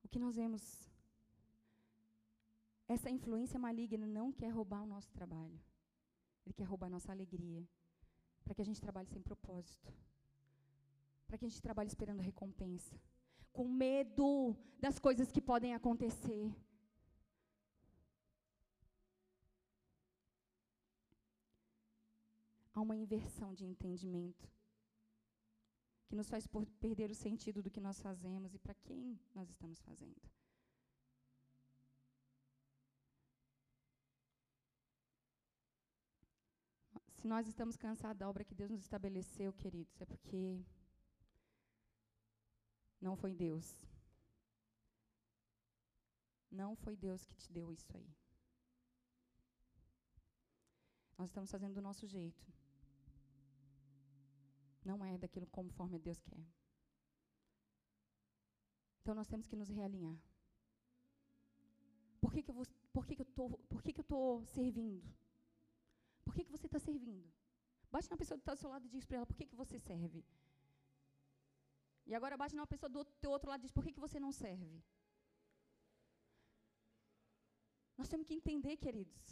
O 0.03 0.07
que 0.07 0.19
nós 0.19 0.35
vemos? 0.35 0.89
Essa 2.87 3.09
influência 3.09 3.59
maligna 3.59 4.05
não 4.05 4.31
quer 4.31 4.49
roubar 4.49 4.83
o 4.83 4.85
nosso 4.85 5.11
trabalho. 5.11 5.59
Ele 6.45 6.53
quer 6.53 6.65
roubar 6.65 6.85
a 6.87 6.91
nossa 6.91 7.11
alegria. 7.11 7.67
Para 8.43 8.53
que 8.53 8.61
a 8.61 8.65
gente 8.65 8.79
trabalhe 8.79 9.09
sem 9.09 9.23
propósito. 9.23 9.91
Para 11.27 11.37
que 11.37 11.45
a 11.45 11.49
gente 11.49 11.61
trabalhe 11.61 11.87
esperando 11.87 12.21
recompensa 12.21 12.95
com 13.51 13.67
medo 13.67 14.55
das 14.79 14.99
coisas 14.99 15.31
que 15.31 15.41
podem 15.41 15.73
acontecer. 15.73 16.53
há 22.75 22.81
uma 22.81 22.95
inversão 22.95 23.53
de 23.53 23.65
entendimento 23.65 24.45
que 26.07 26.15
nos 26.15 26.29
faz 26.29 26.45
perder 26.79 27.09
o 27.09 27.15
sentido 27.15 27.63
do 27.63 27.71
que 27.71 27.79
nós 27.79 28.01
fazemos 28.01 28.53
e 28.53 28.59
para 28.59 28.75
quem 28.75 29.17
nós 29.33 29.49
estamos 29.49 29.79
fazendo. 29.81 30.21
Se 37.13 37.25
nós 37.25 37.47
estamos 37.47 37.75
cansados 37.75 38.19
da 38.19 38.29
obra 38.29 38.43
que 38.43 38.53
Deus 38.53 38.69
nos 38.69 38.81
estabeleceu, 38.81 39.51
queridos, 39.53 39.99
é 39.99 40.05
porque 40.05 40.63
não 42.99 43.15
foi 43.15 43.33
Deus. 43.33 43.77
Não 46.51 46.75
foi 46.75 46.95
Deus 46.95 47.25
que 47.25 47.35
te 47.35 47.51
deu 47.51 47.71
isso 47.71 47.95
aí. 47.95 48.09
Nós 51.17 51.29
estamos 51.29 51.51
fazendo 51.51 51.75
do 51.75 51.81
nosso 51.81 52.05
jeito. 52.07 52.45
Não 54.83 55.03
é 55.03 55.17
daquilo 55.17 55.47
conforme 55.47 55.99
Deus 55.99 56.21
quer. 56.21 56.45
Então 59.01 59.15
nós 59.15 59.27
temos 59.27 59.47
que 59.47 59.55
nos 59.55 59.69
realinhar. 59.69 60.17
Por 62.21 62.31
que, 62.31 62.41
que 62.41 62.49
eu 62.49 62.55
vou, 62.55 62.65
por 62.91 63.05
que, 63.05 63.15
que 63.15 63.21
eu 63.21 63.25
tô, 63.25 63.49
por 63.69 63.81
que, 63.83 63.93
que 63.93 63.99
eu 63.99 64.03
estou 64.03 64.45
servindo? 64.45 65.03
Por 66.23 66.33
que, 66.33 66.43
que 66.43 66.51
você 66.51 66.65
está 66.65 66.79
servindo? 66.79 67.31
Bate 67.91 68.09
na 68.09 68.17
pessoa 68.17 68.37
que 68.37 68.41
está 68.41 68.53
do 68.55 68.59
seu 68.59 68.69
lado 68.69 68.85
e 68.85 68.89
diz 68.89 69.05
para 69.05 69.17
ela 69.17 69.25
por 69.25 69.35
que, 69.35 69.45
que 69.45 69.55
você 69.55 69.79
serve. 69.79 70.25
E 72.05 72.13
agora 72.13 72.37
bate 72.37 72.55
na 72.55 72.67
pessoa 72.67 72.89
do 72.89 73.29
outro 73.29 73.49
lado 73.49 73.61
e 73.61 73.65
diz 73.65 73.71
por 73.71 73.83
que, 73.83 73.93
que 73.93 73.99
você 73.99 74.19
não 74.19 74.31
serve. 74.31 74.83
Nós 77.97 78.09
temos 78.09 78.27
que 78.27 78.33
entender, 78.33 78.77
queridos. 78.77 79.23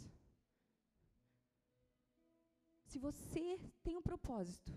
Se 2.86 2.98
você 2.98 3.58
tem 3.82 3.96
um 3.96 4.02
propósito, 4.02 4.72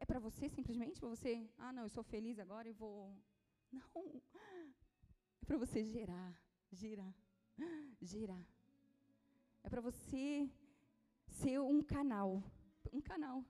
é 0.00 0.04
para 0.04 0.18
você 0.18 0.48
simplesmente? 0.48 1.00
Para 1.00 1.08
você, 1.08 1.48
ah, 1.58 1.72
não, 1.72 1.84
eu 1.84 1.88
sou 1.88 2.02
feliz 2.02 2.38
agora 2.38 2.68
e 2.68 2.72
vou. 2.72 3.14
Não. 3.72 4.22
É 5.42 5.44
para 5.44 5.58
você 5.58 5.84
gerar, 5.84 6.40
girar, 6.72 7.14
girar. 8.00 8.44
É 9.62 9.68
para 9.68 9.80
você 9.80 10.50
ser 11.28 11.60
um 11.60 11.82
canal. 11.82 12.42
Um 12.92 13.00
canal. 13.00 13.44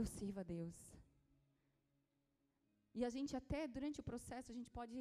Eu 0.00 0.06
sirvo 0.06 0.40
a 0.40 0.46
Deus. 0.56 0.78
E 2.98 3.04
a 3.08 3.10
gente 3.14 3.32
até 3.40 3.60
durante 3.76 4.00
o 4.00 4.06
processo 4.10 4.50
a 4.50 4.54
gente 4.58 4.70
pode 4.78 4.98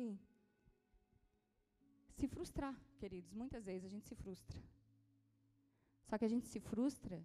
se 2.17 2.27
frustrar, 2.33 2.75
queridos. 3.01 3.31
Muitas 3.41 3.63
vezes 3.69 3.85
a 3.85 3.93
gente 3.93 4.05
se 4.09 4.15
frustra. 4.23 4.59
Só 6.07 6.17
que 6.17 6.25
a 6.25 6.31
gente 6.33 6.47
se 6.53 6.59
frustra 6.59 7.17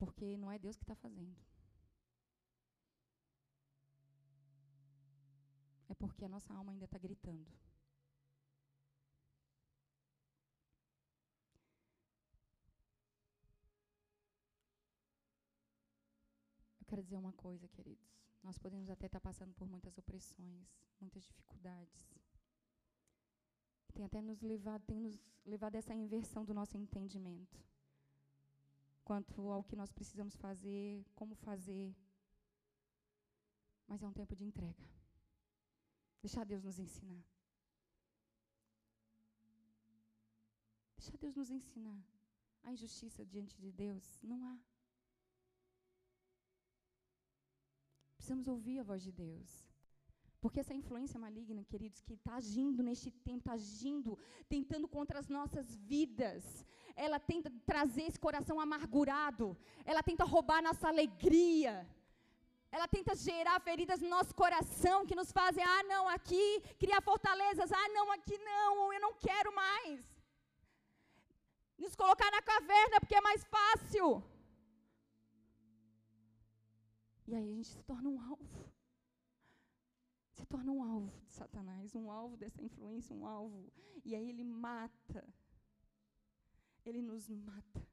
porque 0.00 0.36
não 0.42 0.52
é 0.54 0.58
Deus 0.58 0.76
que 0.76 0.84
está 0.84 0.96
fazendo. 1.06 1.40
É 5.88 5.94
porque 5.94 6.24
a 6.26 6.32
nossa 6.36 6.52
alma 6.52 6.72
ainda 6.72 6.84
está 6.84 6.98
gritando. 6.98 7.50
Quero 16.94 17.02
dizer 17.02 17.16
uma 17.16 17.32
coisa, 17.32 17.66
queridos. 17.66 18.08
Nós 18.40 18.56
podemos 18.56 18.88
até 18.88 19.06
estar 19.06 19.18
tá 19.18 19.28
passando 19.28 19.52
por 19.52 19.66
muitas 19.66 19.98
opressões, 19.98 20.68
muitas 21.00 21.24
dificuldades. 21.24 21.92
Tem 23.92 24.04
até 24.04 24.22
nos 24.22 24.40
levado, 24.40 24.84
tem 24.86 25.00
nos 25.00 25.18
levado 25.44 25.74
a 25.74 25.78
essa 25.78 25.92
inversão 25.92 26.44
do 26.44 26.54
nosso 26.54 26.76
entendimento 26.76 27.58
quanto 29.02 29.50
ao 29.50 29.64
que 29.64 29.74
nós 29.74 29.90
precisamos 29.90 30.36
fazer, 30.36 31.04
como 31.16 31.34
fazer. 31.34 31.92
Mas 33.88 34.00
é 34.00 34.06
um 34.06 34.12
tempo 34.12 34.36
de 34.36 34.44
entrega. 34.44 34.84
Deixar 36.22 36.44
Deus 36.44 36.62
nos 36.62 36.78
ensinar. 36.78 37.24
Deixar 40.96 41.18
Deus 41.18 41.34
nos 41.34 41.50
ensinar. 41.50 42.00
A 42.62 42.72
injustiça 42.72 43.26
diante 43.26 43.60
de 43.60 43.72
Deus 43.72 44.22
não 44.22 44.46
há. 44.46 44.56
Precisamos 48.24 48.48
ouvir 48.48 48.78
a 48.80 48.82
voz 48.82 49.02
de 49.02 49.12
Deus. 49.12 49.48
Porque 50.40 50.60
essa 50.60 50.72
influência 50.72 51.20
maligna, 51.24 51.62
queridos, 51.72 52.00
que 52.00 52.14
está 52.14 52.36
agindo 52.36 52.82
neste 52.82 53.10
tempo, 53.10 53.40
está 53.40 53.52
agindo, 53.52 54.18
tentando 54.48 54.88
contra 54.88 55.18
as 55.18 55.28
nossas 55.28 55.66
vidas, 55.92 56.64
ela 56.96 57.20
tenta 57.20 57.52
trazer 57.66 58.04
esse 58.04 58.18
coração 58.18 58.58
amargurado, 58.58 59.54
ela 59.84 60.02
tenta 60.02 60.24
roubar 60.24 60.62
nossa 60.62 60.88
alegria, 60.88 61.86
ela 62.72 62.88
tenta 62.88 63.14
gerar 63.14 63.60
feridas 63.60 64.00
no 64.00 64.08
nosso 64.08 64.34
coração 64.34 65.04
que 65.04 65.14
nos 65.20 65.30
fazem, 65.30 65.62
ah, 65.62 65.82
não, 65.82 66.08
aqui, 66.08 66.62
criar 66.78 67.02
fortalezas, 67.02 67.70
ah, 67.70 67.88
não, 67.90 68.10
aqui 68.10 68.38
não, 68.38 68.90
eu 68.90 69.00
não 69.02 69.12
quero 69.26 69.54
mais. 69.54 70.00
Nos 71.76 71.94
colocar 71.94 72.30
na 72.30 72.40
caverna 72.40 73.00
porque 73.00 73.16
é 73.16 73.20
mais 73.20 73.44
fácil. 73.44 74.24
E 77.26 77.34
aí 77.34 77.50
a 77.52 77.54
gente 77.54 77.68
se 77.68 77.82
torna 77.82 78.08
um 78.08 78.20
alvo. 78.20 78.72
Se 80.32 80.44
torna 80.46 80.70
um 80.72 80.82
alvo 80.82 81.12
de 81.26 81.32
Satanás, 81.32 81.94
um 81.94 82.10
alvo 82.10 82.36
dessa 82.36 82.62
influência, 82.62 83.14
um 83.14 83.26
alvo. 83.26 83.72
E 84.04 84.14
aí 84.14 84.28
ele 84.28 84.44
mata 84.44 85.24
ele 86.84 87.00
nos 87.00 87.28
mata. 87.28 87.86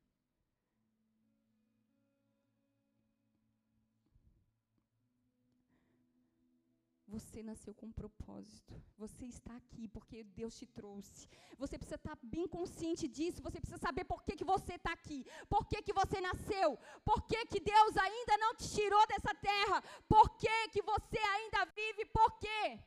Você 7.13 7.43
nasceu 7.43 7.73
com 7.73 7.87
um 7.87 7.97
propósito. 8.01 8.73
Você 8.97 9.25
está 9.25 9.53
aqui 9.61 9.85
porque 9.95 10.17
Deus 10.39 10.53
te 10.59 10.65
trouxe. 10.77 11.27
Você 11.61 11.77
precisa 11.77 11.99
estar 11.99 12.17
bem 12.35 12.47
consciente 12.47 13.05
disso. 13.15 13.43
Você 13.47 13.59
precisa 13.59 13.81
saber 13.85 14.05
por 14.11 14.23
que, 14.23 14.37
que 14.39 14.49
você 14.53 14.75
está 14.75 14.93
aqui. 14.93 15.19
Por 15.49 15.65
que, 15.69 15.81
que 15.87 15.97
você 16.01 16.21
nasceu. 16.21 16.69
Por 17.09 17.19
que, 17.29 17.39
que 17.51 17.59
Deus 17.59 17.97
ainda 18.05 18.37
não 18.43 18.55
te 18.55 18.67
tirou 18.77 19.03
dessa 19.07 19.33
terra. 19.49 19.81
Por 20.07 20.25
que, 20.41 20.57
que 20.73 20.81
você 20.81 21.19
ainda 21.35 21.65
vive. 21.79 22.05
Por 22.05 22.31
quê? 22.43 22.79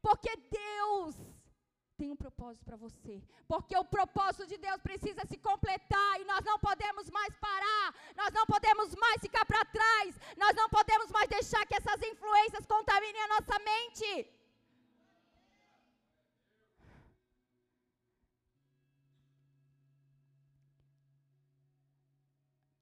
Porque 0.00 0.32
Deus 0.62 1.14
tem 1.98 2.10
um 2.10 2.20
propósito 2.24 2.64
para 2.68 2.76
você. 2.84 3.14
Porque 3.52 3.76
o 3.76 3.84
propósito 3.96 4.46
de 4.52 4.58
Deus 4.66 4.80
precisa 4.88 5.22
se 5.30 5.38
completar 5.48 6.12
e 6.20 6.24
nós 6.32 6.44
não 6.44 6.58
podemos 6.58 7.08
mais 7.10 7.32
parar, 7.46 7.88
nós 8.20 8.32
não 8.38 8.46
podemos 8.46 8.94
mais 8.94 9.20
ficar 9.26 9.44
para 9.46 9.64
trás, 9.76 10.10
nós 10.36 10.54
não 10.60 10.68
podemos 10.68 11.10
mais 11.10 11.28
deixar 11.28 11.66
que 11.66 11.76
essas 11.80 12.00
influências 12.12 12.66
contaminem 12.66 13.22
a 13.24 13.28
nossa 13.34 13.58
mente. 13.70 14.10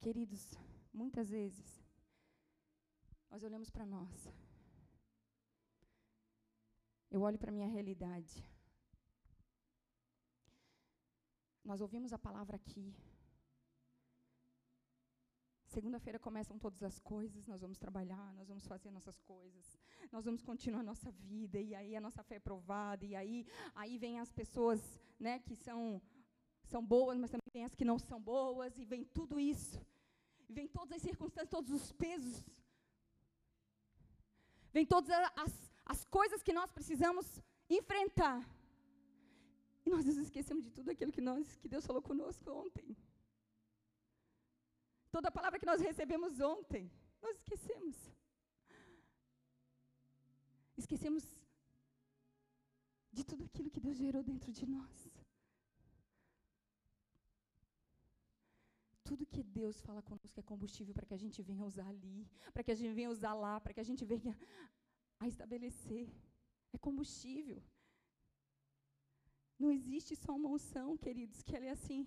Queridos, 0.01 0.43
muitas 0.93 1.31
vezes 1.31 1.69
nós 3.31 3.43
olhamos 3.43 3.71
para 3.71 3.87
nós. 3.87 4.29
Eu 7.11 7.23
olho 7.23 7.39
para 7.39 7.51
minha 7.57 7.69
realidade. 7.69 8.54
Nós 11.65 11.81
ouvimos 11.81 12.13
a 12.13 12.19
palavra 12.19 12.57
aqui. 12.57 12.95
Segunda-feira 15.75 16.19
começam 16.21 16.57
todas 16.57 16.83
as 16.85 17.01
coisas, 17.01 17.47
nós 17.47 17.61
vamos 17.61 17.79
trabalhar, 17.79 18.33
nós 18.35 18.47
vamos 18.47 18.65
fazer 18.65 18.91
nossas 18.93 19.19
coisas, 19.23 19.77
nós 20.13 20.25
vamos 20.25 20.41
continuar 20.41 20.85
nossa 20.85 21.11
vida, 21.11 21.59
e 21.59 21.75
aí 21.75 21.97
a 21.97 22.01
nossa 22.01 22.23
fé 22.23 22.37
é 22.37 22.39
provada, 22.39 23.05
e 23.05 23.17
aí, 23.17 23.45
aí 23.75 23.99
vem 23.99 24.21
as 24.21 24.31
pessoas 24.31 24.81
né, 25.19 25.41
que 25.41 25.57
são, 25.57 26.01
são 26.63 26.85
boas, 26.85 27.19
mas 27.19 27.31
também 27.31 27.51
tem 27.51 27.65
as 27.65 27.75
que 27.75 27.85
não 27.85 27.99
são 27.99 28.21
boas, 28.21 28.79
e 28.79 28.85
vem 28.85 29.05
tudo 29.05 29.41
isso. 29.41 29.85
E 30.49 30.53
vem 30.53 30.69
todas 30.69 30.97
as 30.97 31.03
circunstâncias, 31.03 31.51
todos 31.51 31.73
os 31.73 31.91
pesos. 31.93 32.45
Vem 34.73 34.87
todas 34.87 35.11
as, 35.35 35.73
as 35.85 36.05
coisas 36.05 36.41
que 36.41 36.53
nós 36.53 36.71
precisamos 36.71 37.43
enfrentar. 37.69 38.49
E 39.85 39.91
nós 39.91 40.05
nos 40.05 40.17
esquecemos 40.17 40.65
de 40.65 40.71
tudo 40.71 40.91
aquilo 40.91 41.13
que, 41.13 41.21
nós, 41.21 41.57
que 41.57 41.69
Deus 41.69 41.87
falou 41.87 42.03
conosco 42.03 42.51
ontem. 42.51 42.97
Toda 45.11 45.29
a 45.29 45.37
palavra 45.39 45.59
que 45.59 45.67
nós 45.67 45.81
recebemos 45.81 46.41
ontem, 46.41 46.91
nós 47.23 47.37
esquecemos. 47.37 47.97
Esquecemos 50.77 51.25
de 53.13 53.25
tudo 53.25 53.45
aquilo 53.45 53.71
que 53.71 53.81
Deus 53.87 53.97
gerou 53.97 54.23
dentro 54.23 54.51
de 54.51 54.67
nós. 54.67 55.09
Tudo 59.09 59.27
que 59.27 59.43
Deus 59.43 59.81
fala 59.83 60.03
conosco 60.03 60.41
é 60.41 60.43
combustível 60.43 60.95
para 60.95 61.07
que 61.09 61.15
a 61.15 61.23
gente 61.25 61.41
venha 61.43 61.65
usar 61.65 61.87
ali, 61.87 62.27
para 62.55 62.65
que 62.65 62.73
a 62.73 62.75
gente 62.75 62.95
venha 62.95 63.11
usar 63.11 63.35
lá, 63.35 63.61
para 63.61 63.75
que 63.75 63.81
a 63.81 63.89
gente 63.91 64.05
venha 64.13 64.35
a 65.21 65.29
estabelecer. 65.29 66.09
É 66.73 66.79
combustível. 66.79 67.63
Não 69.65 69.73
existe 69.79 70.15
só 70.25 70.33
uma 70.39 70.51
unção, 70.57 70.89
queridos, 71.05 71.43
que 71.47 71.55
ela 71.57 71.67
é 71.71 71.75
assim. 71.79 72.01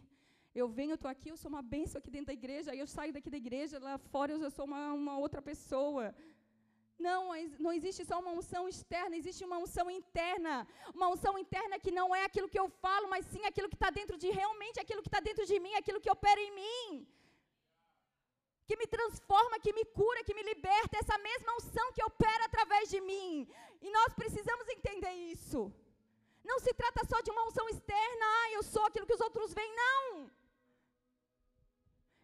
Eu 0.62 0.68
venho, 0.78 0.92
eu 0.94 1.00
estou 1.00 1.12
aqui, 1.14 1.30
eu 1.32 1.38
sou 1.42 1.50
uma 1.54 1.64
bênção 1.76 1.98
aqui 2.00 2.12
dentro 2.16 2.30
da 2.32 2.38
igreja, 2.42 2.72
aí 2.72 2.80
eu 2.84 2.90
saio 2.96 3.14
daqui 3.16 3.30
da 3.36 3.40
igreja, 3.44 3.80
lá 3.88 3.96
fora 4.12 4.32
eu 4.34 4.40
já 4.44 4.50
sou 4.58 4.66
uma, 4.72 4.82
uma 5.02 5.16
outra 5.24 5.42
pessoa. 5.50 6.04
Não, 7.06 7.22
não 7.64 7.72
existe 7.78 8.04
só 8.10 8.16
uma 8.24 8.34
unção 8.40 8.64
externa, 8.74 9.16
existe 9.22 9.44
uma 9.50 9.58
unção 9.64 9.88
interna. 10.00 10.54
Uma 10.98 11.08
unção 11.14 11.34
interna 11.44 11.80
que 11.86 11.92
não 12.00 12.08
é 12.20 12.24
aquilo 12.26 12.52
que 12.54 12.62
eu 12.64 12.68
falo, 12.86 13.08
mas 13.14 13.26
sim 13.34 13.44
aquilo 13.46 13.70
que 13.72 13.80
está 13.80 13.92
dentro 14.00 14.18
de 14.24 14.30
realmente 14.40 14.80
aquilo 14.84 15.04
que 15.06 15.12
está 15.14 15.22
dentro 15.30 15.46
de 15.52 15.60
mim, 15.66 15.74
aquilo 15.82 16.02
que 16.06 16.14
opera 16.18 16.42
em 16.48 16.54
mim. 16.62 17.08
Que 18.68 18.78
me 18.82 18.88
transforma, 18.96 19.62
que 19.66 19.74
me 19.80 19.86
cura, 20.00 20.26
que 20.28 20.38
me 20.38 20.46
liberta. 20.52 20.98
Essa 20.98 21.18
mesma 21.30 21.58
unção 21.60 21.88
que 21.96 22.04
opera 22.12 22.46
através 22.46 22.86
de 22.94 23.02
mim. 23.10 23.48
E 23.86 23.90
nós 23.98 24.12
precisamos 24.22 24.68
entender 24.78 25.16
isso. 25.36 25.62
Não 26.50 26.60
se 26.66 26.74
trata 26.82 27.02
só 27.12 27.18
de 27.22 27.32
uma 27.32 27.46
unção 27.48 27.68
externa, 27.70 28.26
ah, 28.38 28.52
eu 28.58 28.64
sou 28.64 28.84
aquilo 28.86 29.08
que 29.08 29.18
os 29.18 29.26
outros 29.28 29.54
veem, 29.54 29.74
não. 29.76 30.32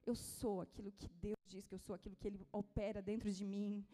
Eu 0.06 0.16
sou 0.16 0.62
aquilo 0.62 0.92
que 1.00 1.08
Deus 1.26 1.44
diz 1.54 1.66
que 1.68 1.76
eu 1.76 1.80
sou, 1.86 1.96
aquilo 1.96 2.16
que 2.16 2.28
Ele 2.28 2.48
opera 2.52 3.02
dentro 3.02 3.30
de 3.32 3.46
mim. 3.46 3.86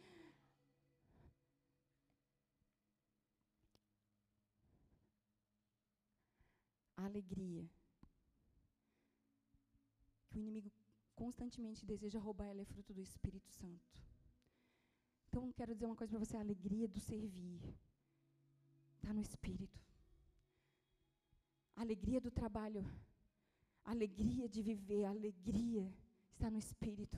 A 6.95 7.05
alegria 7.05 7.65
que 10.29 10.37
o 10.37 10.41
inimigo 10.41 10.71
constantemente 11.15 11.85
deseja 11.85 12.19
roubar, 12.19 12.47
ela 12.49 12.61
é 12.61 12.65
fruto 12.65 12.93
do 12.93 13.01
Espírito 13.01 13.49
Santo. 13.49 13.89
Então, 15.27 15.51
quero 15.53 15.73
dizer 15.73 15.85
uma 15.85 15.95
coisa 15.95 16.11
para 16.11 16.25
você: 16.25 16.37
a 16.37 16.41
alegria 16.41 16.87
do 16.87 16.99
servir 16.99 17.61
está 18.97 19.13
no 19.13 19.21
Espírito. 19.21 19.88
A 21.79 21.81
alegria 21.81 22.19
do 22.19 22.29
trabalho, 22.29 22.81
a 23.85 23.91
alegria 23.91 24.49
de 24.49 24.61
viver, 24.61 25.05
a 25.05 25.11
alegria 25.11 25.85
está 26.33 26.51
no 26.51 26.57
Espírito. 26.57 27.17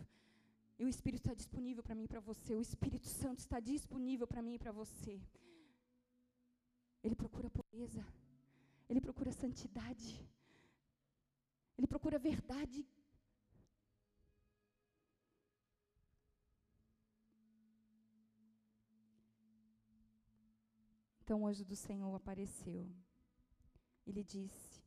E 0.78 0.86
o 0.86 0.88
Espírito 0.88 1.24
está 1.24 1.34
disponível 1.34 1.82
para 1.82 1.96
mim 1.96 2.04
e 2.04 2.08
para 2.08 2.20
você. 2.20 2.54
O 2.54 2.62
Espírito 2.62 3.08
Santo 3.08 3.40
está 3.40 3.60
disponível 3.60 4.28
para 4.28 4.44
mim 4.44 4.54
e 4.54 4.60
para 4.60 4.72
você. 4.72 5.20
Ele 7.04 7.16
procura 7.16 7.50
pureza. 7.50 8.06
Ele 8.88 9.02
procura 9.02 9.32
santidade. 9.32 10.12
Ele 11.76 11.88
procura 11.88 12.20
verdade. 12.20 12.88
Então 21.24 21.42
o 21.42 21.48
anjo 21.48 21.66
do 21.66 21.76
Senhor 21.76 22.14
apareceu. 22.14 22.88
Ele 24.06 24.24
disse: 24.24 24.84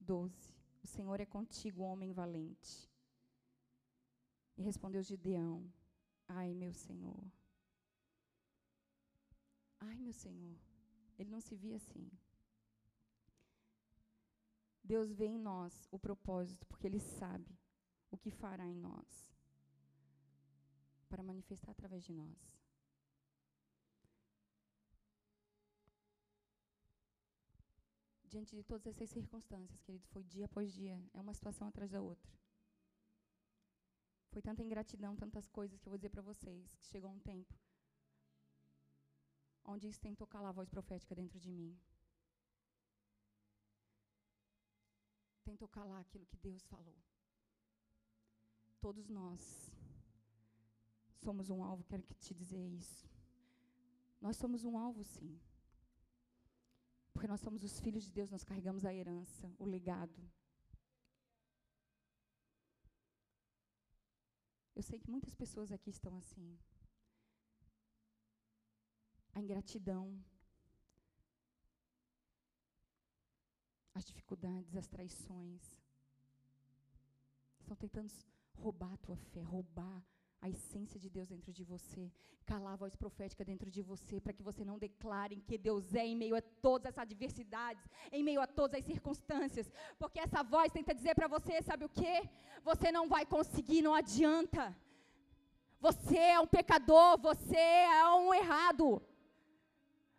12. 0.00 0.54
O 0.82 0.86
Senhor 0.86 1.20
é 1.20 1.26
contigo, 1.26 1.82
homem 1.82 2.12
valente. 2.12 2.90
E 4.56 4.62
respondeu 4.62 5.02
Gideão: 5.02 5.72
Ai, 6.26 6.54
meu 6.54 6.72
Senhor. 6.72 7.24
Ai, 9.80 9.98
meu 9.98 10.12
Senhor. 10.12 10.56
Ele 11.18 11.30
não 11.30 11.40
se 11.40 11.54
via 11.54 11.76
assim. 11.76 12.10
Deus 14.82 15.12
vê 15.12 15.26
em 15.26 15.38
nós 15.38 15.86
o 15.90 15.98
propósito, 15.98 16.66
porque 16.66 16.86
Ele 16.86 17.00
sabe 17.00 17.58
o 18.10 18.16
que 18.16 18.30
fará 18.30 18.66
em 18.66 18.74
nós 18.74 19.28
para 21.08 21.22
manifestar 21.22 21.72
através 21.72 22.04
de 22.04 22.12
nós. 22.12 22.57
Diante 28.28 28.54
de 28.54 28.62
todas 28.62 28.86
essas 28.86 29.08
circunstâncias, 29.10 29.80
querido, 29.80 30.06
foi 30.08 30.22
dia 30.22 30.44
após 30.44 30.72
dia, 30.72 31.02
é 31.14 31.20
uma 31.20 31.32
situação 31.32 31.66
atrás 31.68 31.90
da 31.90 32.00
outra. 32.00 32.30
Foi 34.30 34.42
tanta 34.42 34.62
ingratidão, 34.62 35.16
tantas 35.16 35.48
coisas 35.48 35.78
que 35.80 35.88
eu 35.88 35.90
vou 35.90 35.98
dizer 35.98 36.10
para 36.10 36.22
vocês, 36.22 36.76
que 36.76 36.86
chegou 36.86 37.10
um 37.10 37.18
tempo 37.20 37.54
onde 39.72 39.86
isso 39.86 40.00
tentou 40.00 40.26
calar 40.26 40.48
a 40.48 40.52
voz 40.52 40.68
profética 40.68 41.14
dentro 41.14 41.38
de 41.38 41.50
mim. 41.50 41.78
Tentou 45.44 45.68
calar 45.68 46.00
aquilo 46.00 46.26
que 46.26 46.36
Deus 46.38 46.64
falou. 46.66 46.96
Todos 48.80 49.08
nós 49.08 49.70
somos 51.16 51.50
um 51.50 51.62
alvo, 51.62 51.84
quero 51.84 52.02
te 52.20 52.34
dizer 52.34 52.64
isso. 52.66 53.06
Nós 54.20 54.36
somos 54.36 54.64
um 54.64 54.78
alvo, 54.78 55.02
sim. 55.04 55.38
Porque 57.12 57.26
nós 57.26 57.40
somos 57.40 57.62
os 57.64 57.80
filhos 57.80 58.04
de 58.04 58.12
Deus, 58.12 58.30
nós 58.30 58.44
carregamos 58.44 58.84
a 58.84 58.94
herança, 58.94 59.52
o 59.58 59.64
legado. 59.64 60.20
Eu 64.74 64.82
sei 64.82 64.98
que 65.00 65.10
muitas 65.10 65.34
pessoas 65.34 65.72
aqui 65.72 65.90
estão 65.90 66.16
assim. 66.16 66.56
A 69.34 69.40
ingratidão, 69.40 70.24
as 73.92 74.04
dificuldades, 74.04 74.76
as 74.76 74.86
traições. 74.86 75.62
Estão 77.58 77.76
tentando 77.76 78.08
roubar 78.54 78.92
a 78.92 78.96
tua 78.98 79.16
fé, 79.16 79.42
roubar 79.42 80.04
a 80.40 80.48
essência 80.48 80.98
de 81.00 81.08
Deus 81.10 81.28
dentro 81.28 81.52
de 81.52 81.64
você, 81.64 82.10
calar 82.46 82.72
a 82.74 82.76
voz 82.76 82.94
profética 82.94 83.44
dentro 83.44 83.70
de 83.70 83.82
você, 83.82 84.20
para 84.20 84.32
que 84.32 84.42
você 84.42 84.64
não 84.64 84.78
declare 84.78 85.36
que 85.48 85.58
Deus 85.58 85.94
é 85.94 86.04
em 86.06 86.16
meio 86.16 86.36
a 86.36 86.42
todas 86.66 86.92
as 86.92 86.98
adversidades, 86.98 87.84
em 88.12 88.22
meio 88.22 88.40
a 88.40 88.46
todas 88.46 88.80
as 88.80 88.86
circunstâncias, 88.86 89.70
porque 89.98 90.20
essa 90.20 90.42
voz 90.42 90.72
tenta 90.72 90.94
dizer 90.94 91.14
para 91.14 91.28
você, 91.28 91.60
sabe 91.62 91.84
o 91.84 91.88
que? 92.00 92.14
Você 92.62 92.90
não 92.92 93.08
vai 93.08 93.24
conseguir, 93.26 93.82
não 93.82 93.94
adianta. 93.94 94.64
Você 95.80 96.18
é 96.18 96.40
um 96.40 96.46
pecador, 96.46 97.18
você 97.18 97.56
é 97.56 98.04
um 98.14 98.32
errado. 98.32 99.02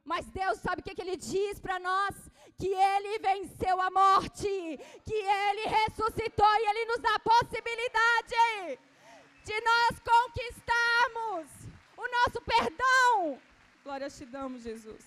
Mas 0.03 0.30
Deus 0.41 0.59
sabe 0.59 0.82
o 0.82 0.84
que, 0.84 0.95
que 0.95 1.01
Ele 1.01 1.17
diz 1.17 1.59
para 1.59 1.80
nós? 1.80 2.15
Que 2.57 2.72
Ele 2.93 3.20
venceu 3.20 3.80
a 3.82 3.89
morte, 3.89 4.51
que 5.07 5.20
Ele 5.47 5.65
ressuscitou 5.80 6.53
e 6.59 6.70
Ele 6.70 6.86
nos 6.86 7.01
dá 7.07 7.15
a 7.15 7.28
possibilidade 7.32 8.80
de 9.50 9.60
nós 9.62 9.93
conquistarmos 10.12 11.47
o 11.97 12.06
nosso 12.16 12.39
perdão. 12.54 13.41
Glória 13.84 14.08
te 14.08 14.26
damos, 14.26 14.62
Jesus. 14.62 15.06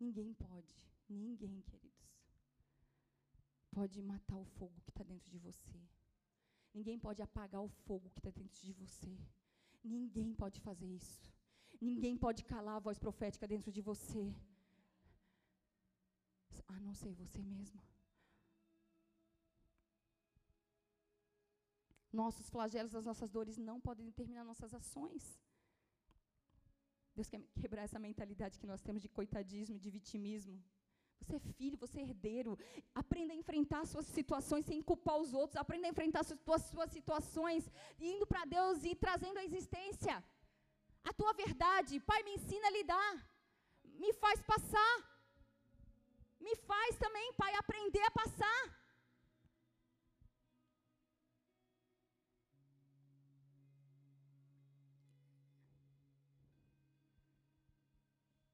Ninguém 0.00 0.34
pode, 0.34 0.74
ninguém, 1.08 1.60
queridos, 1.62 2.08
pode 3.70 4.02
matar 4.02 4.36
o 4.36 4.44
fogo 4.56 4.80
que 4.84 4.90
está 4.90 5.04
dentro 5.04 5.30
de 5.30 5.38
você. 5.38 5.78
Ninguém 6.74 6.98
pode 6.98 7.22
apagar 7.22 7.62
o 7.62 7.68
fogo 7.68 8.10
que 8.10 8.18
está 8.18 8.30
dentro 8.30 8.60
de 8.60 8.72
você. 8.72 9.16
Ninguém 9.84 10.34
pode 10.34 10.60
fazer 10.60 10.86
isso. 10.86 11.32
Ninguém 11.80 12.16
pode 12.16 12.42
calar 12.44 12.76
a 12.76 12.84
voz 12.88 12.98
profética 12.98 13.46
dentro 13.46 13.70
de 13.70 13.80
você 13.80 14.34
a 16.68 16.80
não 16.80 16.94
ser 16.94 17.12
você 17.12 17.42
mesmo. 17.42 17.80
Nossos 22.12 22.48
flagelos, 22.48 22.94
as 22.94 23.04
nossas 23.04 23.30
dores 23.36 23.56
não 23.56 23.80
podem 23.80 24.06
determinar 24.06 24.44
nossas 24.44 24.72
ações. 24.72 25.22
Deus 27.16 27.28
quer 27.28 27.40
quebrar 27.60 27.82
essa 27.82 27.98
mentalidade 27.98 28.58
que 28.60 28.70
nós 28.72 28.82
temos 28.86 29.02
de 29.02 29.08
coitadismo, 29.08 29.78
de 29.84 29.90
vitimismo. 29.90 30.56
Você 31.20 31.36
é 31.36 31.40
filho, 31.58 31.82
você 31.84 31.98
é 32.00 32.02
herdeiro. 32.02 32.52
Aprenda 33.02 33.32
a 33.32 33.40
enfrentar 33.42 33.82
suas 33.86 34.06
situações 34.18 34.66
sem 34.66 34.82
culpar 34.82 35.16
os 35.24 35.32
outros. 35.40 35.56
Aprenda 35.56 35.86
a 35.86 35.92
enfrentar 35.94 36.22
suas, 36.24 36.62
suas 36.72 36.90
situações, 36.90 37.70
indo 37.98 38.26
para 38.26 38.44
Deus 38.44 38.84
e 38.84 38.94
trazendo 38.94 39.38
a 39.38 39.44
existência. 39.44 40.16
A 41.10 41.12
tua 41.12 41.32
verdade. 41.32 42.00
Pai, 42.00 42.22
me 42.22 42.34
ensina 42.34 42.66
a 42.68 42.76
lidar. 42.78 43.12
Me 44.02 44.12
faz 44.12 44.40
passar. 44.42 44.94
Me 46.46 46.54
faz 46.70 46.92
também, 47.04 47.28
Pai, 47.42 47.52
aprender 47.54 48.04
a 48.06 48.10
passar. 48.20 48.62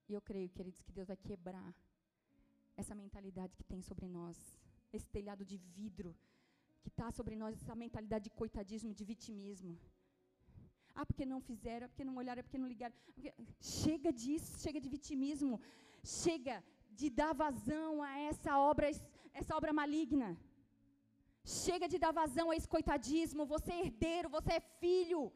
E 0.08 0.14
eu 0.18 0.22
creio, 0.28 0.48
queridos, 0.56 0.82
que 0.86 0.92
Deus 0.96 1.08
vai 1.12 1.16
quebrar 1.28 1.70
essa 2.82 2.94
mentalidade 3.02 3.56
que 3.58 3.64
tem 3.72 3.80
sobre 3.90 4.06
nós, 4.18 4.36
esse 4.96 5.08
telhado 5.16 5.44
de 5.50 5.56
vidro 5.76 6.10
que 6.82 6.90
está 6.92 7.08
sobre 7.18 7.34
nós, 7.42 7.54
essa 7.56 7.76
mentalidade 7.84 8.24
de 8.24 8.32
coitadismo, 8.40 8.92
de 9.00 9.04
vitimismo. 9.12 9.74
Ah, 10.94 11.06
porque 11.08 11.24
não 11.32 11.40
fizeram, 11.40 11.86
ah, 11.86 11.88
porque 11.88 12.06
não 12.08 12.16
olharam, 12.16 12.40
ah, 12.40 12.46
porque 12.46 12.62
não 12.62 12.70
ligaram. 12.74 12.94
Ah. 12.96 13.44
Chega 13.60 14.12
disso, 14.22 14.58
chega 14.64 14.80
de 14.84 14.90
vitimismo. 14.96 15.60
Chega 16.02 16.56
de 16.98 17.08
dar 17.20 17.32
vazão 17.44 18.02
a 18.02 18.12
essa 18.30 18.58
obra, 18.58 18.88
essa 19.40 19.54
obra 19.58 19.72
maligna. 19.72 20.30
Chega 21.44 21.86
de 21.92 21.98
dar 21.98 22.12
vazão 22.12 22.50
a 22.50 22.56
esse 22.56 22.68
coitadismo. 22.68 23.46
Você 23.54 23.70
é 23.72 23.80
herdeiro, 23.84 24.28
você 24.28 24.52
é 24.54 24.68
filho. 24.82 25.32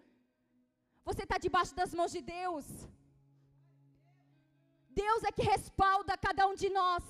Você 1.08 1.22
está 1.24 1.38
debaixo 1.46 1.74
das 1.74 1.92
mãos 1.98 2.12
de 2.16 2.20
Deus. 2.20 2.66
Deus 5.02 5.22
é 5.24 5.32
que 5.36 5.42
respalda 5.42 6.22
cada 6.26 6.46
um 6.50 6.54
de 6.62 6.68
nós. 6.80 7.04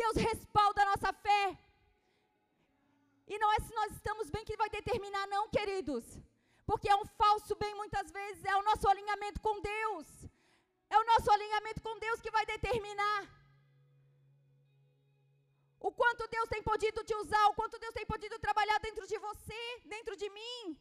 Deus 0.00 0.16
respalda 0.28 0.82
a 0.82 0.90
nossa 0.92 1.12
fé. 1.12 1.58
E 3.26 3.38
não 3.38 3.50
é 3.52 3.58
se 3.60 3.72
nós 3.74 3.92
estamos 3.92 4.30
bem 4.30 4.44
que 4.44 4.56
vai 4.56 4.70
determinar, 4.70 5.26
não, 5.26 5.48
queridos. 5.56 6.04
Porque 6.68 6.88
é 6.88 6.96
um 6.96 7.06
falso 7.20 7.54
bem, 7.56 7.74
muitas 7.74 8.10
vezes, 8.10 8.44
é 8.44 8.56
o 8.56 8.62
nosso 8.62 8.86
alinhamento 8.88 9.40
com 9.40 9.60
Deus. 9.60 10.06
É 10.90 10.96
o 10.98 11.06
nosso 11.10 11.30
alinhamento 11.30 11.80
com 11.82 11.98
Deus 11.98 12.20
que 12.20 12.30
vai 12.30 12.44
determinar. 12.46 13.37
O 15.86 15.90
quanto 16.00 16.26
Deus 16.34 16.48
tem 16.48 16.62
podido 16.70 17.04
te 17.08 17.14
usar, 17.22 17.44
o 17.48 17.54
quanto 17.58 17.78
Deus 17.78 17.94
tem 17.98 18.06
podido 18.12 18.36
trabalhar 18.46 18.78
dentro 18.86 19.06
de 19.06 19.18
você, 19.26 19.62
dentro 19.94 20.16
de 20.22 20.28
mim. 20.38 20.76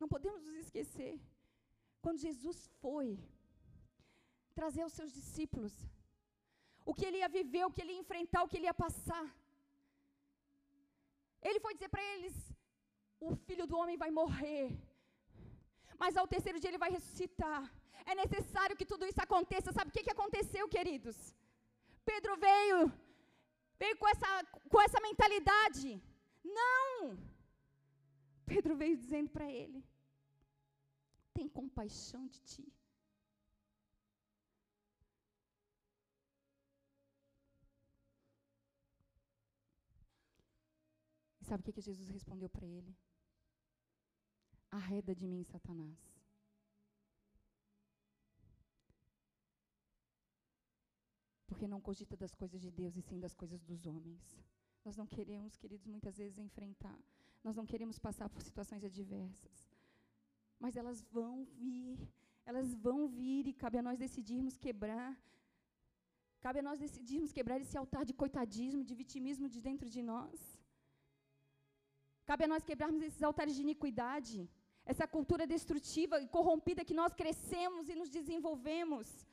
Não 0.00 0.08
podemos 0.14 0.42
nos 0.46 0.56
esquecer. 0.64 1.14
Quando 2.04 2.24
Jesus 2.26 2.58
foi 2.80 3.06
trazer 4.58 4.84
os 4.88 4.96
seus 4.98 5.12
discípulos, 5.18 5.74
o 6.90 6.94
que 6.96 7.06
ele 7.06 7.20
ia 7.22 7.30
viver, 7.38 7.64
o 7.64 7.72
que 7.74 7.82
ele 7.82 7.94
ia 7.94 8.04
enfrentar, 8.04 8.42
o 8.42 8.48
que 8.48 8.56
ele 8.58 8.68
ia 8.70 8.82
passar. 8.86 9.26
Ele 11.48 11.60
foi 11.64 11.72
dizer 11.74 11.90
para 11.94 12.04
eles: 12.14 12.34
o 13.28 13.34
filho 13.46 13.66
do 13.70 13.78
homem 13.80 13.96
vai 14.04 14.10
morrer, 14.20 14.66
mas 16.02 16.16
ao 16.16 16.30
terceiro 16.34 16.60
dia 16.60 16.70
ele 16.70 16.84
vai 16.84 16.92
ressuscitar. 16.98 17.62
É 18.10 18.14
necessário 18.14 18.76
que 18.78 18.90
tudo 18.92 19.06
isso 19.10 19.20
aconteça. 19.26 19.72
Sabe 19.72 19.90
o 19.90 19.94
que, 19.94 20.06
que 20.06 20.16
aconteceu, 20.16 20.64
queridos? 20.76 21.16
Pedro 22.10 22.36
veio, 22.36 22.78
veio 23.80 23.96
com 24.00 24.08
essa, 24.08 24.28
com 24.70 24.80
essa 24.80 25.00
mentalidade. 25.00 26.00
Não! 26.58 27.18
Pedro 28.46 28.76
veio 28.76 28.96
dizendo 28.96 29.28
para 29.36 29.50
ele: 29.50 29.84
tem 31.34 31.48
compaixão 31.48 32.26
de 32.28 32.40
ti. 32.40 32.64
E 41.40 41.44
sabe 41.44 41.60
o 41.60 41.64
que, 41.64 41.72
que 41.72 41.80
Jesus 41.80 42.08
respondeu 42.08 42.48
para 42.48 42.66
ele? 42.66 42.96
Arreda 44.70 45.14
de 45.14 45.26
mim, 45.26 45.44
Satanás. 45.44 46.15
Porque 51.56 51.74
não 51.74 51.80
cogita 51.80 52.14
das 52.22 52.34
coisas 52.40 52.60
de 52.64 52.70
Deus 52.70 52.94
e 52.98 53.02
sim 53.08 53.18
das 53.18 53.34
coisas 53.40 53.60
dos 53.68 53.86
homens. 53.90 54.22
Nós 54.84 54.94
não 55.00 55.06
queremos, 55.12 55.52
queridos, 55.60 55.86
muitas 55.92 56.14
vezes 56.20 56.38
enfrentar. 56.46 56.98
Nós 57.42 57.56
não 57.58 57.64
queremos 57.70 57.98
passar 58.06 58.28
por 58.32 58.42
situações 58.48 58.82
adversas. 58.88 59.54
Mas 60.62 60.76
elas 60.80 60.98
vão 61.16 61.46
vir. 61.60 61.98
Elas 62.44 62.74
vão 62.86 62.98
vir 63.08 63.46
e 63.48 63.54
cabe 63.62 63.78
a 63.78 63.84
nós 63.86 63.98
decidirmos 64.04 64.58
quebrar. 64.58 65.10
Cabe 66.44 66.58
a 66.58 66.66
nós 66.68 66.78
decidirmos 66.78 67.32
quebrar 67.32 67.58
esse 67.58 67.78
altar 67.82 68.04
de 68.04 68.12
coitadismo, 68.22 68.84
de 68.84 68.94
vitimismo 69.02 69.48
de 69.54 69.62
dentro 69.68 69.88
de 69.88 70.02
nós. 70.02 70.38
Cabe 72.30 72.44
a 72.44 72.50
nós 72.54 72.66
quebrarmos 72.70 73.02
esses 73.08 73.22
altares 73.22 73.54
de 73.56 73.62
iniquidade, 73.66 74.36
essa 74.84 75.08
cultura 75.16 75.46
destrutiva 75.54 76.20
e 76.20 76.28
corrompida 76.36 76.84
que 76.90 76.98
nós 77.00 77.14
crescemos 77.22 77.88
e 77.88 77.96
nos 78.02 78.10
desenvolvemos. 78.18 79.25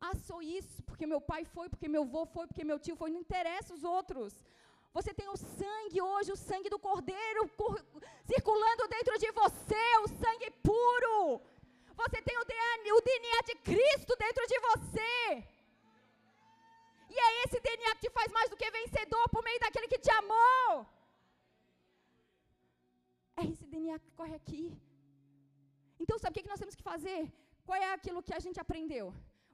Ah, 0.00 0.14
sou 0.28 0.40
isso, 0.42 0.82
porque 0.88 1.06
meu 1.06 1.20
pai 1.20 1.42
foi, 1.44 1.68
porque 1.68 1.88
meu 1.94 2.02
avô 2.02 2.24
foi, 2.34 2.46
porque 2.46 2.64
meu 2.70 2.78
tio 2.84 2.96
foi, 2.96 3.10
não 3.10 3.20
interessa 3.20 3.74
os 3.74 3.84
outros. 3.84 4.32
Você 4.96 5.12
tem 5.18 5.28
o 5.28 5.36
sangue 5.36 6.00
hoje, 6.10 6.32
o 6.32 6.42
sangue 6.48 6.72
do 6.74 6.78
Cordeiro 6.78 7.42
circulando 8.32 8.88
dentro 8.88 9.16
de 9.22 9.30
você, 9.40 9.84
o 10.04 10.08
sangue 10.22 10.50
puro. 10.68 11.40
Você 12.02 12.18
tem 12.22 12.36
o 12.38 12.44
DNA, 12.44 12.94
o 12.98 13.02
DNA 13.08 13.40
de 13.48 13.54
Cristo 13.68 14.16
dentro 14.24 14.44
de 14.52 14.58
você. 14.68 15.12
E 17.12 17.16
é 17.26 17.28
esse 17.44 17.60
DNA 17.60 17.94
que 17.96 18.06
te 18.06 18.10
faz 18.18 18.32
mais 18.32 18.48
do 18.50 18.56
que 18.56 18.70
vencedor 18.70 19.24
por 19.28 19.42
meio 19.44 19.60
daquele 19.60 19.88
que 19.92 19.98
te 19.98 20.10
amou. 20.10 20.86
É 23.36 23.44
esse 23.52 23.66
DNA 23.72 23.98
que 23.98 24.10
corre 24.12 24.34
aqui. 24.34 24.64
Então, 26.02 26.18
sabe 26.18 26.32
o 26.32 26.42
que 26.42 26.48
nós 26.48 26.62
temos 26.62 26.74
que 26.74 26.90
fazer? 26.92 27.20
Qual 27.66 27.78
é 27.78 27.92
aquilo 27.92 28.22
que 28.22 28.34
a 28.34 28.42
gente 28.44 28.58
aprendeu? 28.64 29.06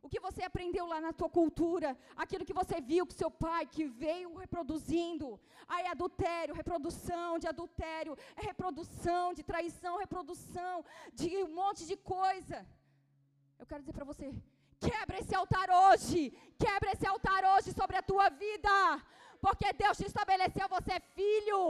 O 0.06 0.10
que 0.12 0.24
você 0.26 0.42
aprendeu 0.48 0.84
lá 0.90 0.98
na 1.04 1.12
tua 1.18 1.28
cultura, 1.36 1.88
aquilo 2.24 2.46
que 2.48 2.58
você 2.58 2.76
viu 2.90 3.06
que 3.08 3.20
seu 3.20 3.30
pai 3.44 3.62
que 3.74 3.84
veio 4.02 4.28
reproduzindo. 4.42 5.28
Aí 5.74 5.84
adultério, 5.94 6.58
reprodução 6.60 7.30
de 7.42 7.48
adultério, 7.52 8.12
é 8.40 8.42
reprodução 8.50 9.24
de 9.38 9.42
traição, 9.50 9.94
reprodução 10.04 10.74
de 11.20 11.30
um 11.44 11.52
monte 11.60 11.82
de 11.90 11.96
coisa. 11.96 12.58
Eu 13.60 13.66
quero 13.70 13.82
dizer 13.82 13.94
para 13.98 14.08
você, 14.10 14.26
quebra 14.88 15.18
esse 15.22 15.34
altar 15.40 15.68
hoje. 15.82 16.20
Quebra 16.64 16.92
esse 16.92 17.06
altar 17.14 17.42
hoje 17.52 17.72
sobre 17.80 17.96
a 17.96 18.06
tua 18.10 18.28
vida. 18.44 18.76
Porque 19.46 19.72
Deus 19.82 19.96
te 20.00 20.06
estabeleceu, 20.12 20.68
você 20.76 20.92
é 20.98 21.06
filho. 21.18 21.62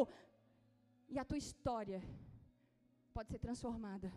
E 1.08 1.18
a 1.18 1.24
tua 1.24 1.38
história 1.44 2.00
pode 3.14 3.30
ser 3.30 3.40
transformada. 3.46 4.10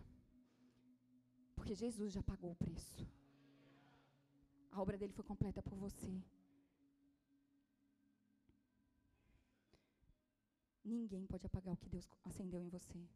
Porque 1.56 1.74
Jesus 1.84 2.12
já 2.18 2.22
pagou 2.32 2.50
o 2.52 2.60
preço. 2.66 3.00
A 4.70 4.80
obra 4.80 4.96
dele 4.96 5.12
foi 5.12 5.24
completa 5.24 5.62
por 5.62 5.76
você. 5.76 6.22
Ninguém 10.84 11.26
pode 11.26 11.46
apagar 11.46 11.74
o 11.74 11.76
que 11.76 11.88
Deus 11.88 12.08
acendeu 12.24 12.62
em 12.62 12.68
você. 12.68 13.08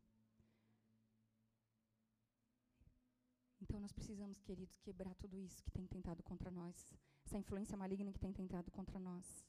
Então 3.60 3.80
nós 3.80 3.92
precisamos, 3.92 4.40
queridos, 4.42 4.78
quebrar 4.80 5.14
tudo 5.14 5.38
isso 5.38 5.62
que 5.62 5.70
tem 5.70 5.86
tentado 5.86 6.22
contra 6.22 6.50
nós, 6.50 6.94
essa 7.24 7.38
influência 7.38 7.76
maligna 7.76 8.12
que 8.12 8.18
tem 8.18 8.32
tentado 8.32 8.70
contra 8.70 8.98
nós. 8.98 9.44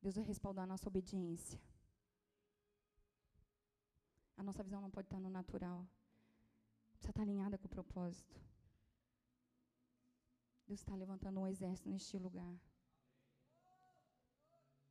Deus 0.00 0.14
vai 0.14 0.24
respaldar 0.24 0.64
a 0.64 0.66
nossa 0.66 0.88
obediência. 0.88 1.60
A 4.36 4.42
nossa 4.42 4.62
visão 4.62 4.80
não 4.80 4.90
pode 4.90 5.06
estar 5.06 5.20
no 5.20 5.28
natural. 5.28 5.86
Precisa 6.92 7.10
estar 7.10 7.22
alinhada 7.22 7.58
com 7.58 7.66
o 7.66 7.70
propósito. 7.70 8.40
Deus 10.66 10.80
está 10.80 10.94
levantando 10.96 11.40
um 11.40 11.46
exército 11.46 11.88
neste 11.88 12.18
lugar. 12.18 12.54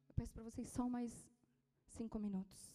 Eu 0.07 0.15
peço 0.15 0.31
para 0.33 0.43
vocês 0.43 0.69
só 0.69 0.87
mais 0.87 1.11
cinco 1.87 2.17
minutos. 2.17 2.73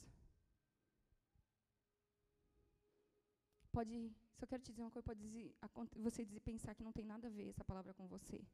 Pode, 3.73 4.13
se 4.37 4.45
eu 4.45 4.49
quero 4.49 4.63
te 4.63 4.71
dizer 4.73 4.83
uma 4.83 4.91
coisa, 4.91 5.07
pode 5.07 5.21
dizer, 5.21 5.55
você 5.97 6.25
dizer, 6.25 6.41
pensar 6.41 6.75
que 6.75 6.83
não 6.83 6.93
tem 6.93 7.07
nada 7.07 7.29
a 7.29 7.31
ver 7.31 7.49
essa 7.49 7.65
palavra 7.65 7.95
com 7.95 8.07
você. 8.07 8.45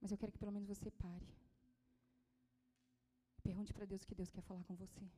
Mas 0.00 0.10
eu 0.10 0.18
quero 0.18 0.32
que 0.32 0.38
pelo 0.38 0.52
menos 0.52 0.68
você 0.68 0.90
pare. 0.90 1.28
Pergunte 3.42 3.72
para 3.74 3.86
Deus 3.86 4.02
o 4.02 4.06
que 4.06 4.14
Deus 4.14 4.30
quer 4.30 4.42
falar 4.42 4.64
com 4.64 4.74
você. 4.74 5.10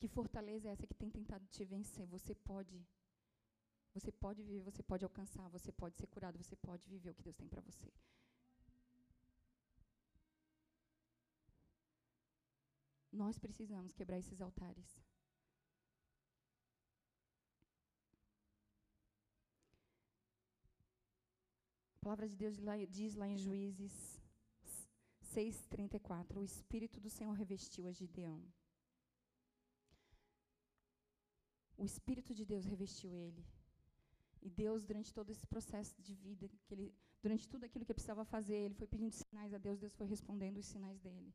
Que 0.00 0.08
fortaleza 0.08 0.66
é 0.66 0.72
essa 0.72 0.86
que 0.86 0.94
tem 0.94 1.10
tentado 1.10 1.46
te 1.48 1.62
vencer? 1.62 2.06
Você 2.06 2.34
pode. 2.34 2.76
Você 3.92 4.10
pode 4.10 4.42
viver, 4.42 4.62
você 4.62 4.82
pode 4.82 5.04
alcançar, 5.04 5.46
você 5.50 5.70
pode 5.70 5.96
ser 5.98 6.06
curado, 6.06 6.38
você 6.38 6.56
pode 6.56 6.88
viver 6.88 7.10
o 7.10 7.14
que 7.14 7.22
Deus 7.22 7.36
tem 7.36 7.48
para 7.48 7.60
você. 7.60 7.92
Nós 13.12 13.38
precisamos 13.38 13.92
quebrar 13.92 14.18
esses 14.18 14.40
altares. 14.40 14.88
A 21.96 21.98
palavra 22.00 22.26
de 22.26 22.36
Deus 22.36 22.56
diz 22.88 23.14
lá 23.16 23.28
em 23.28 23.36
Juízes 23.36 24.18
6,34: 25.34 26.38
O 26.38 26.44
Espírito 26.44 26.98
do 26.98 27.10
Senhor 27.10 27.34
revestiu 27.34 27.86
a 27.86 27.92
Gideão 27.92 28.40
o 31.82 31.84
Espírito 31.92 32.32
de 32.38 32.44
Deus 32.52 32.64
revestiu 32.72 33.10
ele. 33.24 33.42
E 34.46 34.48
Deus, 34.62 34.84
durante 34.90 35.12
todo 35.18 35.30
esse 35.34 35.46
processo 35.46 35.96
de 36.06 36.14
vida, 36.14 36.46
que 36.64 36.74
ele, 36.74 36.86
durante 37.22 37.48
tudo 37.52 37.64
aquilo 37.64 37.84
que 37.84 37.92
ele 37.92 38.00
precisava 38.00 38.24
fazer, 38.34 38.58
ele 38.66 38.78
foi 38.80 38.86
pedindo 38.86 39.14
sinais 39.22 39.52
a 39.54 39.58
Deus, 39.66 39.78
Deus 39.84 39.94
foi 40.00 40.06
respondendo 40.06 40.58
os 40.58 40.66
sinais 40.66 40.98
dele. 41.06 41.32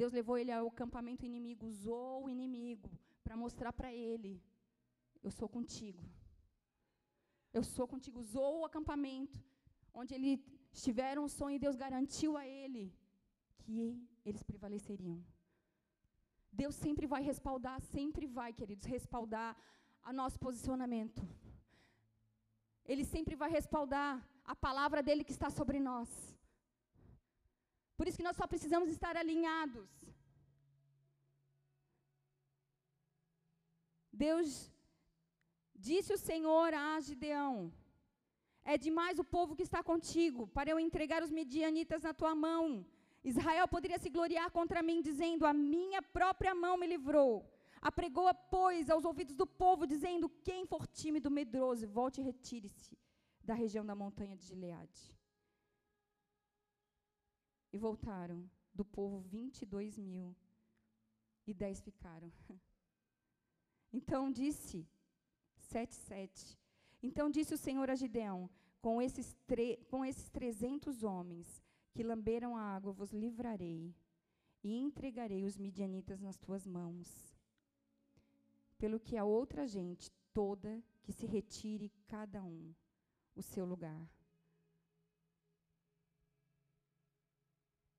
Deus 0.00 0.12
levou 0.12 0.36
ele 0.38 0.52
ao 0.52 0.68
acampamento 0.68 1.24
inimigo, 1.30 1.66
usou 1.66 2.24
o 2.24 2.30
inimigo 2.36 2.90
para 3.24 3.36
mostrar 3.36 3.72
para 3.72 3.92
ele: 3.92 4.32
Eu 5.22 5.30
sou 5.38 5.48
contigo. 5.56 6.02
Eu 7.52 7.62
sou 7.62 7.86
contigo. 7.86 8.18
Usou 8.26 8.60
o 8.60 8.64
acampamento, 8.64 9.38
onde 9.92 10.12
ele 10.14 10.32
tiveram 10.72 11.24
um 11.24 11.32
sonho 11.38 11.56
e 11.56 11.64
Deus 11.66 11.76
garantiu 11.76 12.36
a 12.36 12.44
ele 12.46 12.84
que 13.62 13.78
eles 14.24 14.42
prevaleceriam. 14.42 15.18
Deus 16.60 16.74
sempre 16.84 17.06
vai 17.12 17.22
respaldar, 17.30 17.78
sempre 17.94 18.26
vai, 18.38 18.50
queridos, 18.58 18.86
respaldar 18.96 19.50
a 20.08 20.12
nosso 20.20 20.38
posicionamento. 20.46 21.22
Ele 22.90 23.04
sempre 23.14 23.34
vai 23.42 23.50
respaldar 23.58 24.12
a 24.52 24.54
palavra 24.66 25.02
dele 25.06 25.26
que 25.28 25.36
está 25.36 25.48
sobre 25.58 25.78
nós. 25.88 26.08
Por 27.96 28.06
isso 28.06 28.18
que 28.18 28.28
nós 28.28 28.36
só 28.40 28.46
precisamos 28.52 28.88
estar 28.96 29.16
alinhados. 29.16 29.90
Deus 34.24 34.48
disse 35.88 36.12
o 36.16 36.22
Senhor 36.28 36.68
a 36.74 37.00
Gideão: 37.08 37.54
É 38.72 38.76
demais 38.86 39.18
o 39.18 39.30
povo 39.36 39.56
que 39.56 39.66
está 39.68 39.82
contigo, 39.92 40.42
para 40.56 40.70
eu 40.72 40.78
entregar 40.86 41.22
os 41.26 41.34
medianitas 41.40 42.02
na 42.08 42.14
tua 42.20 42.34
mão. 42.46 42.64
Israel 43.24 43.66
poderia 43.66 43.98
se 43.98 44.10
gloriar 44.10 44.50
contra 44.50 44.82
mim, 44.82 45.00
dizendo: 45.00 45.46
A 45.46 45.52
minha 45.52 46.02
própria 46.02 46.54
mão 46.54 46.76
me 46.76 46.86
livrou. 46.86 47.50
Apregou, 47.80 48.32
pois, 48.50 48.90
aos 48.90 49.04
ouvidos 49.04 49.34
do 49.34 49.46
povo, 49.46 49.86
dizendo: 49.86 50.28
Quem 50.48 50.66
for 50.66 50.86
tímido, 50.86 51.30
medroso, 51.30 51.88
volte 51.88 52.20
e 52.20 52.24
retire-se 52.24 52.98
da 53.42 53.54
região 53.54 53.84
da 53.84 53.94
montanha 53.94 54.36
de 54.36 54.44
Gileade. 54.44 55.02
E 57.72 57.78
voltaram 57.78 58.38
do 58.74 58.84
povo 58.84 59.18
vinte 59.20 59.62
e 59.62 59.66
dois 59.66 59.96
mil, 59.98 60.36
e 61.46 61.54
dez 61.54 61.80
ficaram. 61.80 62.30
Então 63.96 64.28
disse, 64.28 64.84
sete, 65.56 65.94
sete. 65.94 66.58
Então 67.00 67.30
disse 67.30 67.54
o 67.54 67.56
Senhor 67.56 67.88
a 67.88 67.94
Gideão: 67.94 68.50
com 68.82 69.00
esses, 69.00 69.36
com 69.88 70.04
esses 70.04 70.28
trezentos 70.28 71.04
homens 71.04 71.63
que 71.94 72.02
lamberam 72.02 72.56
a 72.56 72.60
água, 72.60 72.92
vos 72.92 73.12
livrarei, 73.12 73.94
e 74.62 74.76
entregarei 74.76 75.44
os 75.44 75.56
midianitas 75.56 76.20
nas 76.20 76.36
tuas 76.36 76.66
mãos. 76.66 77.38
Pelo 78.76 78.98
que 78.98 79.16
a 79.16 79.24
outra 79.24 79.66
gente 79.66 80.10
toda 80.32 80.82
que 81.02 81.12
se 81.12 81.24
retire 81.24 81.92
cada 82.08 82.42
um 82.42 82.74
o 83.36 83.42
seu 83.42 83.64
lugar. 83.64 84.10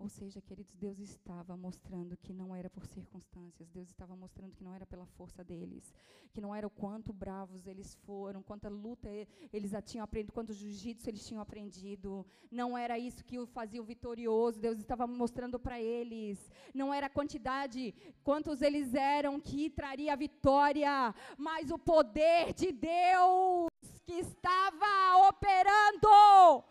Ou 0.05 0.09
seja, 0.09 0.39
queridos, 0.39 0.75
Deus 0.75 0.99
estava 0.99 1.57
mostrando 1.57 2.15
que 2.15 2.31
não 2.31 2.55
era 2.55 2.69
por 2.69 2.85
circunstâncias, 2.85 3.67
Deus 3.69 3.89
estava 3.89 4.15
mostrando 4.15 4.55
que 4.55 4.63
não 4.63 4.71
era 4.71 4.85
pela 4.85 5.07
força 5.07 5.43
deles, 5.43 5.91
que 6.31 6.39
não 6.39 6.53
era 6.53 6.67
o 6.67 6.69
quanto 6.69 7.11
bravos 7.11 7.65
eles 7.65 7.95
foram, 8.05 8.43
quanta 8.43 8.69
luta 8.69 9.09
eles 9.51 9.71
já 9.71 9.81
tinham 9.81 10.03
aprendido, 10.03 10.31
quanto 10.31 10.53
jiu-jitsu 10.53 11.09
eles 11.09 11.25
tinham 11.25 11.41
aprendido. 11.41 12.23
Não 12.51 12.77
era 12.77 12.99
isso 12.99 13.25
que 13.25 13.39
o 13.39 13.47
fazia 13.47 13.81
o 13.81 13.83
vitorioso, 13.83 14.61
Deus 14.61 14.77
estava 14.77 15.07
mostrando 15.07 15.57
para 15.57 15.81
eles. 15.81 16.51
Não 16.71 16.93
era 16.93 17.07
a 17.07 17.09
quantidade, 17.17 17.91
quantos 18.23 18.61
eles 18.61 18.93
eram 18.93 19.39
que 19.39 19.71
traria 19.71 20.13
a 20.13 20.15
vitória, 20.15 21.15
mas 21.35 21.71
o 21.71 21.79
poder 21.79 22.53
de 22.53 22.71
Deus 22.71 23.71
que 24.05 24.13
estava 24.19 25.27
operando 25.29 26.65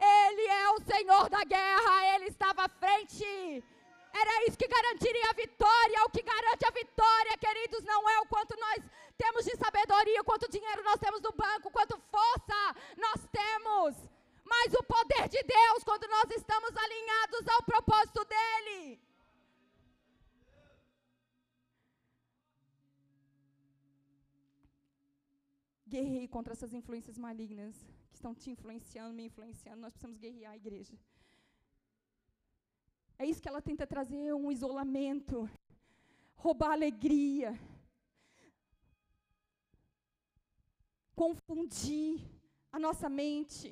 ele 0.00 0.46
é 0.46 0.70
o 0.70 0.80
Senhor 0.80 1.28
da 1.28 1.44
guerra, 1.44 2.14
ele 2.14 2.26
estava 2.26 2.64
à 2.64 2.68
frente. 2.68 3.62
Era 4.12 4.46
isso 4.46 4.58
que 4.58 4.66
garantiria 4.66 5.30
a 5.30 5.34
vitória. 5.34 6.04
O 6.04 6.10
que 6.10 6.22
garante 6.22 6.66
a 6.66 6.70
vitória, 6.70 7.38
queridos, 7.38 7.84
não 7.84 8.08
é 8.08 8.20
o 8.20 8.26
quanto 8.26 8.58
nós 8.58 8.82
temos 9.16 9.44
de 9.44 9.54
sabedoria, 9.56 10.24
quanto 10.24 10.50
dinheiro 10.50 10.82
nós 10.82 10.98
temos 10.98 11.20
no 11.20 11.32
banco, 11.32 11.70
quanto 11.70 12.00
força 12.10 12.60
nós 12.96 13.20
temos, 13.30 13.94
mas 14.44 14.72
o 14.74 14.82
poder 14.82 15.28
de 15.28 15.42
Deus 15.42 15.84
quando 15.84 16.08
nós 16.08 16.30
estamos 16.30 16.74
alinhados 16.74 17.39
Guerrei 25.92 26.26
contra 26.34 26.52
essas 26.54 26.72
influências 26.78 27.16
malignas 27.26 27.74
estão 28.16 28.32
te 28.40 28.48
influenciando, 28.54 29.12
me 29.18 29.24
influenciando, 29.30 29.80
nós 29.84 29.92
precisamos 29.92 30.18
guerrear 30.24 30.52
a 30.52 30.60
igreja. 30.62 30.96
É 33.22 33.24
isso 33.30 33.42
que 33.42 33.50
ela 33.52 33.66
tenta 33.68 33.86
trazer 33.94 34.32
um 34.42 34.50
isolamento, 34.56 35.36
roubar 36.44 36.72
alegria, 36.72 37.50
confundir 41.22 42.12
a 42.76 42.78
nossa 42.86 43.08
mente, 43.22 43.68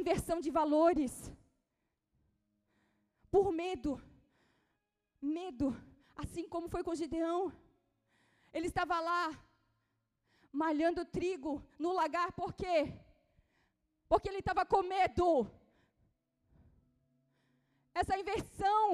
inversão 0.00 0.38
de 0.44 0.50
valores, 0.60 1.12
por 3.34 3.46
medo, 3.62 3.92
medo, 5.38 5.68
assim 6.22 6.46
como 6.54 6.68
foi 6.68 6.82
com 6.84 7.00
Gideão. 7.02 7.40
Ele 8.52 8.66
estava 8.66 9.00
lá, 9.00 9.22
malhando 10.52 11.04
trigo 11.04 11.52
no 11.78 11.92
lagar, 11.92 12.32
por 12.32 12.52
quê? 12.52 12.94
porque 14.12 14.28
ele 14.28 14.40
estava 14.44 14.62
com 14.72 14.82
medo. 14.94 15.26
Essa 18.00 18.14
inversão, 18.22 18.84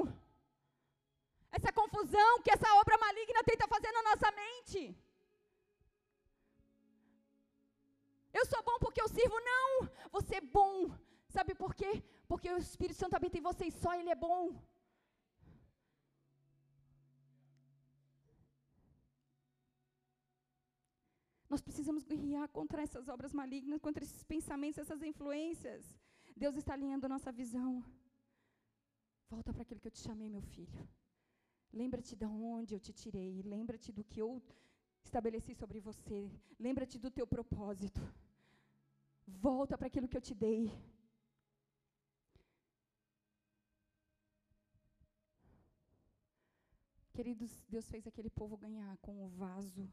essa 1.57 1.71
confusão 1.79 2.31
que 2.43 2.51
essa 2.55 2.69
obra 2.81 2.97
maligna 3.05 3.43
tenta 3.49 3.67
fazer 3.73 3.91
na 3.97 4.03
nossa 4.09 4.29
mente. 4.41 4.81
Eu 8.39 8.45
sou 8.51 8.61
bom 8.69 8.77
porque 8.85 9.01
eu 9.01 9.09
sirvo, 9.09 9.37
não. 9.51 9.69
Você 10.15 10.35
é 10.37 10.49
bom. 10.57 10.73
Sabe 11.35 11.53
por 11.63 11.73
quê? 11.79 11.91
Porque 12.29 12.49
o 12.53 12.61
Espírito 12.65 12.99
Santo 13.01 13.17
habita 13.17 13.37
em 13.37 13.47
você 13.49 13.65
e 13.65 13.77
só 13.83 13.93
Ele 13.99 14.11
é 14.15 14.19
bom. 14.27 14.41
Nós 21.49 21.61
precisamos 21.61 22.03
guerrear 22.03 22.47
contra 22.49 22.83
essas 22.83 23.07
obras 23.07 23.33
malignas, 23.33 23.81
contra 23.81 24.03
esses 24.03 24.23
pensamentos, 24.23 24.77
essas 24.77 25.01
influências. 25.01 25.83
Deus 26.35 26.55
está 26.55 26.73
alinhando 26.73 27.07
a 27.07 27.09
nossa 27.09 27.31
visão. 27.31 27.83
Volta 29.27 29.51
para 29.51 29.63
aquilo 29.63 29.79
que 29.79 29.87
eu 29.87 29.91
te 29.97 29.99
chamei, 30.07 30.29
meu 30.29 30.41
filho. 30.41 30.87
Lembra-te 31.73 32.15
de 32.15 32.25
onde 32.25 32.75
eu 32.75 32.79
te 32.79 32.93
tirei. 32.93 33.41
Lembra-te 33.41 33.91
do 33.91 34.03
que 34.03 34.21
eu 34.21 34.41
estabeleci 35.03 35.55
sobre 35.55 35.79
você. 35.79 36.31
Lembra-te 36.59 36.99
do 36.99 37.09
teu 37.09 37.25
propósito. 37.25 38.01
Volta 39.27 39.77
para 39.77 39.87
aquilo 39.87 40.07
que 40.07 40.17
eu 40.17 40.21
te 40.21 40.35
dei. 40.35 40.71
Queridos, 47.11 47.51
Deus 47.67 47.89
fez 47.89 48.05
aquele 48.07 48.29
povo 48.29 48.55
ganhar 48.55 48.95
com 48.97 49.25
o 49.25 49.29
vaso 49.29 49.91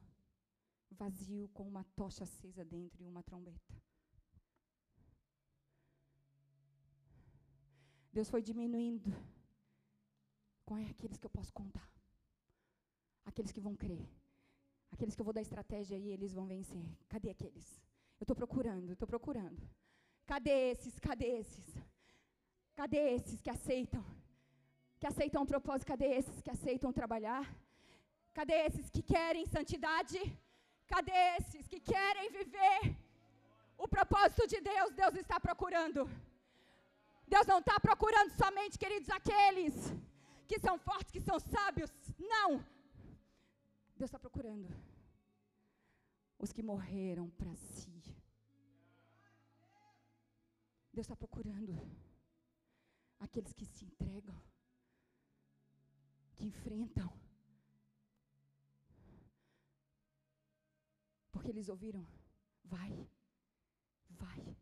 vazio 0.91 1.49
com 1.49 1.66
uma 1.66 1.84
tocha 1.97 2.24
acesa 2.24 2.64
dentro 2.64 3.03
e 3.03 3.09
uma 3.09 3.22
trombeta. 3.22 3.74
Deus 8.12 8.30
foi 8.30 8.43
diminuindo 8.43 9.11
com 10.64 10.74
aqueles 10.74 11.18
que 11.18 11.26
eu 11.26 11.30
posso 11.30 11.53
contar. 11.53 11.89
Aqueles 13.25 13.53
que 13.53 13.61
vão 13.61 13.76
crer. 13.76 14.08
Aqueles 14.91 15.14
que 15.14 15.21
eu 15.21 15.25
vou 15.25 15.34
dar 15.34 15.42
estratégia 15.42 15.96
e 15.96 16.08
eles 16.08 16.33
vão 16.33 16.46
vencer. 16.46 16.87
Cadê 17.08 17.30
aqueles? 17.30 17.68
Eu 18.18 18.25
estou 18.25 18.34
procurando, 18.34 18.92
estou 18.92 19.07
procurando. 19.07 19.61
Cadê 20.25 20.71
esses? 20.71 20.99
Cadê 20.99 21.26
esses? 21.41 21.67
Cadê 22.75 23.00
esses 23.17 23.41
que 23.41 23.50
aceitam? 23.50 24.04
Que 24.99 25.07
aceitam 25.07 25.42
o 25.42 25.46
propósito? 25.46 25.88
Cadê 25.88 26.07
esses 26.07 26.41
que 26.41 26.50
aceitam 26.50 26.92
trabalhar? 26.92 27.45
Cadê 28.33 28.54
esses 28.67 28.88
que 28.88 29.03
querem 29.03 29.46
santidade? 29.46 30.18
Cadê 30.92 31.21
esses 31.38 31.67
que 31.67 31.80
querem 31.80 32.30
viver 32.30 32.96
o 33.76 33.88
propósito 33.88 34.46
de 34.46 34.61
Deus? 34.61 34.92
Deus 35.03 35.14
está 35.17 35.38
procurando. 35.41 36.08
Deus 37.26 37.46
não 37.46 37.58
está 37.58 37.79
procurando 37.80 38.30
somente, 38.42 38.79
queridos, 38.79 39.11
aqueles 39.11 39.75
que 40.46 40.58
são 40.58 40.79
fortes, 40.79 41.11
que 41.11 41.21
são 41.21 41.38
sábios. 41.41 41.91
Não. 42.18 42.64
Deus 43.96 44.08
está 44.08 44.18
procurando 44.18 44.68
os 46.38 46.53
que 46.53 46.63
morreram 46.63 47.29
para 47.30 47.54
si. 47.54 47.96
Deus 50.92 51.04
está 51.04 51.17
procurando 51.17 51.75
aqueles 53.18 53.53
que 53.53 53.67
se 53.67 53.84
entregam, 53.84 54.41
que 56.34 56.45
enfrentam 56.45 57.13
Porque 61.47 61.59
eles 61.59 61.68
ouviram: 61.68 62.05
vai, 62.64 63.09
vai. 64.11 64.57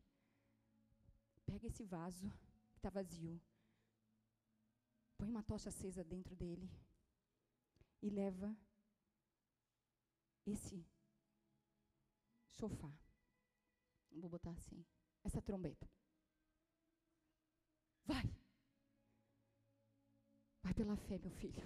Pega 1.47 1.66
esse 1.66 1.82
vaso 1.82 2.31
que 2.73 2.77
está 2.77 2.90
vazio, 2.90 3.40
põe 5.16 5.31
uma 5.31 5.43
tocha 5.43 5.70
acesa 5.70 6.05
dentro 6.05 6.36
dele 6.36 6.70
e 8.02 8.11
leva 8.11 8.55
esse 10.44 10.86
sofá. 12.48 12.93
Vou 14.11 14.28
botar 14.28 14.51
assim, 14.51 14.85
essa 15.23 15.40
trombeta. 15.40 15.89
Vai. 18.05 18.31
Vai 20.62 20.74
pela 20.74 20.97
fé, 20.98 21.16
meu 21.19 21.31
filho, 21.31 21.62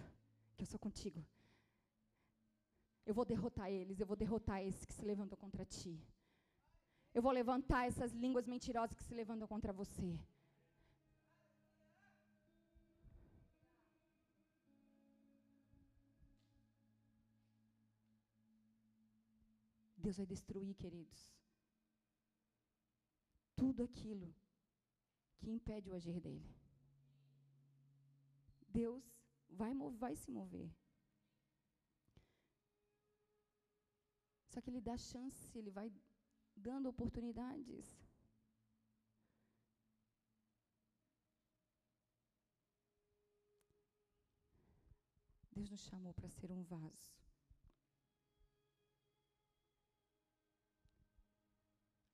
que 0.56 0.62
eu 0.62 0.66
sou 0.66 0.78
contigo. 0.78 1.26
Eu 3.08 3.14
vou 3.18 3.24
derrotar 3.24 3.68
eles, 3.70 3.98
eu 3.98 4.06
vou 4.06 4.16
derrotar 4.22 4.58
esse 4.62 4.86
que 4.86 4.92
se 4.92 5.04
levantou 5.10 5.38
contra 5.42 5.64
ti. 5.64 5.94
Eu 7.16 7.22
vou 7.22 7.32
levantar 7.32 7.86
essas 7.90 8.12
línguas 8.12 8.46
mentirosas 8.46 8.94
que 8.94 9.02
se 9.02 9.14
levantam 9.14 9.48
contra 9.48 9.72
você. 9.72 10.10
Deus 19.96 20.18
vai 20.18 20.26
destruir, 20.26 20.74
queridos, 20.74 21.20
tudo 23.56 23.82
aquilo 23.88 24.28
que 25.38 25.50
impede 25.50 25.88
o 25.88 25.94
agir 25.94 26.20
dele. 26.20 26.54
Deus 28.68 29.02
vai, 29.48 29.72
vai 30.04 30.14
se 30.14 30.30
mover. 30.30 30.70
Só 34.48 34.60
que 34.60 34.70
ele 34.70 34.80
dá 34.80 34.96
chance, 34.96 35.58
ele 35.58 35.70
vai 35.70 35.92
dando 36.56 36.88
oportunidades. 36.88 37.86
Deus 45.52 45.70
nos 45.70 45.80
chamou 45.80 46.14
para 46.14 46.28
ser 46.30 46.50
um 46.52 46.62
vaso. 46.62 47.18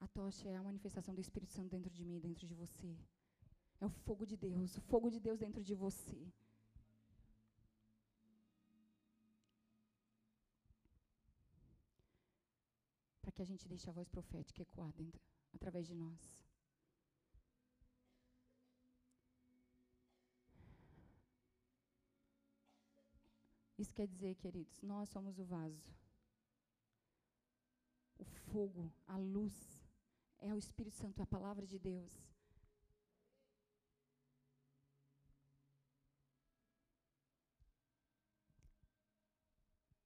A 0.01 0.07
tocha 0.09 0.49
é 0.49 0.57
a 0.57 0.63
manifestação 0.63 1.15
do 1.15 1.21
Espírito 1.21 1.53
Santo 1.53 1.71
dentro 1.71 1.91
de 1.91 2.05
mim, 2.05 2.19
dentro 2.21 2.47
de 2.47 2.55
você. 2.55 2.97
É 3.81 3.87
o 3.87 3.91
fogo 3.91 4.25
de 4.27 4.37
Deus, 4.37 4.77
o 4.77 4.81
fogo 4.81 5.11
de 5.11 5.21
Deus 5.21 5.39
dentro 5.39 5.63
de 5.63 5.75
você. 5.75 6.33
Que 13.35 13.43
a 13.43 13.45
gente 13.45 13.69
deixe 13.69 13.91
a 13.91 13.93
voz 13.93 14.09
profética 14.09 14.63
ecoar 14.63 14.93
dentro, 14.93 15.21
através 15.53 15.87
de 15.87 15.95
nós. 15.95 16.21
Isso 23.77 23.93
quer 23.93 24.07
dizer, 24.07 24.37
queridos, 24.37 24.81
nós 24.83 25.09
somos 25.09 25.39
o 25.39 25.45
vaso. 25.45 25.93
O 28.17 28.25
fogo, 28.25 28.93
a 29.07 29.17
luz, 29.17 29.85
é 30.39 30.55
o 30.55 30.59
Espírito 30.59 30.97
Santo, 30.97 31.19
é 31.19 31.25
a 31.25 31.27
palavra 31.27 31.67
de 31.67 31.79
Deus. 31.79 32.13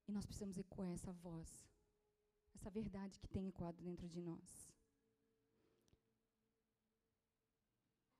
E 0.06 0.12
nós 0.12 0.24
precisamos 0.24 0.56
ecoar 0.56 0.90
essa 0.90 1.12
voz, 1.12 1.67
essa 2.58 2.70
verdade 2.70 3.20
que 3.20 3.28
tem 3.28 3.46
ecoado 3.48 3.80
dentro 3.82 4.08
de 4.08 4.20
nós. 4.20 4.68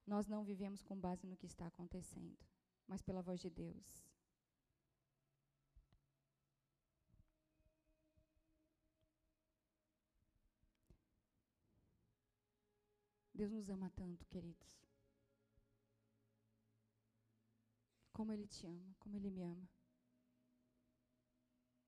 Nós 0.07 0.27
não 0.29 0.45
vivemos 0.45 0.83
com 0.83 0.97
base 0.99 1.27
no 1.27 1.37
que 1.37 1.47
está 1.47 1.67
acontecendo, 1.67 2.39
mas 2.87 3.03
pela 3.03 3.21
voz 3.21 3.41
de 3.41 3.51
Deus. 3.51 4.09
Deus 13.35 13.51
nos 13.51 13.69
ama 13.69 13.91
tanto, 13.91 14.25
queridos. 14.27 14.89
Como 18.13 18.33
Ele 18.33 18.47
te 18.47 18.67
ama, 18.67 18.95
como 18.99 19.17
Ele 19.17 19.31
me 19.31 19.43
ama. 19.43 19.69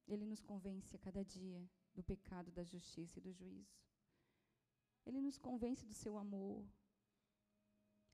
Ele 0.07 0.27
nos 0.27 0.43
convence 0.43 0.95
a 0.95 0.99
cada 0.99 1.25
dia 1.25 1.69
do 1.95 2.03
pecado, 2.03 2.51
da 2.51 2.65
justiça 2.65 3.19
e 3.19 3.23
do 3.23 3.33
juízo. 3.33 3.79
Ele 5.07 5.21
nos 5.21 5.39
convence 5.39 5.85
do 5.87 5.95
seu 5.95 6.17
amor. 6.19 6.65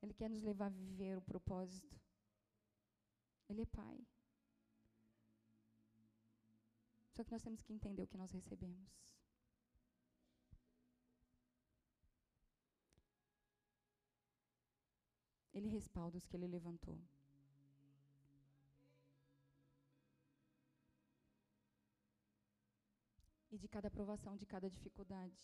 Ele 0.03 0.15
quer 0.15 0.31
nos 0.31 0.43
levar 0.43 0.67
a 0.67 0.71
viver 0.71 1.17
o 1.17 1.23
propósito. 1.23 2.01
Ele 3.49 3.63
é 3.63 3.67
Pai. 3.67 4.07
Só 7.13 7.25
que 7.25 7.33
nós 7.33 7.43
temos 7.43 7.63
que 7.63 7.73
entender 7.73 8.03
o 8.03 8.07
que 8.07 8.19
nós 8.19 8.31
recebemos. 8.31 9.17
Ele 15.55 15.69
respalda 15.69 16.19
os 16.19 16.27
que 16.27 16.37
ele 16.37 16.47
levantou. 16.47 17.01
E 23.57 23.59
de 23.63 23.69
cada 23.75 23.89
aprovação, 23.89 24.33
de 24.43 24.47
cada 24.55 24.69
dificuldade, 24.77 25.39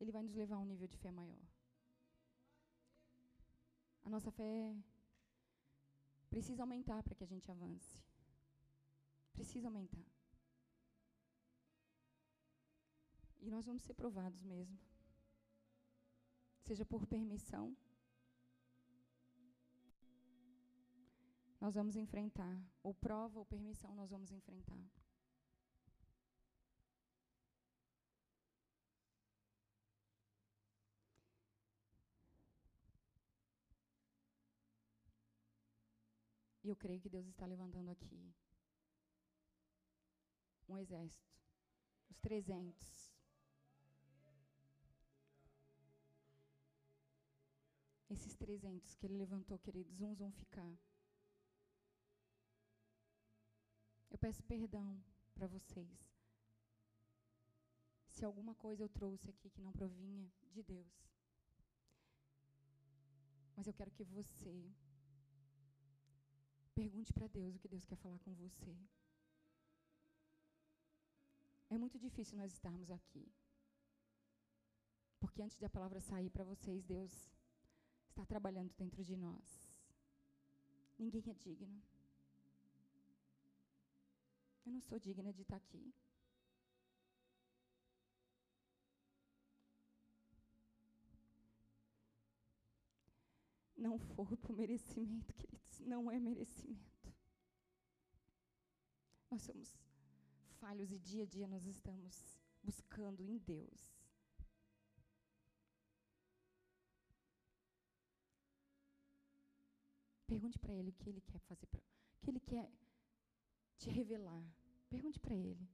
Ele 0.00 0.14
vai 0.16 0.22
nos 0.22 0.34
levar 0.34 0.56
a 0.56 0.62
um 0.64 0.70
nível 0.72 0.88
de 0.88 0.98
fé 1.04 1.10
maior. 1.20 1.44
A 4.06 4.10
nossa 4.14 4.30
fé 4.38 4.56
precisa 6.28 6.62
aumentar 6.64 7.00
para 7.04 7.14
que 7.14 7.24
a 7.26 7.32
gente 7.32 7.50
avance. 7.50 7.94
Precisa 9.32 9.68
aumentar. 9.68 10.04
E 13.40 13.50
nós 13.54 13.64
vamos 13.64 13.82
ser 13.82 13.94
provados 13.94 14.42
mesmo 14.42 14.78
seja 16.64 16.84
por 16.84 17.06
permissão, 17.06 17.76
nós 21.60 21.74
vamos 21.74 21.94
enfrentar, 21.94 22.54
ou 22.82 22.94
prova 22.94 23.38
ou 23.38 23.44
permissão 23.44 23.94
nós 23.94 24.10
vamos 24.10 24.32
enfrentar. 24.32 24.82
E 36.64 36.70
eu 36.70 36.76
creio 36.76 36.98
que 36.98 37.10
Deus 37.10 37.26
está 37.26 37.44
levantando 37.44 37.90
aqui 37.90 38.34
um 40.66 40.78
exército, 40.78 41.30
os 42.08 42.18
300. 42.20 43.12
Esses 48.08 48.34
300 48.36 48.94
que 48.94 49.06
ele 49.06 49.18
levantou, 49.18 49.58
queridos, 49.58 50.00
uns 50.00 50.18
vão 50.18 50.32
ficar. 50.32 50.78
Eu 54.10 54.16
peço 54.16 54.42
perdão 54.44 55.04
para 55.34 55.46
vocês. 55.46 56.14
Se 58.06 58.24
alguma 58.24 58.54
coisa 58.54 58.82
eu 58.82 58.88
trouxe 58.88 59.28
aqui 59.28 59.50
que 59.50 59.60
não 59.60 59.72
provinha 59.72 60.32
de 60.50 60.62
Deus. 60.62 61.12
Mas 63.54 63.66
eu 63.66 63.74
quero 63.74 63.90
que 63.90 64.04
você 64.04 64.72
pergunte 66.74 67.12
para 67.12 67.28
Deus 67.28 67.54
o 67.54 67.58
que 67.58 67.68
Deus 67.68 67.84
quer 67.84 67.96
falar 67.96 68.18
com 68.18 68.34
você. 68.34 68.76
É 71.70 71.78
muito 71.78 71.98
difícil 71.98 72.36
nós 72.36 72.52
estarmos 72.52 72.90
aqui. 72.90 73.32
Porque 75.20 75.42
antes 75.42 75.56
de 75.56 75.64
a 75.64 75.70
palavra 75.70 76.00
sair 76.00 76.30
para 76.30 76.44
vocês, 76.44 76.84
Deus 76.84 77.12
está 78.10 78.24
trabalhando 78.26 78.72
dentro 78.76 79.02
de 79.02 79.16
nós. 79.16 79.68
Ninguém 80.98 81.24
é 81.28 81.34
digno. 81.34 81.82
Eu 84.66 84.72
não 84.72 84.80
sou 84.80 84.98
digna 84.98 85.32
de 85.32 85.42
estar 85.42 85.56
aqui. 85.56 85.94
Não 93.84 93.98
for 93.98 94.34
por 94.38 94.56
merecimento, 94.56 95.34
queridos, 95.34 95.80
não 95.80 96.10
é 96.10 96.18
merecimento. 96.18 97.12
Nós 99.30 99.42
somos 99.42 99.76
falhos 100.58 100.90
e 100.90 100.98
dia 100.98 101.24
a 101.24 101.26
dia 101.26 101.46
nós 101.46 101.66
estamos 101.66 102.40
buscando 102.62 103.22
em 103.22 103.36
Deus 103.36 103.94
Pergunte 110.26 110.58
para 110.58 110.72
ele 110.72 110.88
o 110.88 110.92
que 110.94 111.10
ele 111.10 111.20
quer 111.20 111.38
fazer, 111.40 111.66
pra, 111.66 111.80
o 111.80 112.18
que 112.22 112.30
ele 112.30 112.40
quer 112.40 112.72
te 113.76 113.90
revelar. 113.90 114.42
Pergunte 114.88 115.20
para 115.20 115.34
ele. 115.34 115.68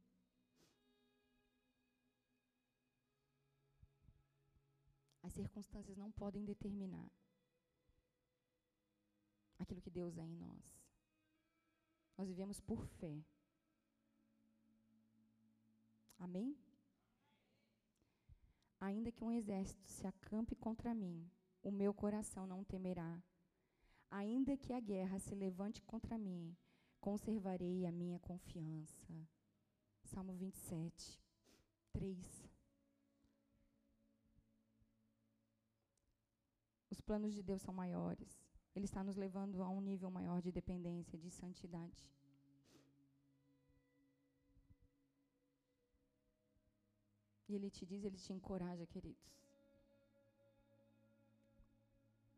As 5.23 5.33
circunstâncias 5.33 5.97
não 5.97 6.11
podem 6.11 6.45
determinar 6.45 7.09
aquilo 9.71 9.81
que 9.81 9.91
Deus 9.91 10.19
é 10.19 10.23
em 10.23 10.35
nós. 10.35 10.83
Nós 12.19 12.27
vivemos 12.27 12.61
por 12.61 12.85
fé. 12.85 13.25
Amém? 16.19 16.59
Ainda 18.81 19.13
que 19.13 19.23
um 19.23 19.31
exército 19.31 19.87
se 19.87 20.07
acampe 20.07 20.57
contra 20.57 20.93
mim, 20.93 21.31
o 21.63 21.71
meu 21.71 21.95
coração 21.95 22.47
não 22.47 22.65
temerá, 22.65 23.23
Ainda 24.13 24.57
que 24.57 24.73
a 24.73 24.81
guerra 24.81 25.21
se 25.21 25.37
levante 25.37 25.81
contra 25.83 26.19
mim, 26.19 26.57
conservarei 27.01 27.87
a 27.87 27.93
minha 27.93 28.19
confiança. 28.19 29.07
Salmo 30.03 30.35
27, 30.35 31.23
3. 31.93 32.51
Os 36.91 37.01
planos 37.01 37.33
de 37.33 37.41
Deus 37.41 37.63
são 37.63 37.73
maiores. 37.73 38.50
Ele 38.81 38.87
está 38.87 39.05
nos 39.05 39.15
levando 39.15 39.63
a 39.63 39.69
um 39.69 39.79
nível 39.79 40.11
maior 40.11 40.41
de 40.41 40.51
dependência, 40.51 41.19
de 41.19 41.31
santidade. 41.31 42.03
E 47.47 47.55
Ele 47.55 47.69
te 47.69 47.85
diz, 47.85 48.03
Ele 48.05 48.17
te 48.17 48.33
encoraja, 48.33 48.87
queridos. 48.87 49.31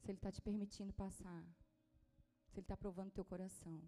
Se 0.01 0.11
Ele 0.11 0.19
está 0.19 0.33
te 0.33 0.43
permitindo 0.43 0.93
passar, 0.93 1.45
se 2.49 2.59
Ele 2.59 2.65
está 2.65 2.77
provando 2.77 3.13
teu 3.13 3.25
coração, 3.25 3.81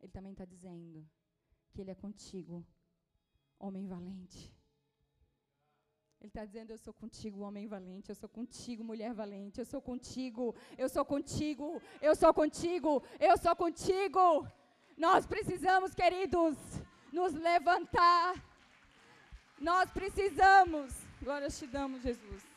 Ele 0.00 0.10
também 0.10 0.32
está 0.32 0.46
dizendo 0.46 1.06
que 1.74 1.82
Ele 1.82 1.90
é 1.90 1.94
contigo, 1.94 2.66
homem 3.58 3.86
valente. 3.86 4.50
Ele 6.20 6.28
está 6.28 6.44
dizendo: 6.44 6.70
Eu 6.70 6.78
sou 6.78 6.92
contigo, 6.92 7.40
homem 7.40 7.66
valente. 7.66 8.10
Eu 8.10 8.14
sou 8.14 8.28
contigo, 8.28 8.84
mulher 8.84 9.12
valente. 9.14 9.58
Eu 9.58 9.64
sou 9.64 9.80
contigo. 9.80 10.54
Eu 10.76 10.88
sou 10.88 11.04
contigo. 11.04 11.80
Eu 12.00 12.14
sou 12.14 12.32
contigo. 12.34 13.02
Eu 13.18 13.38
sou 13.38 13.56
contigo. 13.56 14.46
Nós 14.96 15.26
precisamos, 15.26 15.94
queridos, 15.94 16.56
nos 17.10 17.32
levantar. 17.32 18.34
Nós 19.58 19.90
precisamos. 19.90 20.92
Glória 21.22 21.48
te 21.48 21.66
damos, 21.66 22.02
Jesus. 22.02 22.49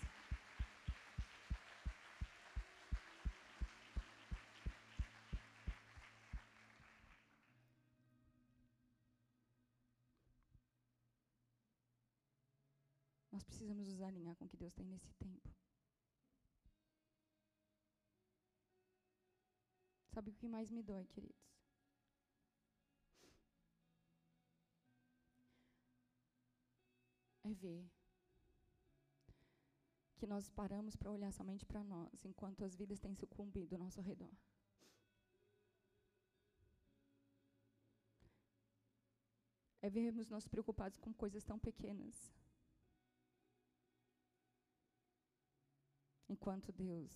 Precisamos 13.64 13.88
nos 13.88 14.02
alinhar 14.02 14.36
com 14.36 14.44
o 14.44 14.50
que 14.50 14.58
Deus 14.58 14.74
tem 14.74 14.86
nesse 14.86 15.14
tempo. 15.14 15.50
Sabe 20.10 20.32
o 20.32 20.34
que 20.34 20.50
mais 20.50 20.70
me 20.70 20.84
dói, 20.84 21.08
queridos? 21.08 21.42
É 27.44 27.54
ver 27.54 27.90
que 30.18 30.28
nós 30.28 30.50
paramos 30.50 30.96
para 30.96 31.12
olhar 31.12 31.32
somente 31.32 31.66
para 31.66 31.84
nós, 31.84 32.26
enquanto 32.26 32.64
as 32.66 32.76
vidas 32.76 33.00
têm 33.00 33.16
sucumbido 33.16 33.76
ao 33.76 33.80
nosso 33.80 34.02
redor. 34.02 34.34
É 39.82 39.90
vermos 39.90 40.30
nós 40.30 40.48
preocupados 40.48 40.98
com 41.00 41.14
coisas 41.14 41.44
tão 41.44 41.60
pequenas. 41.60 42.43
Enquanto 46.30 46.72
Deus 46.72 47.12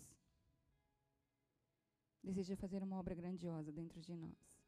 deseja 2.24 2.56
fazer 2.56 2.84
uma 2.84 2.98
obra 2.98 3.16
grandiosa 3.16 3.72
dentro 3.72 4.02
de 4.02 4.16
nós. 4.16 4.62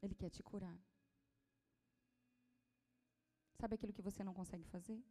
Ele 0.00 0.14
quer 0.14 0.30
te 0.30 0.42
curar. 0.42 0.78
Sabe 3.60 3.74
aquilo 3.74 3.92
que 3.92 4.02
você 4.02 4.22
não 4.22 4.32
consegue 4.32 4.64
fazer? 4.64 5.02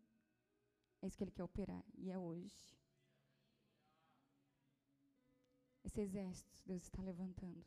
É 1.01 1.07
isso 1.07 1.17
que 1.17 1.23
ele 1.23 1.31
quer 1.31 1.43
operar. 1.43 1.83
E 1.95 2.09
é 2.09 2.17
hoje. 2.17 2.77
Esse 5.83 6.01
exército 6.01 6.51
Deus 6.65 6.83
está 6.83 7.01
levantando. 7.01 7.65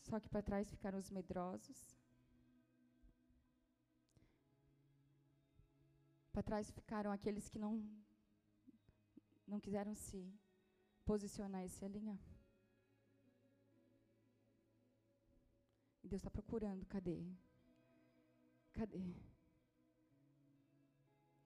Só 0.00 0.18
que 0.18 0.28
para 0.28 0.42
trás 0.42 0.68
ficaram 0.68 0.98
os 0.98 1.08
medrosos, 1.10 1.99
Para 6.32 6.42
trás 6.42 6.70
ficaram 6.70 7.10
aqueles 7.10 7.48
que 7.48 7.58
não, 7.58 7.84
não 9.46 9.60
quiseram 9.60 9.94
se 9.94 10.32
posicionar 11.04 11.64
e 11.64 11.68
se 11.68 11.84
alinhar. 11.84 12.18
E 16.02 16.08
Deus 16.08 16.20
está 16.20 16.30
procurando, 16.30 16.86
cadê? 16.86 17.20
Cadê? 18.72 19.14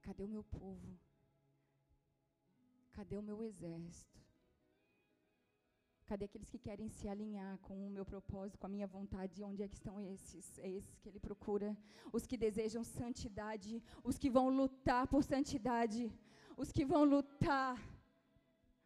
Cadê 0.03 0.23
o 0.23 0.29
meu 0.29 0.45
povo? 0.45 0.99
Cadê 2.93 3.17
o 3.17 3.23
meu 3.23 3.43
exército? 3.43 4.24
Cadê 6.15 6.27
aqueles 6.27 6.49
que 6.49 6.61
querem 6.67 6.89
se 6.97 7.09
alinhar 7.09 7.59
com 7.59 7.75
o 7.87 7.91
meu 7.91 8.05
propósito, 8.11 8.57
com 8.57 8.67
a 8.67 8.75
minha 8.75 8.87
vontade? 8.87 9.43
Onde 9.43 9.65
é 9.65 9.69
que 9.69 9.75
estão 9.75 10.01
esses? 10.01 10.47
É 10.61 10.69
esses 10.71 10.97
que 11.01 11.09
ele 11.09 11.19
procura. 11.19 11.77
Os 12.13 12.25
que 12.25 12.37
desejam 12.37 12.85
santidade, 12.85 13.83
os 14.05 14.17
que 14.17 14.31
vão 14.31 14.49
lutar 14.49 15.09
por 15.09 15.25
santidade, 15.25 16.03
os 16.57 16.71
que 16.71 16.85
vão 16.85 17.03
lutar 17.03 17.75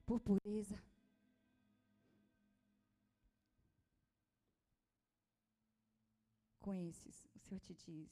por 0.06 0.18
pureza. 0.20 0.82
Com 6.62 6.72
esses, 6.72 7.28
o 7.36 7.38
Senhor 7.40 7.60
te 7.60 7.74
diz 7.74 8.10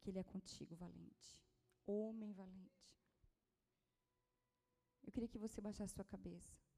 que 0.00 0.08
Ele 0.08 0.18
é 0.18 0.24
contigo, 0.24 0.74
valente, 0.76 1.30
homem 1.86 2.32
valente. 2.32 2.90
Eu 5.04 5.12
queria 5.12 5.28
que 5.28 5.44
você 5.46 5.60
baixasse 5.60 5.94
sua 5.94 6.06
cabeça 6.16 6.71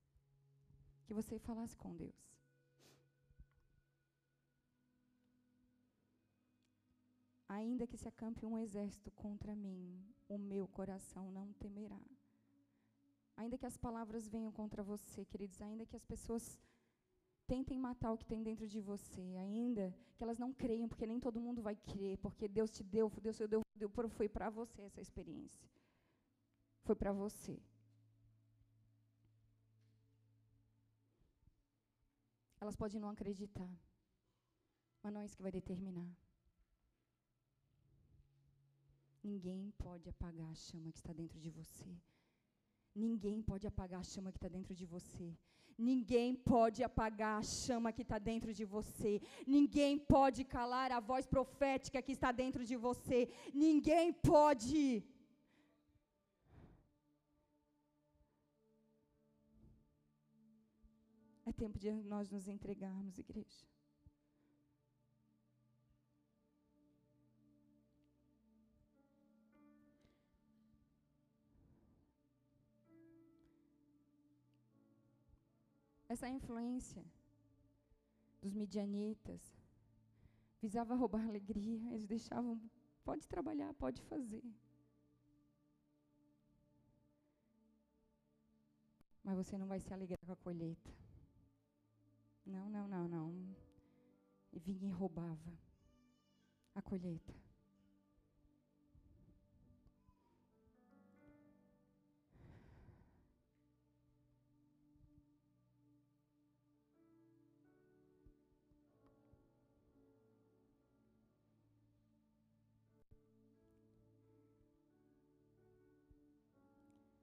que 1.05 1.15
você 1.15 1.39
falasse 1.39 1.77
com 1.77 1.95
Deus. 1.95 2.35
Ainda 7.49 7.87
que 7.87 7.97
se 7.97 8.09
acampe 8.09 8.45
um 8.45 8.59
exército 8.59 9.11
contra 9.13 9.55
mim, 9.55 10.03
o 10.29 10.37
meu 10.37 10.67
coração 10.67 11.31
não 11.31 11.53
temerá. 11.53 12.01
Ainda 13.37 13.59
que 13.59 13.67
as 13.67 13.77
palavras 13.77 14.29
venham 14.29 14.53
contra 14.53 14.83
você, 14.83 15.25
queridos, 15.25 15.61
ainda 15.61 15.87
que 15.87 15.97
as 15.97 16.05
pessoas 16.05 16.59
tentem 17.47 17.79
matar 17.79 18.13
o 18.13 18.19
que 18.19 18.25
tem 18.25 18.43
dentro 18.43 18.67
de 18.67 18.81
você, 18.81 19.37
ainda 19.37 19.95
que 20.17 20.25
elas 20.25 20.39
não 20.39 20.53
creiam, 20.53 20.89
porque 20.89 21.07
nem 21.07 21.21
todo 21.21 21.41
mundo 21.41 21.63
vai 21.63 21.77
crer, 21.77 22.17
porque 22.19 22.49
Deus 22.49 22.71
te 22.71 22.83
deu, 22.83 23.11
Deus 23.21 23.37
te 23.37 23.47
deu, 23.47 23.61
deu 23.77 23.91
foi 24.09 24.29
para 24.29 24.49
você 24.51 24.83
essa 24.83 25.01
experiência. 25.01 25.69
Foi 26.85 26.95
para 26.95 27.13
você. 27.13 27.61
Elas 32.65 32.77
podem 32.83 32.99
não 33.01 33.11
acreditar, 33.15 33.73
mas 35.03 35.13
não 35.13 35.21
é 35.21 35.27
isso 35.27 35.37
que 35.39 35.47
vai 35.47 35.53
determinar. 35.53 36.11
Ninguém 39.31 39.63
pode 39.85 40.07
apagar 40.13 40.47
a 40.53 40.55
chama 40.55 40.91
que 40.95 41.01
está 41.03 41.13
dentro 41.21 41.39
de 41.45 41.51
você. 41.59 41.91
Ninguém 43.05 43.43
pode 43.51 43.67
apagar 43.71 44.01
a 44.01 44.09
chama 44.13 44.33
que 44.33 44.39
está 44.39 44.51
dentro 44.57 44.75
de 44.81 44.87
você. 44.95 45.29
Ninguém 45.91 46.31
pode 46.53 46.81
apagar 46.89 47.35
a 47.39 47.43
chama 47.43 47.93
que 47.97 48.05
está 48.07 48.19
dentro 48.31 48.51
de 48.59 48.65
você. 48.75 49.13
Ninguém 49.57 49.99
pode 50.15 50.43
calar 50.57 50.91
a 50.91 51.01
voz 51.11 51.27
profética 51.27 52.05
que 52.07 52.13
está 52.19 52.33
dentro 52.33 52.65
de 52.71 52.77
você. 52.87 53.21
Ninguém 53.67 54.07
pode. 54.33 55.05
Tempo 61.55 61.79
de 61.79 61.93
nós 61.93 62.31
nos 62.31 62.49
entregarmos, 62.49 63.19
igreja. 63.19 63.67
Essa 76.09 76.29
influência 76.29 77.05
dos 78.41 78.55
midianitas 78.55 79.41
visava 80.61 80.95
roubar 80.95 81.27
alegria, 81.27 81.93
eles 81.93 82.07
deixavam, 82.07 82.61
pode 83.05 83.27
trabalhar, 83.27 83.75
pode 83.75 84.01
fazer. 84.03 84.45
Mas 89.25 89.37
você 89.37 89.59
não 89.59 89.67
vai 89.67 89.81
se 89.81 89.93
alegrar 89.93 90.21
com 90.25 90.33
a 90.33 90.37
colheita. 90.37 91.04
Não, 92.47 92.69
não, 92.69 92.87
não, 92.87 93.09
não. 93.09 93.57
E 94.53 94.59
vinha 94.59 94.89
e 94.89 94.93
roubava 94.93 95.53
a 96.75 96.83
colheita. 96.83 97.35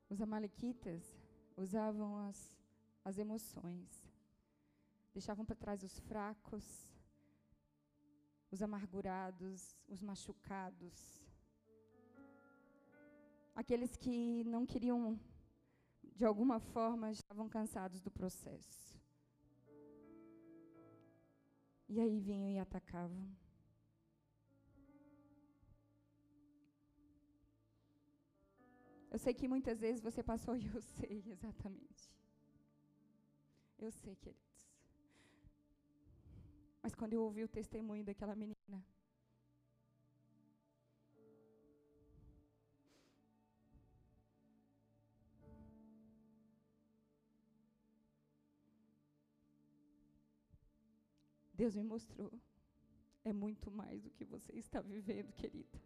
Os 0.09 0.19
amalequitas 0.19 1.15
usavam 1.55 2.17
as, 2.27 2.57
as 3.05 3.17
emoções 3.17 4.00
deixavam 5.13 5.45
para 5.45 5.55
trás 5.55 5.83
os 5.83 5.99
fracos, 5.99 6.65
os 8.49 8.61
amargurados, 8.61 9.77
os 9.87 10.01
machucados, 10.01 11.21
aqueles 13.55 13.95
que 13.95 14.43
não 14.45 14.65
queriam, 14.65 15.19
de 16.15 16.25
alguma 16.25 16.59
forma, 16.59 17.11
estavam 17.11 17.47
cansados 17.47 18.01
do 18.01 18.11
processo. 18.11 18.99
E 21.87 21.99
aí 21.99 22.19
vinham 22.19 22.49
e 22.49 22.57
atacavam. 22.57 23.29
Eu 29.11 29.19
sei 29.19 29.33
que 29.33 29.45
muitas 29.45 29.81
vezes 29.81 30.01
você 30.01 30.23
passou 30.23 30.55
e 30.55 30.65
eu 30.65 30.81
sei 30.95 31.21
exatamente. 31.27 32.09
Eu 33.77 33.91
sei, 33.91 34.15
queridos. 34.15 34.50
Mas 36.81 36.95
quando 36.95 37.13
eu 37.13 37.21
ouvi 37.23 37.43
o 37.43 37.47
testemunho 37.47 38.03
daquela 38.03 38.35
menina, 38.35 38.83
Deus 51.61 51.75
me 51.75 51.83
mostrou. 51.83 52.31
É 53.23 53.31
muito 53.31 53.69
mais 53.69 54.01
do 54.01 54.09
que 54.09 54.25
você 54.25 54.51
está 54.53 54.81
vivendo, 54.81 55.31
querida. 55.33 55.79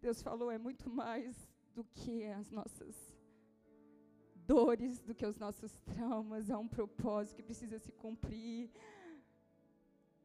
Deus 0.00 0.22
falou, 0.22 0.50
é 0.50 0.56
muito 0.56 0.88
mais 0.88 1.46
do 1.74 1.84
que 1.84 2.24
as 2.24 2.50
nossas 2.50 2.96
dores, 4.34 4.98
do 5.00 5.14
que 5.14 5.26
os 5.26 5.36
nossos 5.36 5.72
traumas. 5.82 6.50
Há 6.50 6.58
um 6.58 6.66
propósito 6.66 7.36
que 7.36 7.42
precisa 7.42 7.78
se 7.78 7.92
cumprir. 7.92 8.70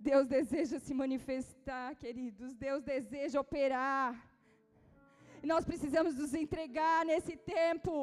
Deus 0.10 0.26
deseja 0.36 0.78
se 0.86 0.94
manifestar, 1.04 1.90
queridos. 2.04 2.50
Deus 2.68 2.82
deseja 2.94 3.40
operar. 3.46 4.12
E 5.44 5.48
nós 5.54 5.64
precisamos 5.70 6.14
nos 6.22 6.34
entregar 6.44 7.00
nesse 7.12 7.36
tempo. 7.56 7.94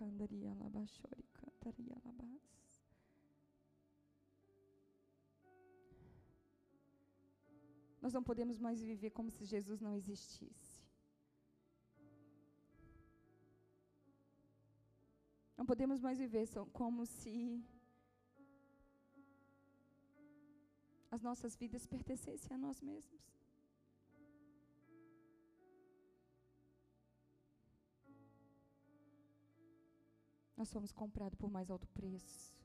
Cantaria. 0.00 0.48
Nós 8.08 8.14
não 8.16 8.22
podemos 8.28 8.58
mais 8.58 8.82
viver 8.90 9.10
como 9.10 9.30
se 9.30 9.44
Jesus 9.44 9.78
não 9.86 9.94
existisse. 10.00 10.67
Não 15.58 15.66
podemos 15.66 16.00
mais 16.00 16.16
viver 16.16 16.46
como 16.72 17.04
se 17.04 17.60
as 21.10 21.20
nossas 21.20 21.56
vidas 21.56 21.84
pertencessem 21.84 22.54
a 22.54 22.58
nós 22.58 22.80
mesmos. 22.80 23.20
Nós 30.56 30.72
fomos 30.72 30.92
comprados 30.92 31.36
por 31.36 31.50
mais 31.50 31.68
alto 31.70 31.88
preço. 31.88 32.56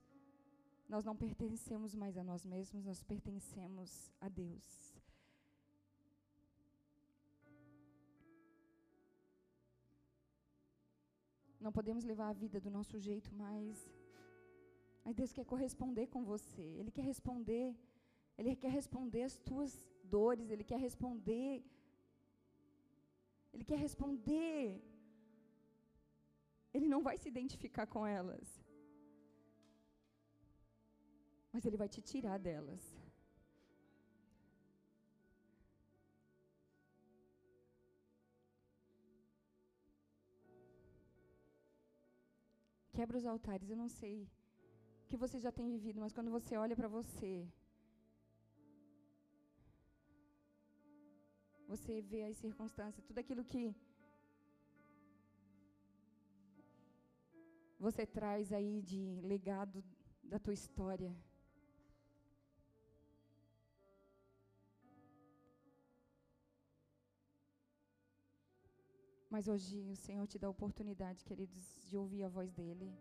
Nós 0.87 1.03
não 1.03 1.15
pertencemos 1.15 1.95
mais 1.95 2.15
a 2.15 2.23
nós 2.23 2.45
mesmos, 2.45 2.85
nós 2.85 3.01
pertencemos 3.01 4.11
a 4.21 4.29
Deus. 4.29 4.92
Não 11.65 11.71
podemos 11.77 12.03
levar 12.11 12.29
a 12.29 12.39
vida 12.43 12.59
do 12.65 12.71
nosso 12.77 12.95
jeito 13.07 13.29
mais. 13.43 13.75
Mas 15.03 15.15
Deus 15.19 15.33
quer 15.37 15.45
corresponder 15.53 16.05
com 16.13 16.21
você. 16.33 16.67
Ele 16.79 16.91
quer 16.97 17.05
responder. 17.13 17.67
Ele 18.37 18.55
quer 18.63 18.71
responder 18.79 19.23
as 19.29 19.35
tuas 19.49 19.73
dores. 20.15 20.49
Ele 20.53 20.65
quer 20.71 20.79
responder. 20.87 21.51
Ele 23.53 23.65
quer 23.69 23.79
responder 23.87 24.57
ele 26.73 26.87
não 26.93 27.01
vai 27.07 27.15
se 27.17 27.27
identificar 27.29 27.85
com 27.85 28.05
elas. 28.05 28.47
Mas 31.51 31.65
ele 31.65 31.77
vai 31.77 31.87
te 31.87 32.01
tirar 32.01 32.37
delas. 32.39 32.83
Quebra 42.97 43.17
os 43.17 43.25
altares, 43.25 43.69
eu 43.69 43.77
não 43.83 43.89
sei 43.89 44.17
o 45.03 45.07
que 45.09 45.17
você 45.23 45.39
já 45.45 45.51
tem 45.51 45.67
vivido, 45.75 45.99
mas 45.99 46.13
quando 46.13 46.31
você 46.37 46.55
olha 46.63 46.75
para 46.75 46.87
você, 46.87 47.31
você 51.67 52.01
vê 52.01 52.23
as 52.25 52.37
circunstâncias, 52.37 53.05
tudo 53.09 53.19
aquilo 53.19 53.43
que 53.43 53.75
você 57.79 58.05
traz 58.05 58.53
aí 58.53 58.81
de 58.81 59.19
legado 59.23 59.83
da 60.23 60.39
tua 60.39 60.53
história. 60.53 61.11
Mas 69.33 69.47
hoje 69.47 69.79
o 69.89 69.95
Senhor 69.95 70.27
te 70.27 70.37
dá 70.37 70.45
a 70.45 70.51
oportunidade, 70.51 71.25
queridos, 71.25 71.65
de 71.89 71.97
ouvir 71.97 72.23
a 72.23 72.29
voz 72.29 72.51
dEle. 72.51 72.95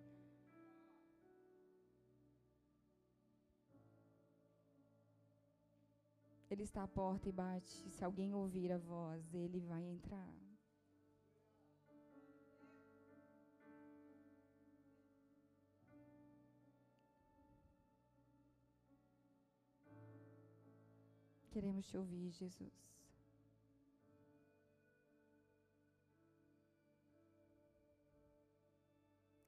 Ele 6.50 6.62
está 6.62 6.84
à 6.84 6.88
porta 6.88 7.28
e 7.28 7.32
bate. 7.32 7.90
Se 7.90 8.02
alguém 8.02 8.32
ouvir 8.32 8.72
a 8.72 8.78
voz, 8.78 9.34
ele 9.34 9.60
vai 9.60 9.84
entrar. 9.84 10.34
Queremos 21.50 21.86
te 21.86 21.98
ouvir, 21.98 22.30
Jesus. 22.30 22.91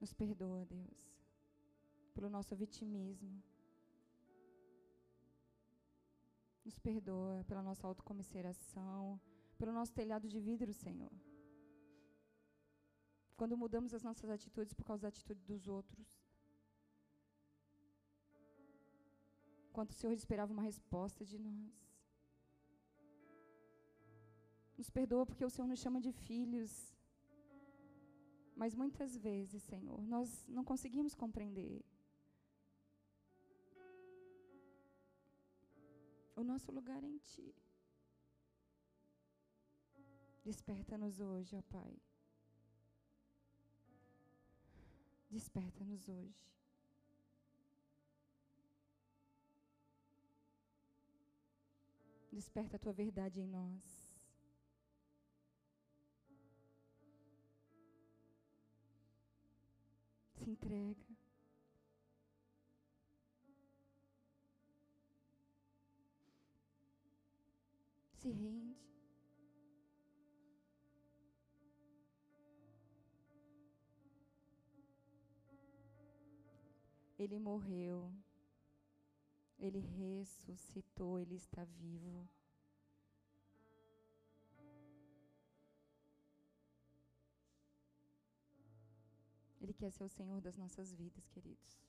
Nos 0.05 0.13
perdoa, 0.13 0.67
Deus, 0.67 1.03
pelo 2.13 2.29
nosso 2.29 2.55
vitimismo. 2.55 3.43
Nos 6.63 6.79
perdoa 6.79 7.43
pela 7.49 7.63
nossa 7.63 7.87
autocomiseração, 7.87 9.19
pelo 9.57 9.73
nosso 9.73 9.95
telhado 9.95 10.29
de 10.29 10.39
vidro, 10.39 10.75
Senhor. 10.75 11.11
Quando 13.35 13.57
mudamos 13.57 13.95
as 13.95 14.03
nossas 14.03 14.29
atitudes 14.29 14.75
por 14.75 14.85
causa 14.85 15.05
da 15.05 15.09
atitude 15.09 15.43
dos 15.43 15.69
outros. 15.69 16.07
Quanto 19.73 19.93
o 19.93 19.95
Senhor 19.95 20.13
esperava 20.13 20.53
uma 20.53 20.67
resposta 20.71 21.25
de 21.25 21.39
nós. 21.39 21.73
Nos 24.77 24.91
perdoa 24.91 25.25
porque 25.25 25.47
o 25.47 25.49
Senhor 25.49 25.67
nos 25.67 25.81
chama 25.81 25.99
de 25.99 26.13
filhos. 26.13 26.94
Mas 28.55 28.75
muitas 28.75 29.17
vezes, 29.17 29.63
Senhor, 29.65 30.07
nós 30.07 30.47
não 30.47 30.65
conseguimos 30.65 31.15
compreender. 31.15 31.85
O 36.37 36.43
nosso 36.43 36.71
lugar 36.73 37.03
é 37.03 37.07
em 37.07 37.19
Ti. 37.19 37.55
Desperta-nos 40.45 41.21
hoje, 41.21 41.57
ó 41.57 41.63
Pai. 41.63 41.97
Desperta-nos 45.31 46.09
hoje. 46.09 46.55
Desperta 52.31 52.77
a 52.77 52.79
tua 52.79 52.93
verdade 52.93 53.41
em 53.41 53.47
nós. 53.47 54.04
Se 60.45 60.51
entrega. 60.51 61.07
Se 68.13 68.31
rende. 68.31 68.75
Ele 77.19 77.39
morreu, 77.39 78.13
ele 79.59 79.79
ressuscitou, 79.79 81.19
ele 81.19 81.37
está 81.37 81.65
vivo. 81.65 82.29
Ele 89.65 89.73
quer 89.73 89.91
ser 89.91 90.05
o 90.05 90.11
Senhor 90.11 90.43
das 90.43 90.59
nossas 90.59 90.93
vidas, 90.93 91.27
queridos. 91.29 91.81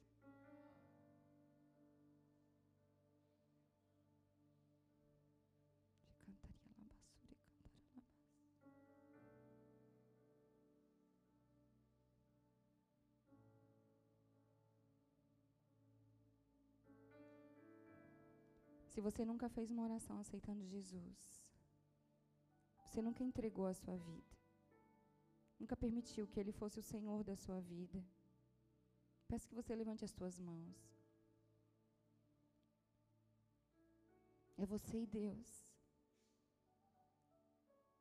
Se 18.88 19.02
você 19.02 19.26
nunca 19.26 19.50
fez 19.50 19.70
uma 19.70 19.84
oração 19.84 20.18
aceitando 20.18 20.64
Jesus, 20.64 21.46
você 22.86 23.02
nunca 23.02 23.22
entregou 23.22 23.68
a 23.68 23.74
sua 23.74 23.98
vida, 23.98 24.45
nunca 25.60 25.76
permitiu 25.76 26.28
que 26.28 26.40
Ele 26.40 26.52
fosse 26.52 26.80
o 26.80 26.84
Senhor 26.84 27.24
da 27.24 27.36
sua 27.36 27.60
vida, 27.62 28.04
peço 29.28 29.48
que 29.48 29.56
você 29.56 29.76
levante 29.76 30.06
as 30.06 30.12
suas 30.12 30.40
mãos. 30.40 30.96
É 34.58 34.66
você 34.66 35.02
e 35.02 35.06
Deus. 35.06 35.76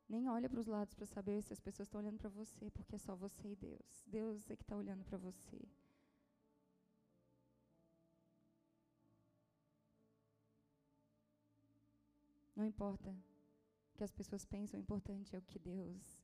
Nem 0.09 0.29
olha 0.29 0.49
para 0.49 0.61
os 0.61 0.67
lados 0.67 0.95
para 0.95 1.07
saber 1.07 1.43
se 1.43 1.53
as 1.53 1.61
pessoas 1.61 1.89
estão 1.89 2.01
olhando 2.01 2.19
para 2.19 2.29
você, 2.29 2.71
porque 2.71 2.95
é 2.95 2.99
só 2.99 3.17
você 3.17 3.49
e 3.49 3.57
Deus. 3.57 4.05
Deus 4.07 4.51
é 4.51 4.57
que 4.57 4.63
está 4.63 4.77
olhando 4.77 5.05
para 5.05 5.19
você. 5.19 5.61
Não 12.55 12.65
importa 12.65 13.11
o 13.11 13.97
que 13.97 14.05
as 14.05 14.13
pessoas 14.13 14.45
pensam, 14.45 14.79
o 14.79 14.83
importante 14.83 15.35
é 15.35 15.39
o 15.39 15.43
que 15.43 15.59
Deus 15.59 16.24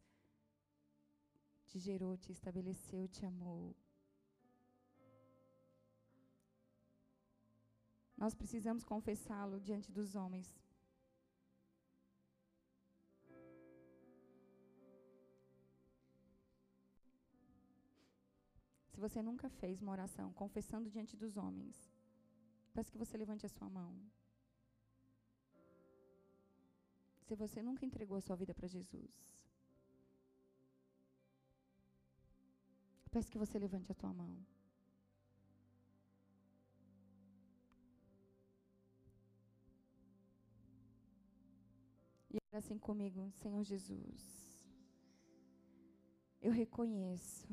te 1.71 1.79
gerou, 1.79 2.17
te 2.17 2.33
estabeleceu, 2.33 3.07
te 3.07 3.25
amou. 3.25 3.77
Nós 8.17 8.35
precisamos 8.35 8.85
confessá-lo 8.85 9.61
diante 9.61 9.91
dos 9.93 10.17
homens. 10.17 10.49
Se 18.89 18.99
você 19.01 19.23
nunca 19.23 19.49
fez 19.49 19.81
uma 19.81 19.93
oração 19.93 20.33
confessando 20.33 20.91
diante 20.91 21.17
dos 21.17 21.37
homens, 21.37 21.77
peço 22.75 22.91
que 22.91 22.99
você 22.99 23.17
levante 23.17 23.47
a 23.47 23.49
sua 23.49 23.71
mão. 23.71 23.93
Se 27.27 27.35
você 27.37 27.63
nunca 27.63 27.87
entregou 27.87 28.17
a 28.19 28.21
sua 28.21 28.37
vida 28.37 28.53
para 28.53 28.67
Jesus, 28.67 29.40
peço 33.11 33.31
que 33.31 33.39
você 33.39 33.59
levante 33.59 33.91
a 33.91 33.95
tua 33.95 34.13
mão. 34.13 34.39
E 42.31 42.39
ora 42.49 42.59
assim 42.59 42.79
comigo, 42.79 43.31
Senhor 43.33 43.63
Jesus. 43.65 44.65
Eu 46.41 46.53
reconheço 46.53 47.49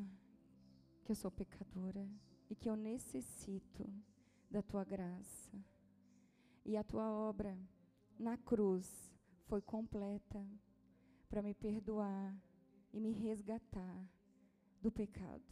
que 1.04 1.10
eu 1.10 1.16
sou 1.16 1.30
pecadora 1.30 2.08
e 2.48 2.54
que 2.54 2.70
eu 2.70 2.76
necessito 2.76 3.84
da 4.50 4.62
tua 4.62 4.84
graça. 4.84 5.52
E 6.64 6.76
a 6.76 6.84
tua 6.84 7.10
obra 7.10 7.58
na 8.18 8.36
cruz 8.36 9.12
foi 9.46 9.60
completa 9.60 10.46
para 11.28 11.42
me 11.42 11.54
perdoar 11.54 12.34
e 12.92 13.00
me 13.00 13.10
resgatar 13.10 14.08
do 14.80 14.90
pecado. 14.90 15.42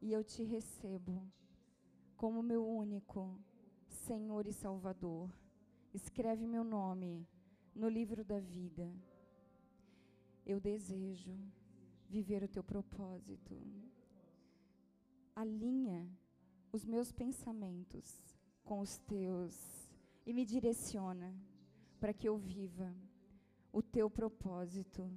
E 0.00 0.12
eu 0.12 0.22
te 0.22 0.42
recebo 0.42 1.26
como 2.16 2.42
meu 2.42 2.66
único 2.66 3.38
Senhor 3.88 4.46
e 4.46 4.52
Salvador. 4.52 5.30
Escreve 5.92 6.46
meu 6.46 6.64
nome 6.64 7.26
no 7.74 7.88
livro 7.88 8.24
da 8.24 8.38
vida. 8.38 8.92
Eu 10.46 10.60
desejo 10.60 11.36
viver 12.08 12.42
o 12.42 12.48
teu 12.48 12.64
propósito 12.64 13.56
alinha 15.38 16.10
os 16.72 16.84
meus 16.84 17.12
pensamentos 17.12 18.36
com 18.64 18.80
os 18.80 18.98
teus 18.98 19.88
e 20.26 20.32
me 20.32 20.44
direciona 20.44 21.32
para 22.00 22.12
que 22.12 22.28
eu 22.28 22.36
viva 22.36 22.92
o 23.72 23.80
teu 23.80 24.10
propósito 24.10 25.08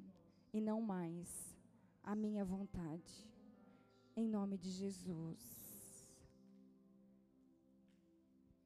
e 0.53 0.61
não 0.61 0.79
mais 0.79 1.57
a 2.03 2.13
minha 2.15 2.45
vontade. 2.45 3.30
Em 4.15 4.27
nome 4.27 4.57
de 4.57 4.69
Jesus. 4.69 5.39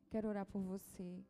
Quero 0.10 0.30
orar 0.30 0.46
por 0.46 0.62
você. 0.62 1.24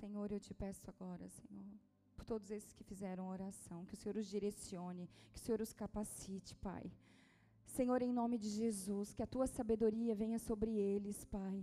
Senhor, 0.00 0.30
eu 0.30 0.40
te 0.40 0.54
peço 0.54 0.88
agora, 0.90 1.28
Senhor 1.28 1.86
por 2.16 2.24
todos 2.24 2.50
esses 2.50 2.72
que 2.72 2.82
fizeram 2.82 3.28
oração. 3.28 3.84
Que 3.84 3.94
o 3.94 3.96
Senhor 3.96 4.16
os 4.16 4.26
direcione, 4.26 5.08
que 5.32 5.38
o 5.38 5.40
Senhor 5.40 5.60
os 5.60 5.72
capacite, 5.72 6.56
Pai. 6.56 6.90
Senhor, 7.66 8.00
em 8.00 8.12
nome 8.12 8.38
de 8.38 8.48
Jesus, 8.48 9.12
que 9.12 9.22
a 9.22 9.26
tua 9.26 9.46
sabedoria 9.46 10.14
venha 10.14 10.38
sobre 10.38 10.70
eles, 10.70 11.24
Pai. 11.24 11.62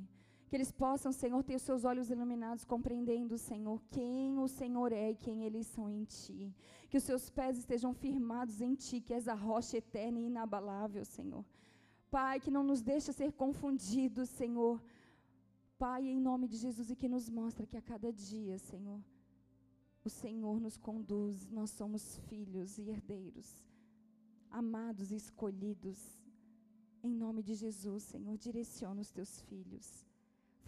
Que 0.54 0.58
eles 0.58 0.72
possam, 0.72 1.12
Senhor, 1.12 1.42
ter 1.44 1.56
os 1.56 1.64
seus 1.64 1.84
olhos 1.84 2.12
iluminados, 2.12 2.64
compreendendo, 2.64 3.40
Senhor, 3.40 3.82
quem 3.90 4.38
o 4.38 4.48
Senhor 4.48 4.92
é 4.92 5.10
e 5.10 5.16
quem 5.16 5.46
eles 5.46 5.66
são 5.66 5.90
em 5.90 6.04
Ti. 6.04 6.56
Que 6.90 6.98
os 7.00 7.06
seus 7.10 7.28
pés 7.28 7.58
estejam 7.58 7.92
firmados 7.92 8.62
em 8.62 8.76
Ti, 8.76 9.02
que 9.02 9.16
és 9.16 9.28
a 9.28 9.34
rocha 9.34 9.78
eterna 9.78 10.20
e 10.20 10.28
inabalável, 10.28 11.04
Senhor. 11.06 11.44
Pai, 12.12 12.40
que 12.40 12.52
não 12.52 12.64
nos 12.64 12.84
deixa 12.84 13.12
ser 13.12 13.32
confundidos, 13.34 14.30
Senhor. 14.30 14.80
Pai, 15.80 16.08
em 16.08 16.20
nome 16.20 16.48
de 16.48 16.58
Jesus, 16.58 16.92
e 16.92 16.96
que 16.96 17.10
nos 17.10 17.28
mostra 17.32 17.66
que 17.66 17.76
a 17.76 17.82
cada 17.82 18.14
dia, 18.14 18.60
Senhor, 18.60 19.02
o 20.06 20.10
Senhor 20.22 20.60
nos 20.60 20.78
conduz, 20.78 21.50
nós 21.50 21.72
somos 21.72 22.18
filhos 22.28 22.78
e 22.78 22.92
herdeiros, 22.92 23.66
amados 24.52 25.12
e 25.12 25.16
escolhidos. 25.16 26.00
Em 27.02 27.12
nome 27.12 27.42
de 27.42 27.56
Jesus, 27.56 28.04
Senhor, 28.04 28.38
direciona 28.38 29.02
os 29.02 29.10
teus 29.10 29.42
filhos, 29.42 30.13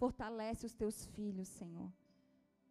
fortalece 0.02 0.66
os 0.66 0.74
teus 0.74 1.06
filhos, 1.06 1.48
Senhor. 1.48 1.90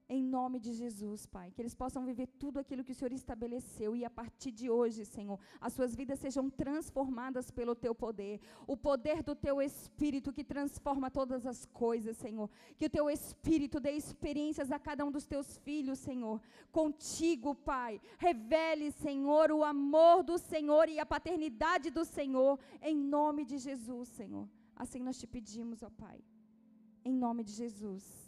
Em 0.08 0.22
nome 0.22 0.60
de 0.60 0.72
Jesus, 0.72 1.26
Pai, 1.26 1.52
que 1.52 1.60
eles 1.60 1.74
possam 1.74 2.06
viver 2.06 2.28
tudo 2.28 2.60
aquilo 2.60 2.84
que 2.84 2.92
o 2.92 2.96
Senhor 2.96 3.12
estabeleceu 3.12 3.96
e 3.96 4.06
a 4.06 4.10
partir 4.10 4.52
de 4.52 4.70
hoje, 4.70 5.04
Senhor, 5.04 5.40
as 5.60 5.74
suas 5.74 5.96
vidas 5.96 6.20
sejam 6.20 6.48
transformadas 6.48 7.50
pelo 7.50 7.74
teu 7.74 7.96
poder, 7.96 8.40
o 8.68 8.78
poder 8.78 9.24
do 9.24 9.36
teu 9.36 9.60
espírito 9.60 10.32
que 10.32 10.44
transforma 10.44 11.10
todas 11.10 11.44
as 11.48 11.66
coisas, 11.66 12.18
Senhor. 12.18 12.48
Que 12.78 12.86
o 12.86 12.90
teu 12.90 13.10
espírito 13.10 13.80
dê 13.80 13.94
experiências 13.94 14.72
a 14.72 14.78
cada 14.78 15.04
um 15.04 15.12
dos 15.12 15.26
teus 15.26 15.58
filhos, 15.58 15.98
Senhor. 15.98 16.40
Contigo, 16.72 17.56
Pai, 17.56 18.00
revele, 18.20 18.92
Senhor, 18.92 19.52
o 19.52 19.64
amor 19.64 20.22
do 20.22 20.38
Senhor 20.38 20.88
e 20.88 21.00
a 21.00 21.06
paternidade 21.06 21.90
do 21.90 22.06
Senhor, 22.06 22.60
em 22.80 22.96
nome 22.96 23.44
de 23.44 23.58
Jesus, 23.58 24.10
Senhor. 24.10 24.48
Assim 24.76 25.02
nós 25.02 25.18
te 25.18 25.26
pedimos, 25.26 25.82
ó 25.82 25.90
Pai. 25.90 26.24
Em 27.06 27.14
nome 27.14 27.44
de 27.44 27.52
Jesus. 27.52 28.25